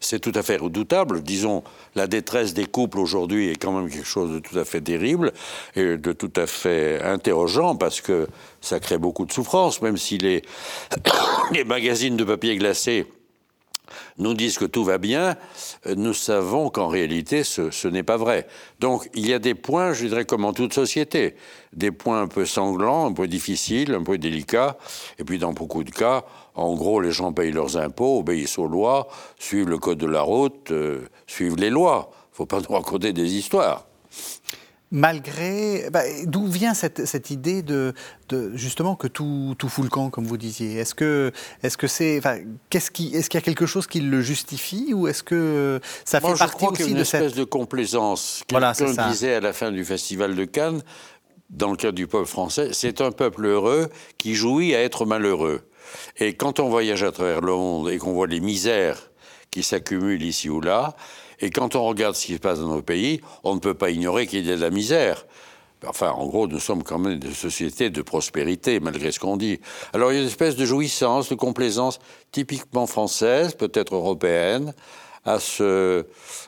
c'est 0.00 0.18
tout 0.18 0.32
à 0.34 0.42
fait 0.42 0.56
redoutable. 0.56 1.22
Disons, 1.22 1.62
la 1.94 2.06
détresse 2.06 2.54
des 2.54 2.66
couples 2.66 2.98
aujourd'hui 2.98 3.48
est 3.48 3.56
quand 3.56 3.72
même 3.72 3.88
quelque 3.90 4.06
chose 4.06 4.32
de 4.32 4.38
tout 4.38 4.58
à 4.58 4.64
fait 4.64 4.80
terrible 4.80 5.32
et 5.76 5.96
de 5.96 6.12
tout 6.12 6.32
à 6.36 6.46
fait 6.46 7.00
interrogeant 7.02 7.76
parce 7.76 8.00
que 8.00 8.26
ça 8.60 8.80
crée 8.80 8.98
beaucoup 8.98 9.24
de 9.24 9.32
souffrance, 9.32 9.82
même 9.82 9.96
si 9.96 10.18
les, 10.18 10.42
les 11.52 11.64
magazines 11.64 12.16
de 12.16 12.24
papier 12.24 12.56
glacé 12.56 13.06
nous 14.18 14.34
disent 14.34 14.58
que 14.58 14.64
tout 14.64 14.84
va 14.84 14.98
bien, 14.98 15.36
nous 15.96 16.14
savons 16.14 16.70
qu'en 16.70 16.88
réalité, 16.88 17.44
ce, 17.44 17.88
n'est 17.88 18.02
pas 18.02 18.16
vrai. 18.16 18.46
Donc, 18.80 19.08
il 19.14 19.28
y 19.28 19.34
a 19.34 19.38
des 19.38 19.54
points, 19.54 19.92
je 19.92 20.06
dirais, 20.06 20.24
comme 20.24 20.44
en 20.44 20.52
toute 20.52 20.72
société, 20.72 21.34
des 21.72 21.90
points 21.90 22.22
un 22.22 22.28
peu 22.28 22.46
sanglants, 22.46 23.06
un 23.06 23.12
peu 23.12 23.28
difficiles, 23.28 23.94
un 23.94 24.02
peu 24.02 24.18
délicats, 24.18 24.78
et 25.18 25.24
puis 25.24 25.38
dans 25.38 25.52
beaucoup 25.52 25.84
de 25.84 25.90
cas, 25.90 26.24
en 26.54 26.74
gros, 26.74 27.00
les 27.00 27.12
gens 27.12 27.32
payent 27.32 27.52
leurs 27.52 27.76
impôts, 27.76 28.18
obéissent 28.18 28.58
aux 28.58 28.66
lois, 28.66 29.08
suivent 29.38 29.68
le 29.68 29.78
code 29.78 29.98
de 29.98 30.06
la 30.06 30.22
route, 30.22 30.70
euh, 30.72 31.08
suivent 31.26 31.56
les 31.56 31.70
lois. 31.70 32.10
Il 32.10 32.32
ne 32.32 32.36
faut 32.36 32.46
pas 32.46 32.60
nous 32.68 32.74
raconter 32.74 33.12
des 33.12 33.34
histoires. 33.34 33.87
Malgré. 34.90 35.90
Bah, 35.90 36.02
D'où 36.24 36.46
vient 36.46 36.72
cette, 36.74 37.30
idée 37.30 37.62
de, 37.62 37.94
justement 38.54 38.96
que 38.96 39.06
tout, 39.06 39.54
tout 39.58 39.68
fout 39.68 39.84
le 39.84 39.90
camp, 39.90 40.10
comme 40.10 40.24
vous 40.24 40.38
disiez? 40.38 40.76
Est-ce 40.76 40.94
que 40.94 41.32
est-ce 41.62 41.76
que 41.76 41.86
c'est. 41.86 42.18
Enfin, 42.18 42.38
qu'est-ce 42.70 42.90
qui, 42.90 43.14
est-ce 43.14 43.28
qu'il 43.28 43.38
y 43.38 43.42
a 43.42 43.44
quelque 43.44 43.66
chose 43.66 43.86
qui 43.86 44.00
le 44.00 44.22
justifie 44.22 44.94
ou 44.94 45.06
est-ce 45.08 45.22
que 45.22 45.80
ça 46.04 46.20
fait 46.20 46.28
Moi, 46.28 46.36
partie 46.36 46.64
aussi 46.64 46.74
qu'il 46.74 46.84
y 46.84 46.88
a 46.88 46.90
une 46.90 46.96
de 46.96 47.02
espèce 47.02 47.28
cette. 47.28 47.38
de 47.38 47.44
complaisance. 47.44 48.42
Quelqu'un 48.46 49.08
disait 49.08 49.34
à 49.34 49.40
la 49.40 49.52
fin 49.52 49.70
du 49.70 49.84
Festival 49.84 50.34
de 50.34 50.44
Cannes, 50.44 50.82
dans 51.50 51.70
le 51.70 51.76
cas 51.76 51.92
du 51.92 52.06
peuple 52.06 52.28
français, 52.28 52.70
c'est 52.72 53.00
un 53.00 53.10
peuple 53.10 53.46
heureux 53.46 53.88
qui 54.16 54.34
jouit 54.34 54.74
à 54.74 54.82
être 54.82 55.06
malheureux. 55.06 55.62
Et 56.18 56.34
quand 56.34 56.60
on 56.60 56.68
voyage 56.68 57.02
à 57.02 57.12
travers 57.12 57.40
le 57.40 57.52
monde 57.52 57.90
et 57.90 57.98
qu'on 57.98 58.12
voit 58.12 58.26
les 58.26 58.40
misères 58.40 59.10
qui 59.50 59.62
s'accumulent 59.62 60.22
ici 60.22 60.50
ou 60.50 60.60
là, 60.60 60.94
et 61.40 61.50
quand 61.50 61.76
on 61.76 61.84
regarde 61.84 62.14
ce 62.14 62.26
qui 62.26 62.34
se 62.34 62.38
passe 62.38 62.60
dans 62.60 62.68
nos 62.68 62.82
pays, 62.82 63.20
on 63.44 63.54
ne 63.54 63.60
peut 63.60 63.74
pas 63.74 63.90
ignorer 63.90 64.26
qu'il 64.26 64.46
y 64.46 64.52
a 64.52 64.56
de 64.56 64.60
la 64.60 64.70
misère. 64.70 65.26
Enfin, 65.86 66.10
en 66.10 66.26
gros, 66.26 66.48
nous 66.48 66.58
sommes 66.58 66.82
quand 66.82 66.98
même 66.98 67.18
des 67.18 67.32
sociétés 67.32 67.90
de 67.90 68.02
prospérité, 68.02 68.80
malgré 68.80 69.12
ce 69.12 69.20
qu'on 69.20 69.36
dit. 69.36 69.60
Alors, 69.92 70.10
il 70.10 70.16
y 70.16 70.18
a 70.18 70.22
une 70.22 70.26
espèce 70.26 70.56
de 70.56 70.64
jouissance, 70.64 71.28
de 71.28 71.36
complaisance 71.36 72.00
typiquement 72.32 72.86
française, 72.86 73.54
peut-être 73.54 73.94
européenne, 73.94 74.74
à 75.24 75.38
se, 75.38 76.04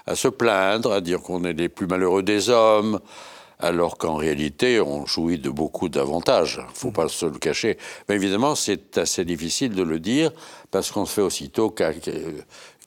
à 0.06 0.16
se 0.16 0.26
plaindre, 0.26 0.92
à 0.92 1.00
dire 1.00 1.20
qu'on 1.20 1.44
est 1.44 1.52
les 1.52 1.68
plus 1.68 1.86
malheureux 1.86 2.24
des 2.24 2.50
hommes, 2.50 2.98
alors 3.60 3.98
qu'en 3.98 4.16
réalité, 4.16 4.80
on 4.80 5.06
jouit 5.06 5.38
de 5.38 5.50
beaucoup 5.50 5.88
d'avantages. 5.88 6.60
Il 6.60 6.72
ne 6.72 6.76
faut 6.76 6.90
pas 6.90 7.08
se 7.08 7.26
le 7.26 7.38
cacher. 7.38 7.78
Mais 8.08 8.16
évidemment, 8.16 8.54
c'est 8.54 8.98
assez 8.98 9.24
difficile 9.24 9.74
de 9.74 9.82
le 9.82 10.00
dire, 10.00 10.32
parce 10.72 10.90
qu'on 10.90 11.06
se 11.06 11.12
fait 11.12 11.22
aussitôt 11.22 11.70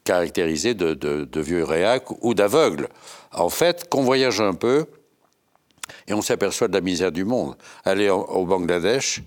caractérisé 0.03 0.73
de, 0.73 1.39
vieux 1.39 1.63
réacs 1.63 2.11
ou 2.21 2.33
d'aveugles. 2.33 2.89
En 3.31 3.49
fait, 3.49 3.89
qu'on 3.89 4.03
voyage 4.03 4.41
un 4.41 4.53
peu, 4.53 4.85
et 6.07 6.13
on 6.13 6.21
s'aperçoit 6.21 6.67
de 6.67 6.73
la 6.73 6.81
misère 6.81 7.11
du 7.11 7.25
monde. 7.25 7.55
Allez 7.83 8.09
au 8.09 8.45
Bangladesh, 8.45 9.21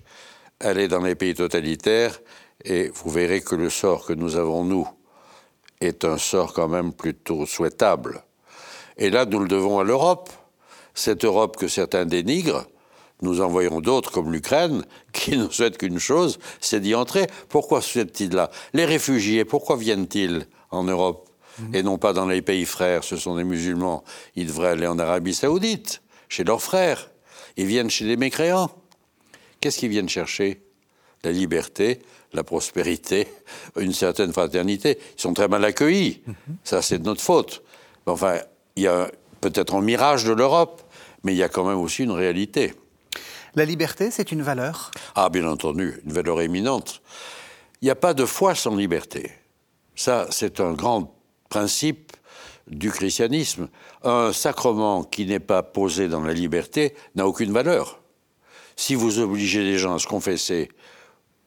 allez 0.59 0.87
dans 0.87 1.01
les 1.01 1.15
pays 1.15 1.33
totalitaires, 1.33 2.19
et 2.63 2.89
vous 2.89 3.09
verrez 3.09 3.41
que 3.41 3.55
le 3.55 3.69
sort 3.69 4.05
que 4.05 4.13
nous 4.13 4.35
avons, 4.35 4.63
nous, 4.63 4.87
est 5.81 6.05
un 6.05 6.17
sort 6.17 6.53
quand 6.53 6.67
même 6.67 6.93
plutôt 6.93 7.45
souhaitable. 7.45 8.23
Et 8.97 9.09
là, 9.09 9.25
nous 9.25 9.39
le 9.39 9.47
devons 9.47 9.79
à 9.79 9.83
l'Europe. 9.83 10.29
Cette 10.95 11.23
Europe 11.23 11.57
que 11.57 11.67
certains 11.67 12.05
dénigrent, 12.05 12.65
nous 13.21 13.41
en 13.41 13.47
voyons 13.47 13.81
d'autres, 13.81 14.11
comme 14.11 14.31
l'Ukraine, 14.31 14.83
qui 15.13 15.37
ne 15.37 15.49
souhaitent 15.49 15.77
qu'une 15.77 15.99
chose, 15.99 16.39
c'est 16.59 16.79
d'y 16.79 16.95
entrer. 16.95 17.27
Pourquoi 17.49 17.81
souhaitent-ils 17.81 18.33
là? 18.33 18.49
Les 18.73 18.85
réfugiés, 18.85 19.45
pourquoi 19.45 19.75
viennent-ils? 19.77 20.47
En 20.71 20.83
Europe 20.83 21.29
et 21.73 21.83
non 21.83 21.97
pas 21.97 22.13
dans 22.13 22.27
les 22.27 22.41
pays 22.41 22.65
frères. 22.65 23.03
Ce 23.03 23.17
sont 23.17 23.35
des 23.35 23.43
musulmans. 23.43 24.03
Ils 24.35 24.47
devraient 24.47 24.69
aller 24.69 24.87
en 24.87 24.99
Arabie 24.99 25.33
Saoudite, 25.33 26.01
chez 26.29 26.43
leurs 26.43 26.61
frères. 26.61 27.09
Ils 27.55 27.65
viennent 27.65 27.89
chez 27.89 28.05
les 28.05 28.17
mécréants. 28.17 28.71
Qu'est-ce 29.59 29.79
qu'ils 29.79 29.89
viennent 29.89 30.09
chercher? 30.09 30.61
La 31.23 31.31
liberté, 31.31 31.99
la 32.33 32.43
prospérité, 32.43 33.27
une 33.79 33.93
certaine 33.93 34.31
fraternité. 34.31 34.99
Ils 35.17 35.21
sont 35.21 35.33
très 35.33 35.47
mal 35.47 35.65
accueillis. 35.65 36.21
Ça, 36.63 36.81
c'est 36.81 36.99
de 36.99 37.05
notre 37.05 37.21
faute. 37.21 37.63
Enfin, 38.05 38.37
il 38.75 38.83
y 38.83 38.87
a 38.87 39.09
peut-être 39.41 39.75
un 39.75 39.81
mirage 39.81 40.23
de 40.23 40.33
l'Europe, 40.33 40.83
mais 41.23 41.33
il 41.33 41.37
y 41.37 41.43
a 41.43 41.49
quand 41.49 41.65
même 41.65 41.79
aussi 41.79 42.03
une 42.03 42.11
réalité. 42.11 42.73
La 43.55 43.65
liberté, 43.65 44.11
c'est 44.11 44.31
une 44.31 44.43
valeur? 44.43 44.91
Ah, 45.15 45.29
bien 45.29 45.47
entendu, 45.47 45.99
une 46.05 46.13
valeur 46.13 46.41
éminente. 46.41 47.01
Il 47.81 47.85
n'y 47.85 47.91
a 47.91 47.95
pas 47.95 48.13
de 48.13 48.25
foi 48.25 48.53
sans 48.53 48.75
liberté. 48.75 49.31
Ça, 49.97 50.27
c'est 50.29 50.59
un 50.59 50.73
grand 50.73 51.19
principe 51.49 52.13
du 52.67 52.91
christianisme. 52.91 53.67
Un 54.03 54.31
sacrement 54.31 55.03
qui 55.03 55.25
n'est 55.25 55.39
pas 55.39 55.63
posé 55.63 56.07
dans 56.07 56.21
la 56.21 56.33
liberté 56.33 56.93
n'a 57.15 57.27
aucune 57.27 57.51
valeur. 57.51 57.99
Si 58.75 58.93
vous 58.93 59.17
obligez 59.17 59.63
les 59.63 59.79
gens 59.79 59.95
à 59.95 59.99
se 59.99 60.05
confesser, 60.05 60.69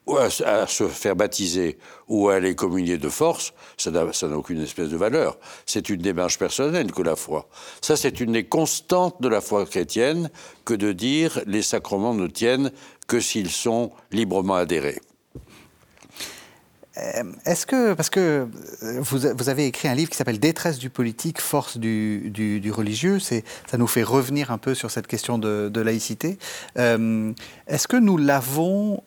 ou 0.05 0.17
à, 0.17 0.29
se 0.29 0.87
faire 0.89 1.15
baptiser, 1.15 1.77
ou 2.09 2.27
à 2.27 2.35
aller 2.35 2.53
communier 2.53 2.97
de 2.97 3.07
force, 3.07 3.53
ça 3.77 3.89
n'a 3.91 4.37
aucune 4.37 4.61
espèce 4.61 4.89
de 4.89 4.97
valeur. 4.97 5.37
C'est 5.65 5.87
une 5.89 6.01
démarche 6.01 6.37
personnelle 6.37 6.91
que 6.91 7.03
la 7.03 7.15
foi. 7.15 7.47
Ça, 7.81 7.95
c'est 7.95 8.19
une 8.19 8.33
des 8.33 8.43
constantes 8.43 9.21
de 9.21 9.29
la 9.29 9.39
foi 9.39 9.65
chrétienne 9.65 10.29
que 10.65 10.73
de 10.73 10.91
dire 10.91 11.39
les 11.45 11.61
sacrements 11.61 12.15
ne 12.15 12.27
tiennent 12.27 12.71
que 13.07 13.21
s'ils 13.21 13.51
sont 13.51 13.91
librement 14.11 14.55
adhérés. 14.55 14.99
Euh, 16.97 17.23
est-ce 17.45 17.65
que, 17.65 17.93
parce 17.93 18.09
que 18.09 18.47
euh, 18.83 18.99
vous, 18.99 19.49
avez 19.49 19.65
écrit 19.65 19.87
un 19.87 19.95
livre 19.95 20.09
qui 20.09 20.17
s'appelle 20.17 20.39
Détresse 20.39 20.77
du 20.77 20.89
politique, 20.89 21.39
force 21.39 21.77
du, 21.77 22.71
religieux, 22.73 23.19
ça 23.19 23.77
nous 23.77 23.87
fait 23.87 24.03
revenir 24.03 24.51
un 24.51 24.57
peu 24.57 24.73
sur 24.73 24.91
cette 24.91 25.07
question 25.07 25.37
de, 25.37 25.81
laïcité. 25.81 26.37
Euh, 26.77 27.31
est-ce 27.67 27.87
que 27.87 27.97
nous 27.97 28.17
l'avons 28.17 29.03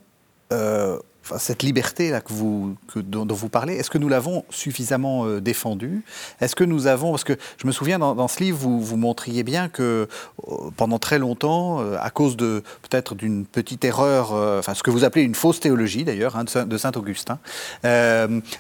cette 1.38 1.62
liberté 1.62 2.10
là 2.10 2.20
que 2.20 2.32
vous, 2.32 2.76
dont, 2.96 3.26
vous 3.26 3.48
parlez, 3.48 3.74
est-ce 3.74 3.90
que 3.90 3.98
nous 3.98 4.08
l'avons 4.08 4.44
suffisamment 4.50 5.26
euh, 5.26 5.40
défendue? 5.40 6.02
Est-ce 6.40 6.54
que 6.54 6.64
nous 6.64 6.86
avons, 6.86 7.10
parce 7.10 7.24
que 7.24 7.36
je 7.58 7.66
me 7.66 7.72
souviens 7.72 7.98
dans, 7.98 8.28
ce 8.28 8.40
livre, 8.42 8.58
vous, 8.58 8.96
montriez 8.96 9.42
bien 9.42 9.68
que 9.68 10.08
euh, 10.48 10.54
pendant 10.76 10.98
très 10.98 11.18
longtemps, 11.18 11.80
euh, 11.80 11.96
à 12.00 12.10
cause 12.10 12.36
de 12.36 12.62
peut-être 12.82 13.14
d'une 13.14 13.46
petite 13.46 13.84
erreur, 13.84 14.32
enfin 14.32 14.74
ce 14.74 14.82
que 14.82 14.90
vous 14.90 15.04
appelez 15.04 15.24
une 15.24 15.34
fausse 15.34 15.60
théologie 15.60 16.04
d'ailleurs 16.04 16.36
hein, 16.36 16.44
de 16.44 16.78
saint 16.78 16.92
Augustin, 16.96 17.38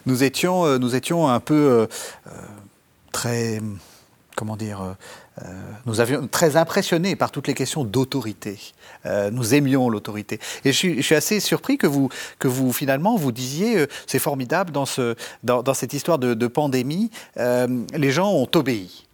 nous 0.06 0.22
étions, 0.22 0.78
nous 0.78 0.94
étions 0.94 1.28
un 1.28 1.40
peu 1.40 1.88
très, 3.12 3.60
comment 4.34 4.56
dire 4.56 4.96
euh, 5.42 5.52
nous 5.86 6.00
avions 6.00 6.28
très 6.28 6.56
impressionnés 6.56 7.16
par 7.16 7.32
toutes 7.32 7.48
les 7.48 7.54
questions 7.54 7.84
d'autorité. 7.84 8.58
Euh, 9.04 9.30
nous 9.30 9.54
aimions 9.54 9.88
l'autorité. 9.88 10.38
Et 10.64 10.72
je 10.72 11.00
suis, 11.02 11.14
assez 11.14 11.40
surpris 11.40 11.76
que 11.76 11.88
vous, 11.88 12.08
que 12.38 12.46
vous 12.46 12.72
finalement, 12.72 13.16
vous 13.16 13.32
disiez, 13.32 13.78
euh, 13.78 13.86
c'est 14.06 14.20
formidable 14.20 14.70
dans, 14.70 14.86
ce, 14.86 15.16
dans, 15.42 15.74
cette 15.74 15.92
histoire 15.92 16.18
de, 16.18 16.46
pandémie, 16.46 17.10
les 17.36 18.10
gens 18.10 18.32
ont 18.32 18.48
obéi. 18.54 19.06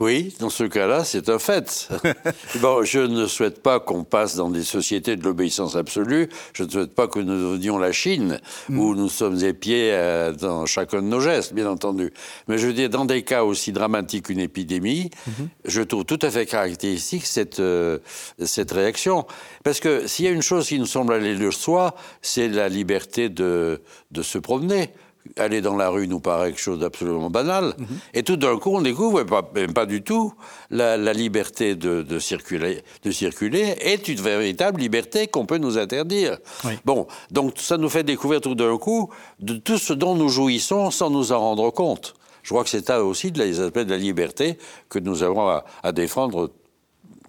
Oui, 0.00 0.34
dans 0.40 0.50
ce 0.50 0.64
cas-là, 0.64 1.04
c'est 1.04 1.28
un 1.28 1.38
fait. 1.38 1.88
bon, 2.60 2.82
je 2.82 3.00
ne 3.00 3.26
souhaite 3.26 3.62
pas 3.62 3.80
qu'on 3.80 4.04
passe 4.04 4.36
dans 4.36 4.50
des 4.50 4.64
sociétés 4.64 5.16
de 5.16 5.24
l'obéissance 5.24 5.76
absolue. 5.76 6.28
Je 6.54 6.64
ne 6.64 6.68
souhaite 6.70 6.94
pas 6.94 7.06
que 7.06 7.18
nous 7.18 7.36
devenions 7.36 7.78
la 7.78 7.92
Chine, 7.92 8.40
mm. 8.68 8.78
où 8.78 8.94
nous 8.94 9.08
sommes 9.08 9.42
épiés 9.44 9.90
euh, 9.92 10.32
dans 10.32 10.66
chacun 10.66 11.02
de 11.02 11.06
nos 11.06 11.20
gestes, 11.20 11.54
bien 11.54 11.68
entendu. 11.68 12.12
Mais 12.48 12.58
je 12.58 12.66
veux 12.66 12.72
dire, 12.72 12.90
dans 12.90 13.04
des 13.04 13.22
cas 13.22 13.44
aussi 13.44 13.72
dramatiques 13.72 14.26
qu'une 14.26 14.40
épidémie, 14.40 15.10
mm-hmm. 15.28 15.46
je 15.66 15.82
trouve 15.82 16.04
tout 16.04 16.18
à 16.22 16.30
fait 16.30 16.46
caractéristique 16.46 17.26
cette, 17.26 17.60
euh, 17.60 17.98
cette 18.44 18.72
réaction. 18.72 19.26
Parce 19.64 19.80
que 19.80 20.06
s'il 20.06 20.24
y 20.24 20.28
a 20.28 20.32
une 20.32 20.42
chose 20.42 20.68
qui 20.68 20.78
nous 20.78 20.86
semble 20.86 21.12
aller 21.12 21.36
de 21.36 21.50
soi, 21.50 21.94
c'est 22.22 22.48
la 22.48 22.68
liberté 22.68 23.28
de, 23.28 23.80
de 24.10 24.22
se 24.22 24.38
promener 24.38 24.90
aller 25.36 25.60
dans 25.60 25.76
la 25.76 25.88
rue 25.88 26.08
nous 26.08 26.20
paraît 26.20 26.50
quelque 26.50 26.60
chose 26.60 26.78
d'absolument 26.80 27.30
banal. 27.30 27.74
Mhm. 27.78 27.86
Et 28.14 28.22
tout 28.22 28.36
d'un 28.36 28.56
coup, 28.58 28.76
on 28.76 28.82
découvre, 28.82 29.22
pas, 29.22 29.42
pas 29.42 29.86
du 29.86 30.02
tout, 30.02 30.34
la, 30.70 30.96
liberté 31.12 31.74
de, 31.74 32.18
circuler, 32.18 32.82
de 33.04 33.10
circuler 33.10 33.76
est 33.80 34.08
une 34.08 34.20
véritable 34.20 34.80
liberté 34.80 35.26
qu'on 35.26 35.46
peut 35.46 35.58
nous 35.58 35.78
interdire. 35.78 36.38
Bon, 36.84 37.06
donc 37.30 37.54
ça 37.56 37.76
nous 37.76 37.88
fait 37.88 38.04
découvrir 38.04 38.40
tout 38.40 38.54
d'un 38.54 38.76
coup 38.78 39.10
de 39.40 39.54
tout 39.54 39.78
ce 39.78 39.92
dont 39.92 40.14
nous 40.14 40.28
jouissons 40.28 40.90
sans 40.90 41.10
nous 41.10 41.32
en 41.32 41.38
rendre 41.38 41.70
compte. 41.70 42.14
Je 42.42 42.50
crois 42.50 42.64
que 42.64 42.70
c'est 42.70 42.88
là 42.88 43.04
aussi 43.04 43.30
les 43.30 43.60
aspects 43.60 43.78
de 43.78 43.90
la 43.90 43.98
liberté 43.98 44.58
que 44.88 44.98
nous 44.98 45.22
avons 45.22 45.48
à, 45.48 45.64
à 45.82 45.92
défendre, 45.92 46.50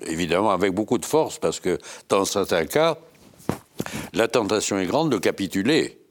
évidemment 0.08 0.52
avec 0.52 0.74
beaucoup 0.74 0.98
de 0.98 1.06
force, 1.06 1.38
parce 1.38 1.60
que 1.60 1.78
dans 2.10 2.26
certains 2.26 2.66
cas, 2.66 2.98
la 4.14 4.28
tentation 4.28 4.80
est 4.80 4.86
grande 4.86 5.12
de 5.12 5.18
capituler. 5.18 6.03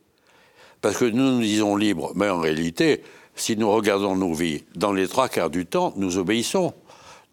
Parce 0.83 0.99
que 0.99 1.05
nous 1.05 1.37
nous 1.37 1.41
disons 1.41 1.77
libres, 1.77 2.13
mais 2.17 2.29
en 2.29 2.41
réalité, 2.41 3.03
si 3.37 3.57
nous 3.57 3.71
regardons 3.71 4.17
nos 4.17 4.35
vies, 4.35 4.65
dans 4.75 4.93
les 4.93 5.09
trois 5.09 5.29
quarts 5.29 5.49
du 5.49 5.65
temps, 5.65 5.95
nous 5.97 6.19
obéissons. 6.19 6.75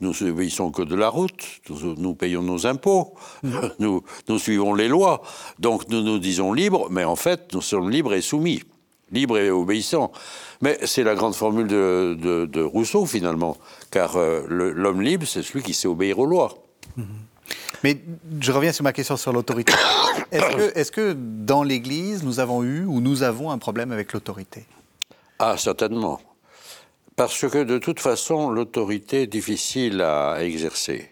Nous 0.02 0.24
obéissons 0.24 0.72
que 0.72 0.84
de 0.84 0.96
la 0.96 1.10
route, 1.10 1.44
nous, 1.70 2.14
payons 2.14 2.42
nos 2.42 2.66
impôts, 2.68 3.16
nous, 3.80 4.02
nous 4.30 4.40
suivons 4.40 4.74
les 4.74 4.88
lois. 4.88 5.22
Donc 5.58 5.90
nous 5.90 6.02
nous 6.02 6.20
disons 6.20 6.54
libres, 6.54 6.88
mais 6.90 7.04
en 7.04 7.18
fait, 7.18 7.54
nous 7.54 7.62
sommes 7.62 7.90
libres 7.90 8.14
et 8.14 8.22
soumis, 8.22 8.62
libres 9.12 9.40
et 9.40 9.50
obéissants. 9.50 10.14
Mais 10.62 10.78
c'est 10.86 11.04
la 11.04 11.16
grande 11.16 11.36
formule 11.36 11.68
de, 11.68 12.64
Rousseau, 12.64 13.06
finalement, 13.06 13.58
car 13.92 14.16
euh, 14.16 14.46
l'homme 14.48 15.02
libre, 15.02 15.26
c'est 15.26 15.42
celui 15.42 15.64
qui 15.64 15.74
sait 15.74 15.88
obéir 15.88 16.20
aux 16.20 16.28
lois. 16.28 16.54
Mm-hmm. 16.98 17.29
Mais 17.84 17.98
je 18.42 18.52
reviens 18.52 18.72
sur 18.72 18.84
ma 18.84 18.94
question 18.94 19.18
sur 19.18 19.34
l'autorité. 19.34 19.74
Est-ce 20.32 20.92
que, 20.92 21.14
dans 21.14 21.64
l'Église, 21.64 22.24
nous 22.24 22.40
avons 22.40 22.64
eu 22.64 22.86
ou 22.86 23.02
nous 23.02 23.24
avons 23.24 23.52
un 23.52 23.58
problème 23.58 23.92
avec 23.92 24.14
l'autorité? 24.14 24.66
Ah, 25.40 25.56
certainement. 25.58 26.20
Parce 27.16 27.48
que 27.48 27.64
de 27.64 27.78
toute 27.78 28.00
façon, 28.00 28.50
l'autorité 28.50 29.24
est 29.24 29.28
difficile 29.28 30.02
à 30.02 30.38
exercer. 30.44 31.12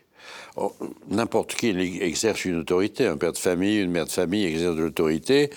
Oh, 0.55 0.73
n'importe 1.09 1.55
qui 1.55 1.69
exerce 2.01 2.45
une 2.45 2.57
autorité. 2.57 3.07
Un 3.07 3.17
père 3.17 3.33
de 3.33 3.37
famille, 3.37 3.79
une 3.79 3.91
mère 3.91 4.05
de 4.05 4.11
famille 4.11 4.45
exerce 4.45 4.75
de 4.75 4.83
l'autorité. 4.83 5.49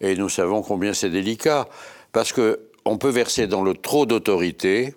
Et 0.00 0.14
nous 0.16 0.28
savons 0.28 0.62
combien 0.62 0.92
c'est 0.94 1.10
délicat. 1.10 1.68
Parce 2.12 2.32
qu'on 2.32 2.98
peut 2.98 3.08
verser 3.08 3.46
dans 3.46 3.62
le 3.62 3.74
trop 3.74 4.06
d'autorité 4.06 4.94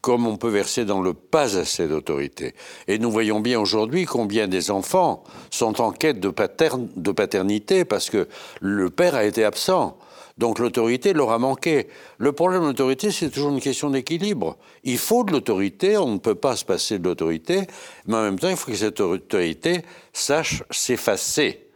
comme 0.00 0.26
on 0.26 0.36
peut 0.36 0.48
verser 0.48 0.84
dans 0.84 1.00
le 1.00 1.12
pas 1.12 1.56
assez 1.56 1.88
d'autorité. 1.88 2.54
Et 2.86 2.98
nous 2.98 3.10
voyons 3.10 3.40
bien 3.40 3.58
aujourd'hui 3.58 4.04
combien 4.04 4.48
des 4.48 4.70
enfants 4.70 5.24
sont 5.50 5.80
en 5.80 5.90
quête 5.90 6.20
de, 6.20 6.30
paternité 6.30 7.84
parce 7.84 8.10
que 8.10 8.28
le 8.60 8.90
père 8.90 9.14
a 9.14 9.24
été 9.24 9.44
absent. 9.44 9.98
Donc 10.36 10.60
l'autorité 10.60 11.12
leur 11.12 11.32
a 11.32 11.38
manqué. 11.38 11.88
Le 12.18 12.30
problème 12.30 12.62
de 12.62 12.66
l'autorité, 12.68 13.10
c'est 13.10 13.28
toujours 13.28 13.50
une 13.50 13.60
question 13.60 13.90
d'équilibre. 13.90 14.56
Il 14.84 14.98
faut 14.98 15.24
de 15.24 15.32
l'autorité, 15.32 15.96
on 15.96 16.12
ne 16.12 16.18
peut 16.18 16.36
pas 16.36 16.54
se 16.54 16.64
passer 16.64 17.00
de 17.00 17.04
l'autorité, 17.04 17.66
mais 18.06 18.16
en 18.16 18.22
même 18.22 18.38
temps, 18.38 18.48
il 18.48 18.56
faut 18.56 18.70
que 18.70 18.76
cette 18.76 19.00
autorité 19.00 19.82
sache 20.12 20.62
s'effacer 20.70 21.67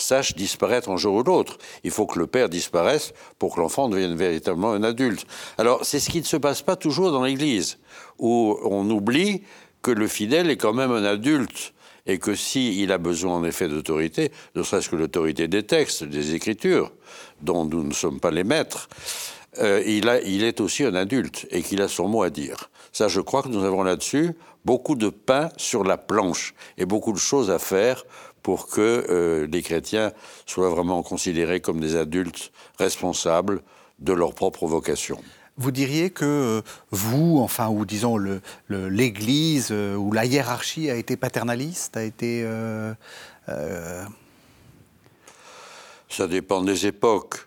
sache 0.00 0.34
disparaître 0.34 0.90
un 0.90 0.96
jour 0.96 1.14
ou 1.14 1.22
l'autre. 1.22 1.58
Il 1.84 1.90
faut 1.90 2.06
que 2.06 2.18
le 2.18 2.26
père 2.26 2.48
disparaisse 2.48 3.12
pour 3.38 3.54
que 3.54 3.60
l'enfant 3.60 3.88
devienne 3.88 4.14
véritablement 4.14 4.72
un 4.72 4.82
adulte. 4.82 5.26
Alors, 5.58 5.84
c'est 5.84 6.00
ce 6.00 6.10
qui 6.10 6.18
ne 6.18 6.24
se 6.24 6.36
passe 6.36 6.62
pas 6.62 6.76
toujours 6.76 7.12
dans 7.12 7.24
l'Église, 7.24 7.78
où 8.18 8.58
on 8.64 8.88
oublie 8.90 9.42
que 9.82 9.90
le 9.90 10.06
fidèle 10.08 10.50
est 10.50 10.56
quand 10.56 10.74
même 10.74 10.92
un 10.92 11.04
adulte 11.04 11.72
et 12.06 12.18
que 12.18 12.34
s'il 12.34 12.92
a 12.92 12.98
besoin 12.98 13.36
en 13.36 13.44
effet 13.44 13.68
d'autorité, 13.68 14.32
ne 14.54 14.62
serait-ce 14.62 14.88
que 14.88 14.96
l'autorité 14.96 15.48
des 15.48 15.62
textes, 15.62 16.04
des 16.04 16.34
Écritures, 16.34 16.92
dont 17.42 17.64
nous 17.64 17.84
ne 17.84 17.92
sommes 17.92 18.20
pas 18.20 18.30
les 18.30 18.44
maîtres, 18.44 18.88
euh, 19.58 19.82
il 19.84 20.44
est 20.44 20.60
aussi 20.60 20.84
un 20.84 20.94
adulte 20.94 21.46
et 21.50 21.62
qu'il 21.62 21.82
a 21.82 21.88
son 21.88 22.08
mot 22.08 22.22
à 22.22 22.30
dire. 22.30 22.70
Ça, 22.92 23.08
je 23.08 23.20
crois 23.20 23.42
que 23.42 23.48
nous 23.48 23.64
avons 23.64 23.82
là-dessus 23.82 24.32
beaucoup 24.64 24.94
de 24.94 25.08
pain 25.08 25.50
sur 25.56 25.84
la 25.84 25.96
planche 25.96 26.54
et 26.76 26.84
beaucoup 26.84 27.12
de 27.12 27.18
choses 27.18 27.50
à 27.50 27.58
faire 27.58 28.04
pour 28.42 28.68
que 28.68 29.06
euh, 29.08 29.46
les 29.46 29.62
chrétiens 29.62 30.12
soient 30.46 30.70
vraiment 30.70 31.02
considérés 31.02 31.60
comme 31.60 31.80
des 31.80 31.96
adultes 31.96 32.52
responsables 32.78 33.62
de 33.98 34.12
leur 34.12 34.34
propre 34.34 34.66
vocation. 34.66 35.20
Vous 35.56 35.70
diriez 35.70 36.10
que 36.10 36.24
euh, 36.24 36.62
vous, 36.90 37.38
enfin, 37.40 37.68
ou 37.68 37.84
disons 37.84 38.16
l'Église 38.68 39.68
euh, 39.70 39.94
ou 39.94 40.12
la 40.12 40.24
hiérarchie 40.24 40.90
a 40.90 40.94
été 40.94 41.16
paternaliste, 41.16 41.96
a 41.96 42.02
été. 42.02 42.46
Ça 46.08 46.26
dépend 46.26 46.62
des 46.62 46.86
époques. 46.86 47.46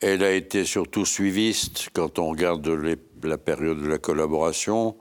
Elle 0.00 0.22
a 0.22 0.32
été 0.32 0.64
surtout 0.64 1.04
suiviste 1.04 1.88
quand 1.92 2.18
on 2.18 2.28
regarde 2.28 2.66
la 3.22 3.38
période 3.38 3.82
de 3.82 3.88
la 3.88 3.98
collaboration. 3.98 4.96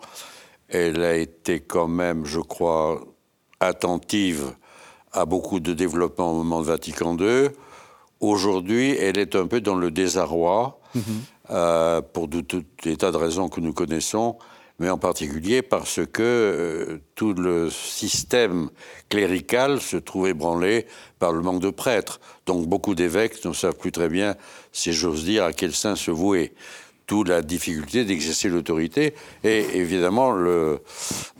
Elle 0.68 1.04
a 1.04 1.16
été 1.16 1.60
quand 1.60 1.88
même, 1.88 2.26
je 2.26 2.40
crois, 2.40 3.06
attentive 3.60 4.56
a 5.12 5.26
beaucoup 5.26 5.60
de 5.60 5.74
développement 5.74 6.32
au 6.32 6.36
moment 6.36 6.62
de 6.62 6.66
Vatican 6.66 7.18
II. 7.18 7.50
Aujourd'hui, 8.20 8.96
elle 9.00 9.18
est 9.18 9.36
un 9.36 9.48
peu 9.48 9.62
dans 9.62 9.76
le 9.76 9.92
désarroi, 9.92 10.80
mhm. 10.96 11.04
euh, 11.52 12.02
pour 12.02 12.30
tout, 12.30 12.64
des 12.84 12.98
tas 12.98 13.12
de 13.12 13.18
raisons 13.18 13.48
que 13.48 13.62
nous 13.62 13.74
connaissons, 13.74 14.38
mais 14.80 14.90
en 14.90 14.98
particulier 14.98 15.62
parce 15.62 16.00
que 16.06 16.22
euh, 16.22 16.98
tout 17.16 17.34
le 17.34 17.70
système 17.70 18.70
clérical 19.10 19.82
se 19.82 19.98
trouve 19.98 20.28
ébranlé 20.28 20.88
par 21.20 21.32
le 21.32 21.42
manque 21.42 21.62
de 21.62 21.70
prêtres. 21.70 22.20
Donc 22.46 22.68
beaucoup 22.68 22.96
d'évêques 22.96 23.44
ne 23.46 23.54
savent 23.54 23.78
plus 23.78 23.92
très 23.92 24.10
bien, 24.10 24.36
si 24.72 24.94
j'ose 24.94 25.24
dire, 25.24 25.44
à 25.44 25.54
quel 25.54 25.74
saint 25.74 25.96
se 25.96 26.12
vouer 26.12 26.54
d'où 27.08 27.24
la 27.24 27.42
difficulté 27.42 28.04
d'exercer 28.06 28.50
l'autorité. 28.50 29.14
Et 29.44 29.66
évidemment, 29.76 30.32
le, 30.32 30.82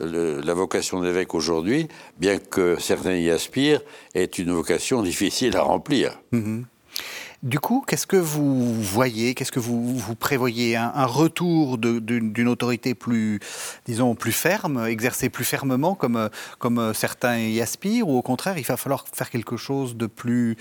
la 0.00 0.54
vocation 0.54 1.00
d'évêque 1.00 1.34
aujourd'hui, 1.34 1.88
bien 2.18 2.38
que 2.38 2.80
certains 2.80 3.16
y 3.16 3.30
aspirent, 3.30 3.82
est 4.14 4.38
une 4.38 4.52
vocation 4.52 5.02
difficile 5.02 5.56
à 5.56 5.62
remplir. 5.62 6.18
Mm-hmm. 6.32 6.64
Du 7.44 7.60
coup, 7.60 7.84
qu'est-ce 7.86 8.08
que 8.08 8.16
vous 8.16 8.74
voyez, 8.82 9.34
qu'est-ce 9.34 9.52
que 9.52 9.60
vous, 9.60 9.96
vous 9.96 10.14
prévoyez 10.16 10.74
un, 10.74 11.06
retour 11.06 11.78
d'une 11.78 12.48
autorité 12.48 12.94
plus, 12.94 13.38
disons, 13.86 14.16
plus 14.16 14.32
ferme, 14.32 14.84
exercée 14.88 15.28
plus 15.28 15.44
fermement, 15.44 15.94
comme, 15.94 16.30
comme 16.58 16.92
certains 16.94 17.38
y 17.38 17.60
aspirent, 17.60 18.08
ou 18.08 18.18
au 18.18 18.22
contraire, 18.22 18.58
il 18.58 18.64
va 18.64 18.76
falloir 18.76 19.04
faire 19.12 19.30
quelque 19.30 19.56
chose 19.56 19.96
de 19.96 20.06
plus... 20.06 20.56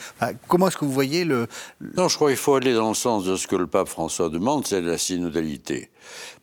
comment 0.47 0.67
est-ce 0.67 0.77
que 0.77 0.85
vous 0.85 0.91
voyez 0.91 1.25
le... 1.25 1.47
Non, 1.95 2.09
je 2.09 2.15
crois 2.15 2.29
qu'il 2.29 2.37
faut 2.37 2.53
aller 2.53 2.75
dans 2.75 2.89
le 2.89 2.95
sens 2.95 3.25
de 3.25 3.35
ce 3.37 3.47
que 3.47 3.55
le 3.55 3.65
pape 3.65 3.87
François 3.87 4.29
demande, 4.29 4.67
c'est 4.67 4.81
la 4.81 4.99
synodalité. 4.99 5.89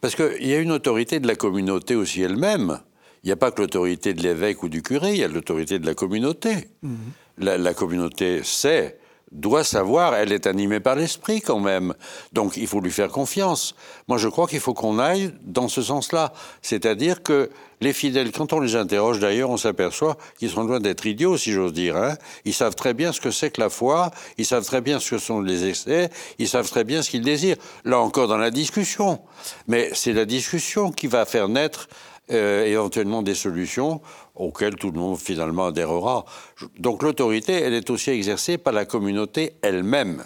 Parce 0.00 0.16
qu'il 0.16 0.48
y 0.48 0.52
a 0.52 0.58
une 0.58 0.72
autorité 0.72 1.20
de 1.20 1.28
la 1.28 1.36
communauté 1.36 1.94
aussi 1.94 2.22
elle-même. 2.22 2.80
Il 3.22 3.28
n'y 3.28 3.32
a 3.32 3.36
pas 3.36 3.52
que 3.52 3.62
l'autorité 3.62 4.14
de 4.14 4.22
l'évêque 4.22 4.64
ou 4.64 4.68
du 4.68 4.82
curé, 4.82 5.12
il 5.12 5.18
y 5.18 5.24
a 5.24 5.28
l'autorité 5.28 5.78
de 5.78 5.86
la 5.86 5.94
communauté. 5.94 6.68
Mmh. 6.82 6.94
La, 7.38 7.56
la 7.56 7.72
communauté 7.72 8.42
sait 8.42 8.98
doit 9.34 9.64
savoir, 9.64 10.14
elle 10.14 10.32
est 10.32 10.46
animée 10.46 10.80
par 10.80 10.94
l'esprit 10.94 11.40
quand 11.40 11.60
même. 11.60 11.94
Donc 12.32 12.56
il 12.56 12.66
faut 12.66 12.80
lui 12.80 12.90
faire 12.90 13.08
confiance. 13.08 13.74
Moi 14.08 14.16
je 14.16 14.28
crois 14.28 14.46
qu'il 14.46 14.60
faut 14.60 14.74
qu'on 14.74 14.98
aille 14.98 15.32
dans 15.42 15.68
ce 15.68 15.82
sens-là. 15.82 16.32
C'est-à-dire 16.62 17.22
que 17.22 17.50
les 17.80 17.92
fidèles, 17.92 18.30
quand 18.32 18.52
on 18.52 18.60
les 18.60 18.76
interroge 18.76 19.18
d'ailleurs, 19.18 19.50
on 19.50 19.56
s'aperçoit 19.56 20.16
qu'ils 20.38 20.50
sont 20.50 20.62
loin 20.62 20.80
d'être 20.80 21.04
idiots, 21.04 21.36
si 21.36 21.52
j'ose 21.52 21.72
dire. 21.72 21.96
Hein. 21.96 22.16
Ils 22.44 22.54
savent 22.54 22.76
très 22.76 22.94
bien 22.94 23.12
ce 23.12 23.20
que 23.20 23.30
c'est 23.30 23.50
que 23.50 23.60
la 23.60 23.68
foi, 23.68 24.10
ils 24.38 24.46
savent 24.46 24.64
très 24.64 24.80
bien 24.80 25.00
ce 25.00 25.10
que 25.10 25.18
sont 25.18 25.40
les 25.40 25.68
excès, 25.68 26.10
ils 26.38 26.48
savent 26.48 26.70
très 26.70 26.84
bien 26.84 27.02
ce 27.02 27.10
qu'ils 27.10 27.24
désirent. 27.24 27.56
Là 27.84 27.98
encore 27.98 28.28
dans 28.28 28.38
la 28.38 28.50
discussion. 28.50 29.20
Mais 29.66 29.90
c'est 29.92 30.12
la 30.12 30.24
discussion 30.24 30.92
qui 30.92 31.08
va 31.08 31.26
faire 31.26 31.48
naître 31.48 31.88
euh, 32.30 32.64
éventuellement 32.64 33.20
des 33.20 33.34
solutions 33.34 34.00
auxquelles 34.34 34.76
tout 34.76 34.90
le 34.90 34.98
monde 34.98 35.18
finalement 35.18 35.66
adhérera. 35.66 36.24
Donc 36.78 37.02
l'autorité, 37.02 37.52
elle 37.52 37.74
est 37.74 37.90
aussi 37.90 38.10
exercée 38.10 38.58
par 38.58 38.72
la 38.72 38.84
communauté 38.84 39.54
elle-même. 39.62 40.24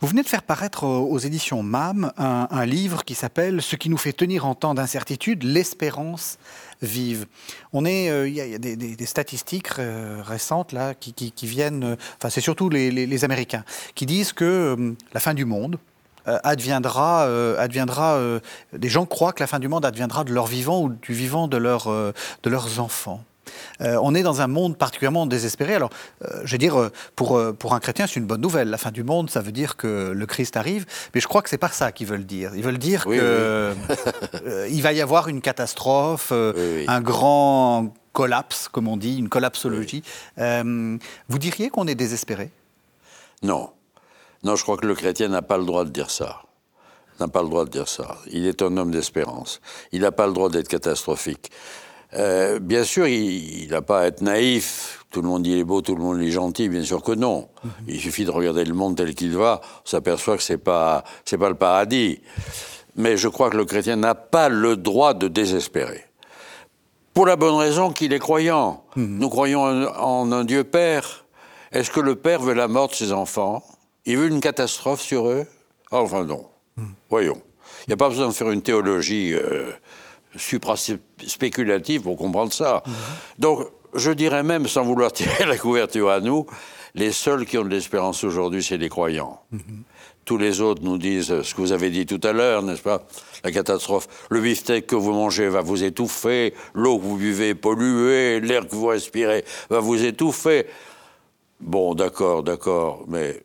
Vous 0.00 0.08
venez 0.08 0.22
de 0.22 0.28
faire 0.28 0.42
paraître 0.42 0.84
aux 0.84 1.18
éditions 1.18 1.62
MAM 1.62 2.12
un, 2.18 2.66
livre 2.66 3.02
qui 3.02 3.14
s'appelle 3.14 3.62
Ce 3.62 3.76
qui 3.76 3.88
nous 3.88 3.96
fait 3.96 4.12
tenir 4.12 4.44
en 4.44 4.54
temps 4.54 4.74
d'incertitude, 4.74 5.42
l'espérance 5.42 6.38
vive. 6.82 7.26
On 7.72 7.86
est, 7.86 8.10
euh, 8.10 8.28
il 8.28 8.34
y 8.34 8.42
a, 8.42 8.58
des, 8.58 9.06
statistiques 9.06 9.78
euh, 9.78 10.20
récentes 10.22 10.72
là 10.72 10.92
qui, 10.94 11.32
viennent, 11.46 11.96
enfin 12.18 12.28
c'est 12.28 12.42
surtout 12.42 12.68
les, 12.68 13.24
Américains 13.24 13.64
qui 13.94 14.04
disent 14.04 14.34
que 14.34 14.94
la 15.14 15.20
fin 15.20 15.32
du 15.32 15.46
monde, 15.46 15.78
adviendra, 16.26 17.24
adviendra 17.58 18.18
des 18.72 18.88
gens 18.88 19.06
croient 19.06 19.32
que 19.32 19.42
la 19.42 19.46
fin 19.46 19.58
du 19.58 19.68
monde 19.68 19.84
adviendra 19.84 20.24
de 20.24 20.32
leur 20.32 20.46
vivant 20.46 20.82
ou 20.82 20.88
du 20.88 21.12
vivant 21.12 21.48
de, 21.48 21.56
leur, 21.56 21.88
de 21.88 22.50
leurs 22.50 22.80
enfants. 22.80 23.22
Euh, 23.80 23.98
on 24.02 24.14
est 24.14 24.22
dans 24.22 24.40
un 24.40 24.46
monde 24.46 24.76
particulièrement 24.76 25.26
désespéré. 25.26 25.74
Alors, 25.74 25.90
euh, 26.24 26.40
je 26.44 26.52
veux 26.52 26.58
dire, 26.58 26.78
euh, 26.78 26.92
pour, 27.14 27.40
pour 27.58 27.74
un 27.74 27.80
chrétien, 27.80 28.06
c'est 28.06 28.16
une 28.16 28.26
bonne 28.26 28.40
nouvelle. 28.40 28.70
La 28.70 28.78
fin 28.78 28.90
du 28.90 29.04
monde, 29.04 29.30
ça 29.30 29.40
veut 29.40 29.52
dire 29.52 29.76
que 29.76 30.12
le 30.14 30.26
Christ 30.26 30.56
arrive. 30.56 30.86
Mais 31.14 31.20
je 31.20 31.28
crois 31.28 31.42
que 31.42 31.48
c'est 31.48 31.58
pas 31.58 31.68
ça 31.68 31.92
qu'ils 31.92 32.06
veulent 32.06 32.26
dire. 32.26 32.52
Ils 32.54 32.62
veulent 32.62 32.78
dire 32.78 33.04
qu'il 33.04 34.82
va 34.82 34.92
y 34.92 35.00
avoir 35.00 35.28
une 35.28 35.40
catastrophe, 35.40 36.32
un 36.32 37.00
grand 37.00 37.94
collapse, 38.12 38.68
comme 38.68 38.88
on 38.88 38.96
dit, 38.96 39.18
une 39.18 39.28
collapsologie. 39.28 40.02
vous 40.36 41.38
diriez 41.38 41.70
qu'on 41.70 41.86
est 41.86 41.94
désespéré? 41.94 42.50
Non. 43.42 43.70
Non, 44.46 44.54
je 44.54 44.62
crois 44.62 44.76
que 44.76 44.86
le 44.86 44.94
chrétien 44.94 45.26
n'a 45.26 45.42
pas 45.42 45.58
le 45.58 45.64
droit 45.64 45.84
de 45.84 45.90
dire 45.90 46.08
ça 46.08 46.42
n'a 47.18 47.28
pas 47.28 47.42
le 47.42 47.48
droit 47.48 47.64
de 47.64 47.70
dire 47.70 47.88
ça. 47.88 48.18
Il 48.30 48.46
est 48.46 48.60
un 48.60 48.76
homme 48.76 48.90
d'espérance. 48.90 49.62
Il 49.90 50.02
n'a 50.02 50.12
pas 50.12 50.26
le 50.26 50.34
droit 50.34 50.50
d'être 50.50 50.68
catastrophique. 50.68 51.50
Euh, 52.12 52.58
bien 52.58 52.84
sûr, 52.84 53.06
il 53.06 53.68
n'a 53.70 53.80
pas 53.80 54.00
à 54.02 54.06
être 54.06 54.20
naïf. 54.20 55.04
Tout 55.10 55.22
le 55.22 55.28
monde 55.28 55.42
dit 55.42 55.52
il 55.52 55.58
est 55.58 55.64
beau, 55.64 55.80
tout 55.80 55.94
le 55.94 56.02
monde 56.02 56.20
est 56.20 56.30
gentil. 56.30 56.68
Bien 56.68 56.82
sûr 56.82 57.02
que 57.02 57.12
non. 57.12 57.48
Mhm. 57.64 57.70
Il 57.88 58.00
suffit 58.00 58.26
de 58.26 58.30
regarder 58.30 58.66
le 58.66 58.74
monde 58.74 58.96
tel 58.96 59.14
qu'il 59.14 59.34
va. 59.34 59.60
On 59.84 59.88
s'aperçoit 59.88 60.36
que 60.36 60.42
c'est 60.42 60.58
pas 60.58 61.04
c'est 61.24 61.38
pas 61.38 61.48
le 61.48 61.54
paradis. 61.54 62.20
Mais 62.96 63.16
je 63.16 63.28
crois 63.28 63.48
que 63.48 63.56
le 63.56 63.64
chrétien 63.64 63.96
n'a 63.96 64.14
pas 64.14 64.50
le 64.50 64.76
droit 64.76 65.14
de 65.14 65.26
désespérer. 65.28 66.04
Pour 67.14 67.24
la 67.24 67.36
bonne 67.36 67.56
raison 67.56 67.92
qu'il 67.92 68.12
est 68.12 68.18
croyant. 68.18 68.84
Mhm. 68.94 69.18
Nous 69.18 69.28
croyons 69.30 69.62
en, 69.62 70.30
un 70.32 70.44
Dieu 70.44 70.64
Père. 70.64 71.24
Est-ce 71.72 71.90
que 71.90 72.00
le 72.00 72.14
Père 72.14 72.42
veut 72.42 72.54
la 72.54 72.68
mort 72.68 72.88
de 72.88 72.94
ses 72.94 73.12
enfants? 73.12 73.62
Il 74.06 74.16
veut 74.18 74.28
une 74.28 74.40
catastrophe 74.40 75.00
sur 75.00 75.28
eux 75.28 75.46
Enfin 75.90 76.24
non. 76.24 76.46
Voyons. 77.10 77.40
Il 77.86 77.90
n'y 77.90 77.94
a 77.94 77.96
pas 77.96 78.08
besoin 78.08 78.28
de 78.28 78.32
faire 78.32 78.50
une 78.50 78.62
théologie 78.62 79.32
euh, 79.34 79.70
supra-spéculative 80.36 82.02
pour 82.02 82.16
comprendre 82.16 82.52
ça. 82.52 82.82
Donc, 83.38 83.66
je 83.94 84.10
dirais 84.10 84.42
même, 84.42 84.66
sans 84.66 84.82
vouloir 84.82 85.12
tirer 85.12 85.46
la 85.46 85.56
couverture 85.56 86.10
à 86.10 86.20
nous, 86.20 86.46
les 86.94 87.12
seuls 87.12 87.46
qui 87.46 87.58
ont 87.58 87.64
de 87.64 87.68
l'espérance 87.68 88.24
aujourd'hui, 88.24 88.62
c'est 88.62 88.78
les 88.78 88.88
croyants. 88.88 89.40
Tous 90.24 90.38
les 90.38 90.60
autres 90.60 90.82
nous 90.82 90.98
disent 90.98 91.42
ce 91.42 91.54
que 91.54 91.60
vous 91.60 91.72
avez 91.72 91.90
dit 91.90 92.06
tout 92.06 92.20
à 92.24 92.32
l'heure, 92.32 92.62
n'est-ce 92.62 92.82
pas? 92.82 93.06
La 93.44 93.52
catastrophe. 93.52 94.08
Le 94.30 94.40
beefsteak 94.40 94.86
que 94.86 94.96
vous 94.96 95.12
mangez 95.12 95.48
va 95.48 95.60
vous 95.60 95.84
étouffer, 95.84 96.54
l'eau 96.74 96.98
que 96.98 97.04
vous 97.04 97.16
buvez 97.16 97.50
est 97.50 97.54
polluée, 97.54 98.40
l'air 98.40 98.66
que 98.66 98.74
vous 98.74 98.86
respirez 98.86 99.44
va 99.70 99.78
vous 99.78 100.04
étouffer. 100.04 100.66
Bon, 101.60 101.94
d'accord, 101.94 102.42
d'accord, 102.42 103.04
mais 103.08 103.40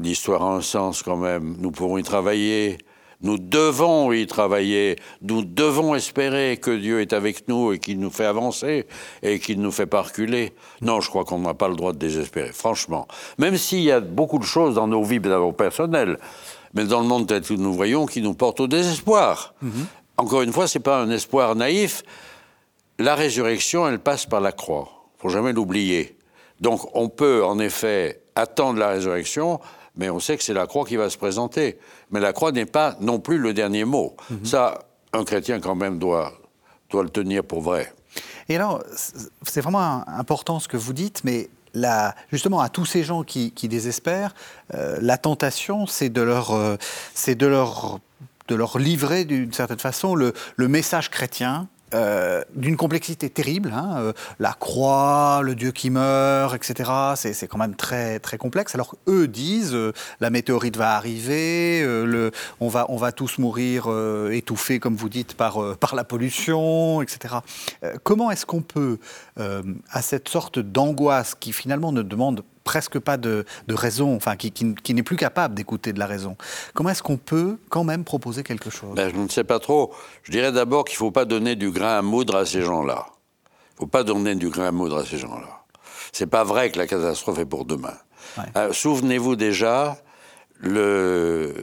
l'histoire 0.00 0.42
a 0.42 0.54
un 0.54 0.60
sens 0.60 1.02
quand 1.02 1.16
même. 1.16 1.56
Nous 1.58 1.70
pourrons 1.70 1.98
y 1.98 2.02
travailler. 2.02 2.78
Nous 3.20 3.36
devons 3.36 4.12
y 4.12 4.28
travailler, 4.28 4.94
nous 5.22 5.44
devons 5.44 5.96
espérer 5.96 6.56
que 6.56 6.70
Dieu 6.70 7.00
est 7.00 7.12
avec 7.12 7.48
nous 7.48 7.72
et 7.72 7.80
qu'il 7.80 7.98
nous 7.98 8.10
fait 8.10 8.24
avancer 8.24 8.86
et 9.24 9.40
qu'il 9.40 9.60
nous 9.60 9.72
fait 9.72 9.86
pas 9.86 10.02
reculer. 10.02 10.52
Non, 10.82 11.00
je 11.00 11.08
crois 11.08 11.24
qu'on 11.24 11.40
n'a 11.40 11.54
pas 11.54 11.66
le 11.66 11.74
droit 11.74 11.92
de 11.92 11.98
désespérer, 11.98 12.52
franchement. 12.52 13.08
Même 13.36 13.56
s'il 13.56 13.80
y 13.80 13.90
a 13.90 13.98
beaucoup 13.98 14.38
de 14.38 14.44
choses 14.44 14.76
dans 14.76 14.86
nos 14.86 15.02
vies 15.02 15.18
personnelles, 15.18 16.16
mais 16.74 16.84
dans 16.84 17.00
le 17.00 17.08
monde 17.08 17.26
tel 17.26 17.42
que 17.42 17.54
nous 17.54 17.72
voyons, 17.72 18.06
qui 18.06 18.22
nous 18.22 18.34
portent 18.34 18.60
au 18.60 18.68
désespoir. 18.68 19.54
Mhm. 19.62 19.86
Encore 20.16 20.42
une 20.42 20.52
fois, 20.52 20.68
ce 20.68 20.78
n'est 20.78 20.82
pas 20.82 21.00
un 21.00 21.10
espoir 21.10 21.56
naïf. 21.56 22.04
La 23.00 23.16
résurrection, 23.16 23.88
elle 23.88 23.98
passe 23.98 24.26
par 24.26 24.40
la 24.40 24.52
croix. 24.52 25.08
faut 25.18 25.28
jamais 25.28 25.52
l'oublier. 25.52 26.16
Donc 26.60 26.88
on 26.94 27.08
peut 27.08 27.44
en 27.44 27.58
effet 27.58 28.22
attendre 28.36 28.78
la 28.78 28.90
résurrection, 28.90 29.58
mais 29.98 30.08
on 30.08 30.20
sait 30.20 30.36
que 30.36 30.42
c'est 30.42 30.54
la 30.54 30.66
croix 30.66 30.86
qui 30.86 30.96
va 30.96 31.10
se 31.10 31.18
présenter. 31.18 31.78
Mais 32.10 32.20
la 32.20 32.32
croix 32.32 32.52
n'est 32.52 32.66
pas 32.66 32.96
non 33.00 33.18
plus 33.18 33.36
le 33.36 33.52
dernier 33.52 33.84
mot. 33.84 34.16
Mhm. 34.30 34.44
Ça, 34.44 34.78
un 35.12 35.24
chrétien 35.24 35.60
quand 35.60 35.74
même 35.74 35.98
doit, 35.98 36.32
doit 36.90 37.02
le 37.02 37.10
tenir 37.10 37.44
pour 37.44 37.60
vrai. 37.60 37.92
Et 38.48 38.56
alors, 38.56 38.82
c'est 39.42 39.60
vraiment 39.60 40.08
important 40.08 40.58
ce 40.58 40.68
que 40.68 40.78
vous 40.78 40.94
dites, 40.94 41.22
mais 41.24 41.50
justement, 42.30 42.60
à 42.60 42.68
tous 42.68 42.86
ces 42.86 43.04
gens 43.04 43.24
qui, 43.24 43.50
désespèrent, 43.50 44.34
euh, 44.74 44.98
la 45.02 45.18
tentation, 45.18 45.86
c'est 45.86 46.08
de 46.08 46.22
leur, 46.22 46.52
euh, 46.52 46.76
c'est 47.12 47.34
de 47.34 47.46
leur, 47.46 48.00
de 48.48 48.54
leur 48.54 48.78
livrer 48.78 49.24
d'une 49.24 49.52
certaine 49.52 49.78
façon 49.78 50.14
le, 50.14 50.32
le 50.56 50.68
message 50.68 51.10
chrétien 51.10 51.68
euh, 51.94 52.42
d'une 52.54 52.76
complexité 52.76 53.30
terrible. 53.30 53.72
Hein, 53.74 53.96
euh, 53.98 54.12
la 54.38 54.52
croix, 54.52 55.40
le 55.42 55.54
Dieu 55.54 55.72
qui 55.72 55.88
meurt, 55.88 56.54
etc. 56.54 56.90
C'est 57.16 57.46
quand 57.46 57.58
même 57.58 57.76
très, 57.76 58.18
très 58.18 58.36
complexe. 58.36 58.74
Alors 58.74 58.94
eux 59.08 59.26
disent 59.26 59.74
euh, 59.74 59.92
la 60.20 60.28
météorite 60.28 60.76
va 60.76 60.96
arriver, 60.96 61.86
on, 62.60 62.68
va, 62.68 62.86
on 62.90 62.96
va 62.96 63.12
tous 63.12 63.38
mourir 63.38 63.88
étouffés, 64.30 64.78
comme 64.80 64.96
vous 64.96 65.08
dites, 65.08 65.34
par, 65.34 65.76
par 65.78 65.94
la 65.94 66.04
pollution, 66.04 67.02
etc. 67.02 67.36
comment 68.02 68.30
est-ce 68.30 68.46
qu'on 68.46 68.62
peut, 68.62 68.98
à 69.36 70.02
cette 70.02 70.28
sorte 70.28 70.58
d'angoisse 70.58 71.34
qui 71.34 71.52
finalement 71.52 71.92
ne 71.92 72.02
demande 72.02 72.42
presque 72.68 72.98
pas 72.98 73.16
de, 73.16 73.46
raison, 73.70 74.14
enfin 74.14 74.36
qui, 74.36 74.52
n'est 74.92 75.02
plus 75.02 75.16
capable 75.16 75.54
d'écouter 75.54 75.94
de 75.94 75.98
la 75.98 76.04
raison. 76.04 76.36
Comment 76.74 76.90
est-ce 76.90 77.02
qu'on 77.02 77.16
peut 77.16 77.56
quand 77.70 77.82
même 77.82 78.04
proposer 78.04 78.42
quelque 78.42 78.68
chose? 78.68 78.94
Ben, 78.94 79.10
Je 79.10 79.18
ne 79.18 79.28
sais 79.28 79.42
pas 79.42 79.58
trop. 79.58 79.94
Je 80.22 80.32
dirais 80.32 80.52
d'abord 80.52 80.84
qu'il 80.84 80.96
ne 80.96 80.98
faut 80.98 81.10
pas 81.10 81.24
donner 81.24 81.56
du 81.56 81.70
grain 81.70 81.96
à 81.96 82.02
moudre 82.02 82.36
à 82.36 82.44
ces 82.44 82.60
gens-là. 82.60 83.06
Il 83.08 83.74
ne 83.76 83.78
faut 83.78 83.86
pas 83.86 84.04
donner 84.04 84.34
du 84.34 84.50
grain 84.50 84.66
à 84.66 84.70
moudre 84.70 84.98
à 84.98 85.06
ces 85.06 85.16
gens-là. 85.16 85.62
C'est 86.12 86.26
pas 86.26 86.44
vrai 86.44 86.70
que 86.70 86.76
la 86.76 86.86
catastrophe 86.86 87.38
est 87.38 87.46
pour 87.46 87.64
demain. 87.64 87.96
Euh, 88.54 88.70
souvenez-vous 88.74 89.34
déjà, 89.34 89.96
le 90.60 91.54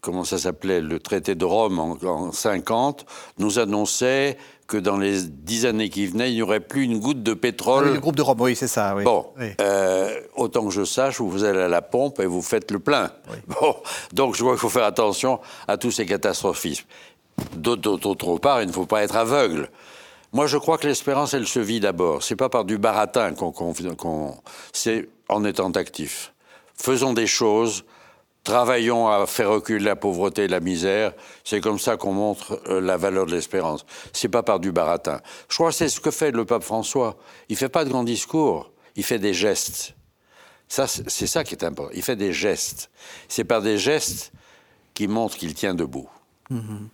comment 0.00 0.24
ça 0.24 0.38
s'appelait 0.38 0.80
le 0.80 0.98
traité 0.98 1.34
de 1.34 1.44
Rome 1.44 1.78
en, 1.78 1.98
en 2.04 2.32
50 2.32 3.04
nous 3.38 3.58
annonçait 3.58 4.38
que 4.68 4.76
dans 4.76 4.98
les 4.98 5.22
dix 5.22 5.64
années 5.64 5.88
qui 5.88 6.06
venaient, 6.06 6.30
il 6.30 6.34
n'y 6.34 6.42
aurait 6.42 6.60
plus 6.60 6.84
une 6.84 7.00
goutte 7.00 7.22
de 7.22 7.32
pétrole. 7.32 7.94
le 7.94 8.00
groupe 8.00 8.16
de 8.16 8.22
Rome, 8.22 8.42
oui, 8.42 8.54
c'est 8.54 8.68
ça. 8.68 8.94
Bon, 9.02 9.26
euh, 9.62 10.20
autant 10.36 10.66
que 10.66 10.70
je 10.70 10.84
sache, 10.84 11.20
vous 11.20 11.42
allez 11.42 11.62
à 11.62 11.68
la 11.68 11.80
pompe 11.80 12.20
et 12.20 12.26
vous 12.26 12.42
faites 12.42 12.70
le 12.70 12.78
plein. 12.78 13.10
Bon, 13.48 13.74
donc 14.12 14.36
je 14.36 14.44
vois 14.44 14.52
qu'il 14.52 14.60
faut 14.60 14.68
faire 14.68 14.84
attention 14.84 15.40
à 15.66 15.78
tous 15.78 15.90
ces 15.90 16.04
catastrophismes. 16.04 16.84
D'autre 17.56 18.38
part, 18.38 18.60
il 18.60 18.68
ne 18.68 18.72
faut 18.72 18.84
pas 18.84 19.02
être 19.02 19.16
aveugle. 19.16 19.70
Moi, 20.32 20.46
je 20.46 20.58
crois 20.58 20.76
que 20.76 20.86
l'espérance, 20.86 21.32
elle 21.32 21.46
se 21.46 21.60
vit 21.60 21.80
d'abord. 21.80 22.22
C'est 22.22 22.36
pas 22.36 22.50
par 22.50 22.66
du 22.66 22.76
baratin 22.76 23.32
qu'on, 23.32 24.34
c'est 24.72 25.08
en 25.30 25.44
étant 25.44 25.70
actif. 25.70 26.34
Faisons 26.74 27.14
des 27.14 27.26
choses 27.26 27.84
Travaillons 28.44 29.08
à 29.08 29.26
faire 29.26 29.50
reculer 29.50 29.84
la 29.84 29.96
pauvreté 29.96 30.44
et 30.44 30.48
la 30.48 30.60
misère. 30.60 31.12
C'est 31.44 31.60
comme 31.60 31.78
ça 31.78 31.96
qu'on 31.96 32.12
montre 32.12 32.60
euh, 32.68 32.80
la 32.80 32.96
valeur 32.96 33.26
de 33.26 33.32
l'espérance. 33.32 33.84
C'est 34.12 34.28
pas 34.28 34.42
par 34.42 34.58
du 34.58 34.72
baratin. 34.72 35.20
Je 35.48 35.54
crois 35.54 35.68
que 35.70 35.76
c'est 35.76 35.88
ce 35.88 36.00
que 36.00 36.10
fait 36.10 36.30
le 36.30 36.44
pape 36.44 36.62
François. 36.62 37.16
Il 37.48 37.56
fait 37.56 37.68
pas 37.68 37.84
de 37.84 37.90
grands 37.90 38.04
discours, 38.04 38.70
il 38.96 39.04
fait 39.04 39.18
des 39.18 39.34
gestes. 39.34 39.94
Ça, 40.68 40.86
c'est 40.86 41.26
ça 41.26 41.44
qui 41.44 41.54
est 41.54 41.64
important. 41.64 41.92
Il 41.94 42.02
fait 42.02 42.16
des 42.16 42.32
gestes. 42.32 42.90
C'est 43.28 43.44
par 43.44 43.62
des 43.62 43.78
gestes 43.78 44.32
qu'il 44.92 45.08
montre 45.08 45.36
qu'il 45.36 45.54
tient 45.54 45.74
debout. 45.74 46.08
Mm-hmm. 46.50 46.88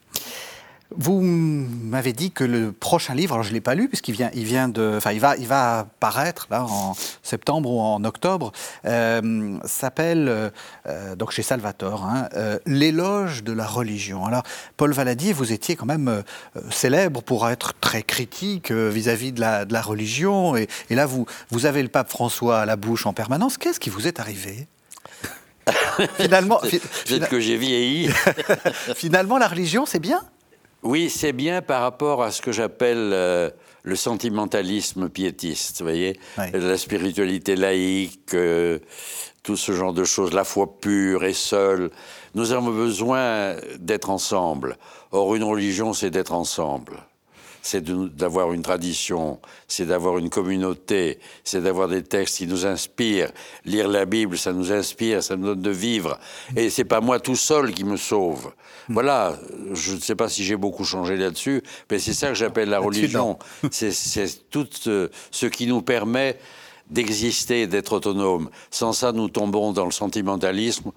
Vous 0.96 1.20
m'avez 1.20 2.12
dit 2.12 2.30
que 2.30 2.44
le 2.44 2.72
prochain 2.72 3.14
livre, 3.14 3.34
alors 3.34 3.42
je 3.42 3.50
ne 3.50 3.54
l'ai 3.54 3.60
pas 3.60 3.74
lu 3.74 3.88
puisqu'il 3.88 4.12
vient, 4.12 4.30
il 4.34 4.44
vient 4.44 4.68
de, 4.68 4.94
enfin 4.96 5.12
il 5.12 5.20
va, 5.20 5.36
il 5.36 5.46
va 5.46 5.88
paraître 5.98 6.46
là 6.50 6.64
en 6.64 6.94
septembre 7.22 7.70
ou 7.70 7.80
en 7.80 8.04
octobre, 8.04 8.52
euh, 8.84 9.58
s'appelle 9.64 10.50
euh, 10.86 11.16
donc 11.16 11.32
chez 11.32 11.42
Salvatore, 11.42 12.04
hein, 12.04 12.28
euh, 12.34 12.58
l'éloge 12.66 13.42
de 13.42 13.52
la 13.52 13.66
religion. 13.66 14.24
Alors 14.24 14.44
Paul 14.76 14.92
Valadier, 14.92 15.32
vous 15.32 15.52
étiez 15.52 15.74
quand 15.74 15.86
même 15.86 16.22
célèbre 16.70 17.22
pour 17.22 17.48
être 17.48 17.74
très 17.80 18.02
critique 18.02 18.70
vis-à-vis 18.70 19.32
de, 19.32 19.40
la, 19.40 19.64
de 19.64 19.72
la, 19.72 19.82
religion, 19.82 20.56
et, 20.56 20.68
et, 20.90 20.94
là 20.94 21.06
vous, 21.06 21.26
vous 21.50 21.66
avez 21.66 21.82
le 21.82 21.88
pape 21.88 22.10
François 22.10 22.60
à 22.60 22.66
la 22.66 22.76
bouche 22.76 23.06
en 23.06 23.12
permanence. 23.12 23.58
Qu'est-ce 23.58 23.80
qui 23.80 23.90
vous 23.90 24.06
est 24.06 24.20
arrivé? 24.20 24.68
Finalement, 26.18 26.58
peut-être 26.58 27.28
que 27.28 27.40
j'ai 27.40 27.56
vieilli. 27.56 28.10
Finalement, 28.94 29.38
la 29.38 29.48
religion, 29.48 29.86
c'est 29.86 29.98
bien? 29.98 30.20
Oui, 30.84 31.08
c'est 31.08 31.32
bien 31.32 31.62
par 31.62 31.80
rapport 31.80 32.22
à 32.22 32.30
ce 32.30 32.42
que 32.42 32.52
j'appelle 32.52 33.10
euh, 33.14 33.50
le 33.84 33.96
sentimentalisme 33.96 35.08
piétiste, 35.08 35.78
vous 35.78 35.86
voyez, 35.86 36.20
la 36.36 36.76
spiritualité 36.76 37.56
laïque, 37.56 38.34
euh, 38.34 38.78
tout 39.42 39.56
ce 39.56 39.72
genre 39.72 39.94
de 39.94 40.04
choses, 40.04 40.34
la 40.34 40.44
foi 40.44 40.78
pure 40.80 41.24
et 41.24 41.32
seule. 41.32 41.90
Nous 42.34 42.52
avons 42.52 42.70
besoin 42.70 43.56
d'être 43.78 44.10
ensemble. 44.10 44.76
Or, 45.10 45.34
une 45.34 45.44
religion, 45.44 45.94
c'est 45.94 46.10
d'être 46.10 46.34
ensemble 46.34 46.98
c'est 47.64 47.82
d'avoir 47.82 48.52
une 48.52 48.60
tradition, 48.60 49.40
c'est 49.68 49.86
d'avoir 49.86 50.18
une 50.18 50.28
communauté, 50.28 51.18
c'est 51.44 51.62
d'avoir 51.62 51.88
des 51.88 52.02
textes 52.02 52.36
qui 52.36 52.46
nous 52.46 52.66
inspirent. 52.66 53.30
Lire 53.64 53.88
la 53.88 54.04
Bible, 54.04 54.36
ça 54.36 54.52
nous 54.52 54.70
inspire, 54.70 55.22
ça 55.22 55.34
nous 55.34 55.46
donne 55.46 55.62
de 55.62 55.70
vivre. 55.70 56.18
Et 56.56 56.68
c'est 56.68 56.84
pas 56.84 57.00
moi 57.00 57.20
tout 57.20 57.36
seul 57.36 57.72
qui 57.72 57.84
me 57.84 57.96
sauve. 57.96 58.52
Voilà, 58.90 59.38
je 59.72 59.94
ne 59.94 60.00
sais 60.00 60.14
pas 60.14 60.28
si 60.28 60.44
j'ai 60.44 60.56
beaucoup 60.56 60.84
changé 60.84 61.16
là-dessus, 61.16 61.62
mais 61.90 61.98
c'est 61.98 62.12
ça 62.12 62.28
que 62.28 62.34
j'appelle 62.34 62.68
la 62.68 62.80
religion. 62.80 63.38
C'est 63.70 64.50
tout 64.50 64.68
ce 64.74 65.46
qui 65.46 65.66
nous 65.66 65.80
permet 65.80 66.38
d'exister, 66.90 67.66
d'être 67.66 67.94
autonome. 67.94 68.50
Sans 68.70 68.92
ça, 68.92 69.12
nous 69.12 69.30
tombons 69.30 69.72
dans 69.72 69.86
le 69.86 69.90
sentimentalisme 69.90 70.92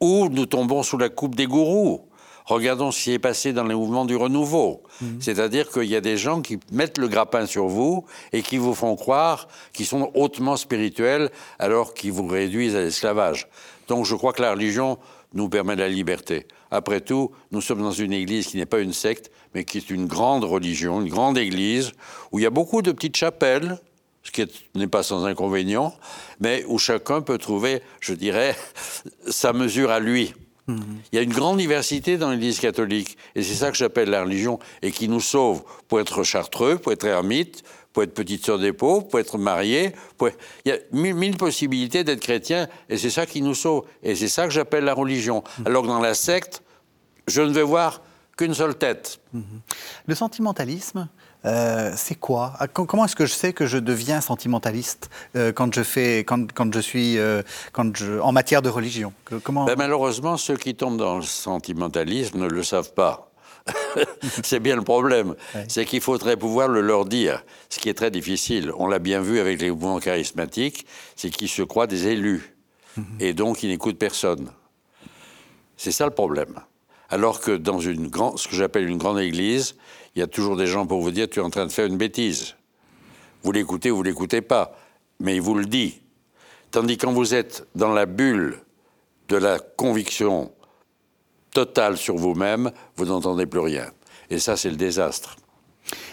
ou 0.00 0.28
nous 0.28 0.44
tombons 0.44 0.82
sous 0.82 0.98
la 0.98 1.08
coupe 1.08 1.34
des 1.34 1.46
gourous. 1.46 2.09
Regardons 2.50 2.90
ce 2.90 3.04
qui 3.04 3.12
est 3.12 3.20
passé 3.20 3.52
dans 3.52 3.62
les 3.62 3.76
mouvements 3.76 4.04
du 4.04 4.16
renouveau. 4.16 4.82
Mhm. 5.00 5.18
C'est-à-dire 5.20 5.70
qu'il 5.70 5.84
y 5.84 5.94
a 5.94 6.00
des 6.00 6.16
gens 6.16 6.42
qui 6.42 6.58
mettent 6.72 6.98
le 6.98 7.06
grappin 7.06 7.46
sur 7.46 7.68
vous 7.68 8.04
et 8.32 8.42
qui 8.42 8.56
vous 8.58 8.74
font 8.74 8.96
croire 8.96 9.46
qu'ils 9.72 9.86
sont 9.86 10.10
hautement 10.14 10.56
spirituels 10.56 11.30
alors 11.60 11.94
qu'ils 11.94 12.10
vous 12.10 12.26
réduisent 12.26 12.74
à 12.74 12.80
l'esclavage. 12.80 13.46
Donc 13.86 14.04
je 14.04 14.16
crois 14.16 14.32
que 14.32 14.42
la 14.42 14.50
religion 14.50 14.98
nous 15.32 15.48
permet 15.48 15.76
la 15.76 15.88
liberté. 15.88 16.48
Après 16.72 17.00
tout, 17.00 17.30
nous 17.52 17.60
sommes 17.60 17.82
dans 17.82 17.92
une 17.92 18.12
église 18.12 18.48
qui 18.48 18.56
n'est 18.56 18.66
pas 18.66 18.80
une 18.80 18.92
secte, 18.92 19.30
mais 19.54 19.64
qui 19.64 19.78
est 19.78 19.88
une 19.88 20.06
grande 20.06 20.42
religion, 20.42 21.00
une 21.00 21.08
grande 21.08 21.38
église, 21.38 21.92
où 22.32 22.40
il 22.40 22.42
y 22.42 22.46
a 22.46 22.50
beaucoup 22.50 22.82
de 22.82 22.90
petites 22.90 23.16
chapelles, 23.16 23.78
ce 24.24 24.32
qui 24.32 24.44
n'est 24.74 24.88
pas 24.88 25.04
sans 25.04 25.24
inconvénient, 25.24 25.94
mais 26.40 26.64
où 26.66 26.78
chacun 26.78 27.20
peut 27.20 27.38
trouver, 27.38 27.80
je 28.00 28.12
dirais, 28.12 28.56
sa 29.30 29.52
mesure 29.52 29.92
à 29.92 30.00
lui. 30.00 30.34
Il 31.12 31.16
y 31.16 31.18
a 31.18 31.22
une 31.22 31.32
grande 31.32 31.58
diversité 31.58 32.16
dans 32.16 32.30
l'Église 32.30 32.60
catholique, 32.60 33.16
et 33.34 33.42
c'est 33.42 33.54
ça 33.54 33.70
que 33.70 33.76
j'appelle 33.76 34.10
la 34.10 34.22
religion, 34.22 34.58
et 34.82 34.90
qui 34.90 35.08
nous 35.08 35.20
sauve 35.20 35.62
pour 35.88 36.00
être 36.00 36.22
chartreux, 36.22 36.76
pour 36.78 36.92
être 36.92 37.04
ermite, 37.04 37.62
pour 37.92 38.02
être 38.02 38.14
petite 38.14 38.44
sœur 38.44 38.58
des 38.58 38.72
pauvres, 38.72 39.08
pour 39.08 39.18
être 39.18 39.38
marié. 39.38 39.92
Il 40.20 40.32
y 40.66 40.72
a 40.72 40.78
mille, 40.92 41.36
possibilités 41.36 42.04
d'être 42.04 42.20
chrétien, 42.20 42.68
et 42.88 42.96
c'est 42.96 43.10
ça 43.10 43.26
qui 43.26 43.42
nous 43.42 43.54
sauve. 43.54 43.84
Et 44.02 44.14
c'est 44.14 44.28
ça 44.28 44.44
que 44.44 44.50
j'appelle 44.50 44.84
la 44.84 44.94
religion. 44.94 45.42
Mhm. 45.58 45.66
Alors 45.66 45.82
que 45.82 45.88
dans 45.88 46.00
la 46.00 46.14
secte, 46.14 46.62
je 47.26 47.42
ne 47.42 47.52
vais 47.52 47.62
voir 47.62 48.02
qu'une 48.36 48.54
seule 48.54 48.76
tête. 48.76 49.20
Mhm. 49.32 49.44
Le 50.06 50.14
sentimentalisme, 50.14 51.08
euh, 51.46 51.92
c'est 51.96 52.16
quoi? 52.16 52.52
Ah, 52.58 52.68
Comment 52.68 53.04
est-ce 53.04 53.16
que 53.16 53.26
je 53.26 53.32
sais 53.32 53.52
que 53.52 53.66
je 53.66 53.78
deviens 53.78 54.20
sentimentaliste 54.20 55.10
euh, 55.36 55.52
quand 55.52 55.74
je 55.74 55.82
fais, 55.82 56.18
quand, 56.18 56.52
quand 56.52 56.72
je 56.72 56.80
suis, 56.80 57.18
euh, 57.18 57.42
quand 57.72 57.96
je, 57.96 58.18
en 58.20 58.32
matière 58.32 58.62
de 58.62 58.68
religion? 58.68 59.12
Comment 59.42 59.64
ben, 59.64 59.76
Malheureusement, 59.76 60.36
ceux 60.36 60.56
qui 60.56 60.74
tombent 60.74 60.98
dans 60.98 61.16
le 61.16 61.22
sentimentalisme 61.22 62.38
ne 62.38 62.48
le 62.48 62.62
savent 62.62 62.92
pas. 62.92 63.30
c'est 64.42 64.60
bien 64.60 64.76
le 64.76 64.82
problème. 64.82 65.34
C'est 65.68 65.84
qu'il 65.84 66.00
faudrait 66.00 66.36
pouvoir 66.36 66.68
le 66.68 66.80
leur 66.80 67.04
dire, 67.04 67.44
ce 67.68 67.78
qui 67.78 67.88
est 67.88 67.94
très 67.94 68.10
difficile. 68.10 68.72
On 68.76 68.86
l'a 68.86 68.98
bien 68.98 69.20
vu 69.20 69.38
avec 69.38 69.60
les 69.60 69.70
mouvements 69.70 69.98
charismatiques, 69.98 70.86
c'est 71.16 71.30
qu'ils 71.30 71.48
se 71.48 71.62
croient 71.62 71.86
des 71.86 72.08
élus. 72.08 72.54
Mhm. 72.96 73.04
Et 73.20 73.32
donc, 73.32 73.62
ils 73.62 73.68
n'écoutent 73.68 73.98
personne. 73.98 74.50
C'est 75.76 75.92
ça 75.92 76.04
le 76.04 76.10
problème. 76.10 76.60
Alors 77.08 77.40
que 77.40 77.56
dans 77.56 77.80
une 77.80 78.08
grande, 78.08 78.38
ce 78.38 78.46
que 78.46 78.54
j'appelle 78.54 78.88
une 78.88 78.98
grande 78.98 79.18
église, 79.18 79.74
il 80.14 80.20
y 80.20 80.22
a 80.22 80.26
toujours 80.26 80.56
des 80.56 80.66
gens 80.66 80.86
pour 80.86 81.00
vous 81.00 81.10
dire 81.10 81.28
tu 81.28 81.40
es 81.40 81.42
en 81.42 81.50
train 81.50 81.66
de 81.66 81.72
faire 81.72 81.86
une 81.86 81.96
bêtise. 81.96 82.56
Vous 83.42 83.52
l'écoutez 83.52 83.90
ou 83.90 83.96
vous 83.96 84.02
l'écoutez 84.02 84.42
pas, 84.42 84.76
mais 85.18 85.36
il 85.36 85.40
vous 85.40 85.54
le 85.54 85.66
dit. 85.66 86.00
Tandis 86.70 86.98
quand 86.98 87.12
vous 87.12 87.34
êtes 87.34 87.66
dans 87.74 87.92
la 87.92 88.06
bulle 88.06 88.60
de 89.28 89.36
la 89.36 89.58
conviction 89.58 90.52
totale 91.52 91.96
sur 91.96 92.16
vous-même, 92.16 92.70
vous 92.96 93.06
n'entendez 93.06 93.46
plus 93.46 93.60
rien. 93.60 93.90
Et 94.28 94.38
ça, 94.38 94.56
c'est 94.56 94.70
le 94.70 94.76
désastre. 94.76 95.36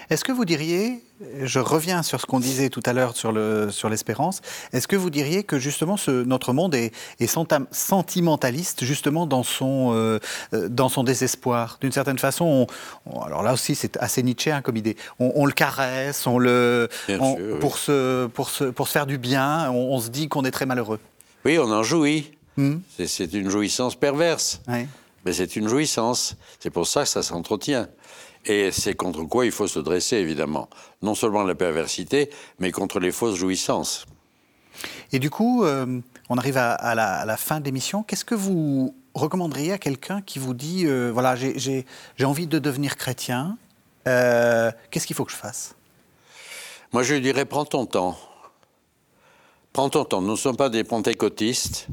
Est-ce 0.10 0.24
que 0.24 0.32
vous 0.32 0.46
diriez, 0.46 1.04
je 1.44 1.60
reviens 1.60 2.02
sur 2.02 2.22
ce 2.22 2.26
qu'on 2.26 2.40
disait 2.40 2.70
tout 2.70 2.82
à 2.86 2.94
l'heure 2.94 3.18
sur, 3.18 3.34
le, 3.34 3.70
sur 3.72 3.90
l'espérance, 3.90 4.42
est-ce 4.72 4.88
que 4.88 4.96
vous 4.96 5.10
diriez 5.10 5.44
que 5.44 5.60
justement 5.60 5.98
ce, 5.98 6.24
notre 6.24 6.54
monde 6.54 6.76
est, 6.76 6.94
est 7.20 7.28
sentimentaliste 7.72 8.86
justement 8.86 9.26
dans 9.26 9.44
son, 9.44 9.92
euh, 9.94 10.20
euh, 10.54 10.70
dans 10.70 10.88
son 10.88 11.04
désespoir? 11.04 11.78
D'une 11.82 11.92
certaine 11.92 12.20
façon, 12.20 12.68
alors 13.26 13.44
là 13.44 13.52
aussi 13.52 13.76
c'est 13.76 13.98
assez 13.98 14.24
Nietzschéen 14.24 14.62
comme 14.62 14.78
idée, 14.78 14.96
on, 15.20 15.46
le 15.46 15.52
caresse, 15.52 16.26
on 16.26 16.38
le, 16.40 16.88
pour, 17.60 17.78
se, 17.78 18.28
pour, 18.28 18.50
se, 18.50 18.64
pour 18.64 18.88
se 18.88 18.92
faire 18.94 19.08
du 19.08 19.18
bien, 19.18 19.70
on, 19.72 20.00
se 20.00 20.10
dit 20.10 20.30
qu'on 20.30 20.46
est 20.46 20.52
très 20.52 20.66
malheureux. 20.66 21.00
Oui, 21.44 21.60
on 21.60 21.70
en 21.72 21.84
jouit. 21.84 22.32
Hmm. 22.56 22.78
C'est, 22.98 23.34
une 23.34 23.50
jouissance 23.50 23.96
perverse. 23.96 24.62
Mais 25.26 25.34
c'est 25.34 25.58
une 25.58 25.68
jouissance. 25.68 26.38
C'est 26.60 26.70
pour 26.70 26.88
ça 26.88 27.04
que 27.04 27.10
ça 27.10 27.22
s'entretient. 27.22 27.88
Et 28.48 28.72
c'est 28.72 28.96
contre 28.96 29.24
quoi 29.24 29.46
il 29.46 29.52
faut 29.52 29.68
se 29.68 29.80
dresser, 29.80 30.16
évidemment. 30.16 30.70
Non 31.02 31.16
seulement 31.16 31.44
la 31.44 31.54
perversité, 31.54 32.30
mais 32.60 32.72
contre 32.72 33.00
les 33.00 33.12
fausses 33.12 33.36
jouissances. 33.36 34.06
Et 35.12 35.20
du 35.20 35.30
coup, 35.30 35.66
euh, 35.66 36.00
on 36.30 36.38
arrive 36.38 36.58
à, 36.58 36.96
la, 36.96 37.38
fin 37.38 37.60
de 37.60 37.66
l'émission. 37.66 38.04
Qu'est-ce 38.04 38.24
que 38.24 38.36
vous 38.36 38.96
recommanderiez 39.14 39.74
à 39.74 39.78
quelqu'un 39.78 40.22
qui 40.22 40.40
vous 40.40 40.54
dit, 40.54 40.86
euh, 40.86 41.12
voilà, 41.12 41.36
j'ai 41.36 41.86
envie 42.24 42.48
de 42.48 42.58
devenir 42.58 42.96
chrétien, 42.96 43.58
euh, 44.08 44.72
qu'est-ce 44.92 45.06
qu'il 45.08 45.16
faut 45.16 45.26
que 45.26 45.32
je 45.32 45.38
fasse? 45.38 45.76
Moi, 46.94 47.04
je 47.04 47.16
lui 47.16 47.22
dirais, 47.22 47.44
prends 47.44 47.66
ton 47.66 47.86
temps. 47.86 48.18
Prends 49.74 49.90
ton 49.90 50.06
temps. 50.06 50.22
Nous 50.22 50.32
ne 50.32 50.38
sommes 50.38 50.56
pas 50.56 50.70
des 50.70 50.86
pentecôtistes. 50.86 51.88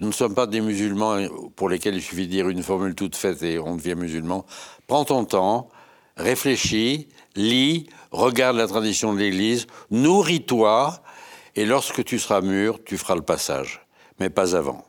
Nous 0.00 0.08
ne 0.08 0.12
sommes 0.12 0.34
pas 0.34 0.48
des 0.48 0.60
musulmans 0.60 1.28
pour 1.54 1.68
lesquels 1.68 1.94
il 1.94 2.02
suffit 2.02 2.26
de 2.26 2.32
dire 2.32 2.48
une 2.48 2.64
formule 2.64 2.96
toute 2.96 3.14
faite 3.14 3.42
et 3.44 3.60
on 3.60 3.76
devient 3.76 3.94
musulman. 3.94 4.44
Prends 4.88 5.04
ton 5.04 5.24
temps, 5.24 5.68
réfléchis, 6.16 7.08
lis, 7.36 7.86
regarde 8.10 8.56
la 8.56 8.66
tradition 8.66 9.14
de 9.14 9.18
l'Église, 9.18 9.66
nourris-toi, 9.90 11.02
et 11.54 11.66
lorsque 11.66 12.04
tu 12.04 12.18
seras 12.18 12.40
mûr, 12.40 12.82
tu 12.84 12.96
feras 12.96 13.14
le 13.14 13.22
passage, 13.22 13.86
mais 14.18 14.30
pas 14.30 14.56
avant. 14.56 14.84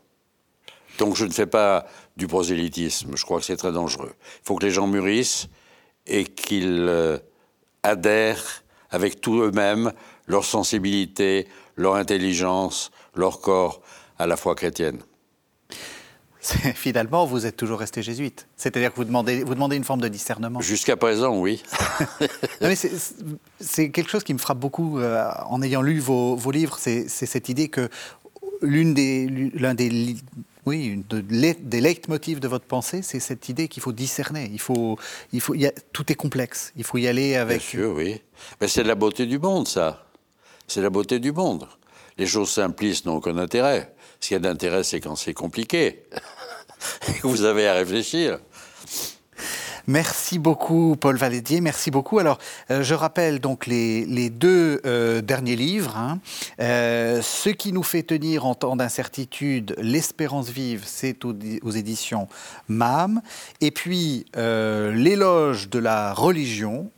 Donc 0.97 1.15
je 1.15 1.25
ne 1.25 1.31
fais 1.31 1.47
pas 1.47 1.85
du 2.17 2.27
prosélytisme, 2.27 3.15
je 3.15 3.25
crois 3.25 3.39
que 3.39 3.45
c'est 3.45 3.57
très 3.57 3.71
dangereux. 3.71 4.13
Il 4.41 4.45
faut 4.45 4.55
que 4.55 4.65
les 4.65 4.71
gens 4.71 4.87
mûrissent 4.87 5.47
et 6.05 6.25
qu'ils 6.25 6.85
euh, 6.87 7.17
adhèrent 7.81 8.63
avec 8.91 9.21
tout 9.21 9.41
eux-mêmes, 9.41 9.91
leur 10.27 10.45
sensibilité, 10.45 11.47
leur 11.75 11.95
intelligence, 11.95 12.91
leur 13.15 13.41
corps 13.41 13.81
à 14.19 14.27
la 14.27 14.37
foi 14.37 14.53
chrétienne. 14.55 14.99
Finalement, 16.75 17.25
vous 17.25 17.45
êtes 17.45 17.55
toujours 17.55 17.79
resté 17.79 18.01
jésuite. 18.01 18.47
C'est-à-dire 18.57 18.91
que 18.91 18.97
vous 18.97 19.05
demandez, 19.05 19.43
vous 19.43 19.53
demandez 19.53 19.77
une 19.77 19.83
forme 19.83 20.01
de 20.01 20.09
discernement. 20.09 20.59
Jusqu'à 20.59 20.97
présent, 20.97 21.37
oui. 21.37 21.63
c'est 23.59 23.89
quelque 23.91 24.09
chose 24.09 24.23
qui 24.23 24.33
me 24.33 24.39
frappe 24.39 24.59
beaucoup 24.59 24.99
euh, 24.99 25.31
en 25.47 25.61
ayant 25.61 25.81
lu 25.81 25.99
vos, 25.99 26.35
vos 26.35 26.51
livres. 26.51 26.77
C'est 26.77 27.07
cette 27.07 27.47
idée 27.47 27.69
que 27.69 27.89
l'une 28.61 28.93
des, 28.93 29.51
l'un 29.55 29.73
des, 29.73 30.17
oui, 30.65 31.03
des 31.09 31.81
leitmotifs 31.81 32.39
de 32.39 32.47
votre 32.47 32.65
pensée, 32.65 33.01
c'est 33.01 33.19
cette 33.19 33.49
idée 33.49 33.67
qu'il 33.67 33.83
faut 33.83 33.93
discerner. 33.93 34.49
Il 34.51 34.59
faut, 34.59 34.97
il 35.31 35.41
faut, 35.41 35.55
y 35.55 35.65
a, 35.65 35.71
tout 35.91 36.11
est 36.11 36.15
complexe. 36.15 36.73
Il 36.75 36.83
faut 36.83 36.97
y 36.97 37.07
aller 37.07 37.35
avec. 37.35 37.59
Bien 37.59 37.67
sûr, 37.67 37.93
oui. 37.95 38.21
Mais 38.59 38.67
c'est 38.67 38.83
la 38.83 38.95
beauté 38.95 39.25
du 39.25 39.39
monde, 39.39 39.67
ça. 39.67 40.05
C'est 40.67 40.81
la 40.81 40.89
beauté 40.89 41.19
du 41.19 41.31
monde. 41.31 41.67
Les 42.17 42.25
choses 42.25 42.49
simplistes 42.49 43.05
n'ont 43.05 43.15
aucun 43.15 43.37
intérêt. 43.37 43.93
Ce 44.19 44.29
qui 44.29 44.35
a 44.35 44.39
d'intérêt, 44.39 44.83
c'est 44.83 45.01
quand 45.01 45.15
c'est 45.15 45.33
compliqué. 45.33 46.03
vous 47.23 47.43
avez 47.43 47.67
à 47.67 47.73
réfléchir. 47.73 48.39
Merci 49.87 50.39
beaucoup, 50.39 50.95
Paul 50.97 51.17
Valédier. 51.17 51.59
Merci 51.59 51.91
beaucoup. 51.91 52.17
Alors, 52.19 52.37
euh, 52.71 52.83
je 52.83 52.93
rappelle 52.93 53.39
donc 53.39 53.67
les, 53.67 54.29
deux 54.29 54.79
euh, 54.85 55.21
derniers 55.21 55.57
livres. 55.57 55.97
Hein. 55.97 56.19
Euh, 56.61 57.21
ce 57.21 57.49
qui 57.49 57.73
nous 57.73 57.83
fait 57.83 58.03
tenir 58.03 58.45
en 58.45 58.55
temps 58.55 58.77
d'incertitude, 58.77 59.75
l'espérance 59.77 60.49
vive, 60.49 60.83
c'est 60.85 61.25
aux, 61.25 61.33
aux, 61.63 61.71
éditions 61.71 62.29
MAM. 62.69 63.21
Et 63.59 63.71
puis, 63.71 64.25
l'éloge 64.35 65.69
de 65.69 65.79
la 65.79 66.13
religion, 66.13 66.89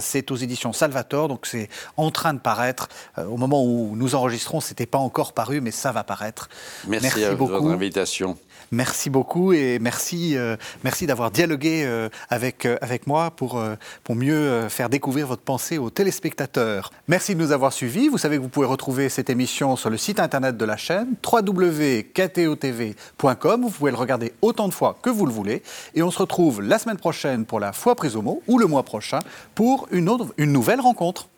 c'est 0.00 0.30
aux 0.30 0.36
éditions 0.36 0.74
Salvator, 0.74 1.28
donc 1.28 1.46
c'est 1.46 1.70
en 1.96 2.10
train 2.10 2.34
de 2.34 2.38
paraître. 2.38 2.88
au 3.16 3.38
moment 3.38 3.64
où 3.64 3.96
nous 3.96 4.14
enregistrons, 4.14 4.60
c'était 4.60 4.86
pas 4.86 4.98
encore 4.98 5.32
paru, 5.32 5.60
mais 5.62 5.70
ça 5.70 5.90
va 5.90 6.04
paraître. 6.04 6.48
Merci, 6.86 7.20
merci 7.20 7.34
beaucoup. 7.34 7.52
votre 7.52 7.70
invitation. 7.70 8.36
Merci 8.72 9.10
beaucoup 9.10 9.52
et 9.52 9.78
merci, 9.78 10.36
euh, 10.36 10.56
merci 10.82 11.06
d'avoir 11.06 11.30
dialogué 11.30 11.84
euh, 11.84 12.08
avec, 12.30 12.66
euh, 12.66 12.76
avec 12.80 13.06
moi 13.06 13.30
pour, 13.30 13.62
pour 14.02 14.16
mieux 14.16 14.68
faire 14.68 14.88
découvrir 14.88 15.28
votre 15.28 15.42
pensée 15.42 15.78
aux 15.78 15.90
téléspectateurs. 15.90 16.90
Merci 17.08 17.34
de 17.34 17.40
nous 17.40 17.50
avoir 17.52 17.72
suivis. 17.72 18.08
Vous 18.08 18.18
savez 18.18 18.36
que 18.36 18.42
vous 18.42 18.48
pouvez 18.48 18.66
retrouver 18.66 19.08
cette 19.08 19.30
émission 19.30 19.76
sur 19.76 19.88
le 19.90 19.96
site 19.96 20.20
internet 20.20 20.56
de 20.56 20.64
la 20.64 20.76
chaîne 20.76 21.14
www.ktotv.com. 21.24 23.62
Vous 23.62 23.70
pouvez 23.70 23.92
le 23.92 23.96
regarder 23.96 24.32
autant 24.42 24.66
de 24.68 24.74
fois 24.74 24.96
que 25.00 25.10
vous 25.10 25.26
le 25.26 25.32
voulez. 25.32 25.62
Et 25.94 26.02
on 26.02 26.10
se 26.10 26.18
retrouve 26.18 26.62
la 26.62 26.78
semaine 26.78 26.96
prochaine 26.96 27.44
pour 27.44 27.60
la 27.60 27.72
foi 27.72 27.94
prise 27.94 28.16
au 28.16 28.22
mot 28.22 28.42
ou 28.48 28.58
le 28.58 28.66
mois 28.66 28.82
prochain 28.82 29.20
pour 29.54 29.86
une, 29.92 30.08
autre, 30.08 30.34
une 30.38 30.50
nouvelle 30.52 30.80
rencontre. 30.80 31.28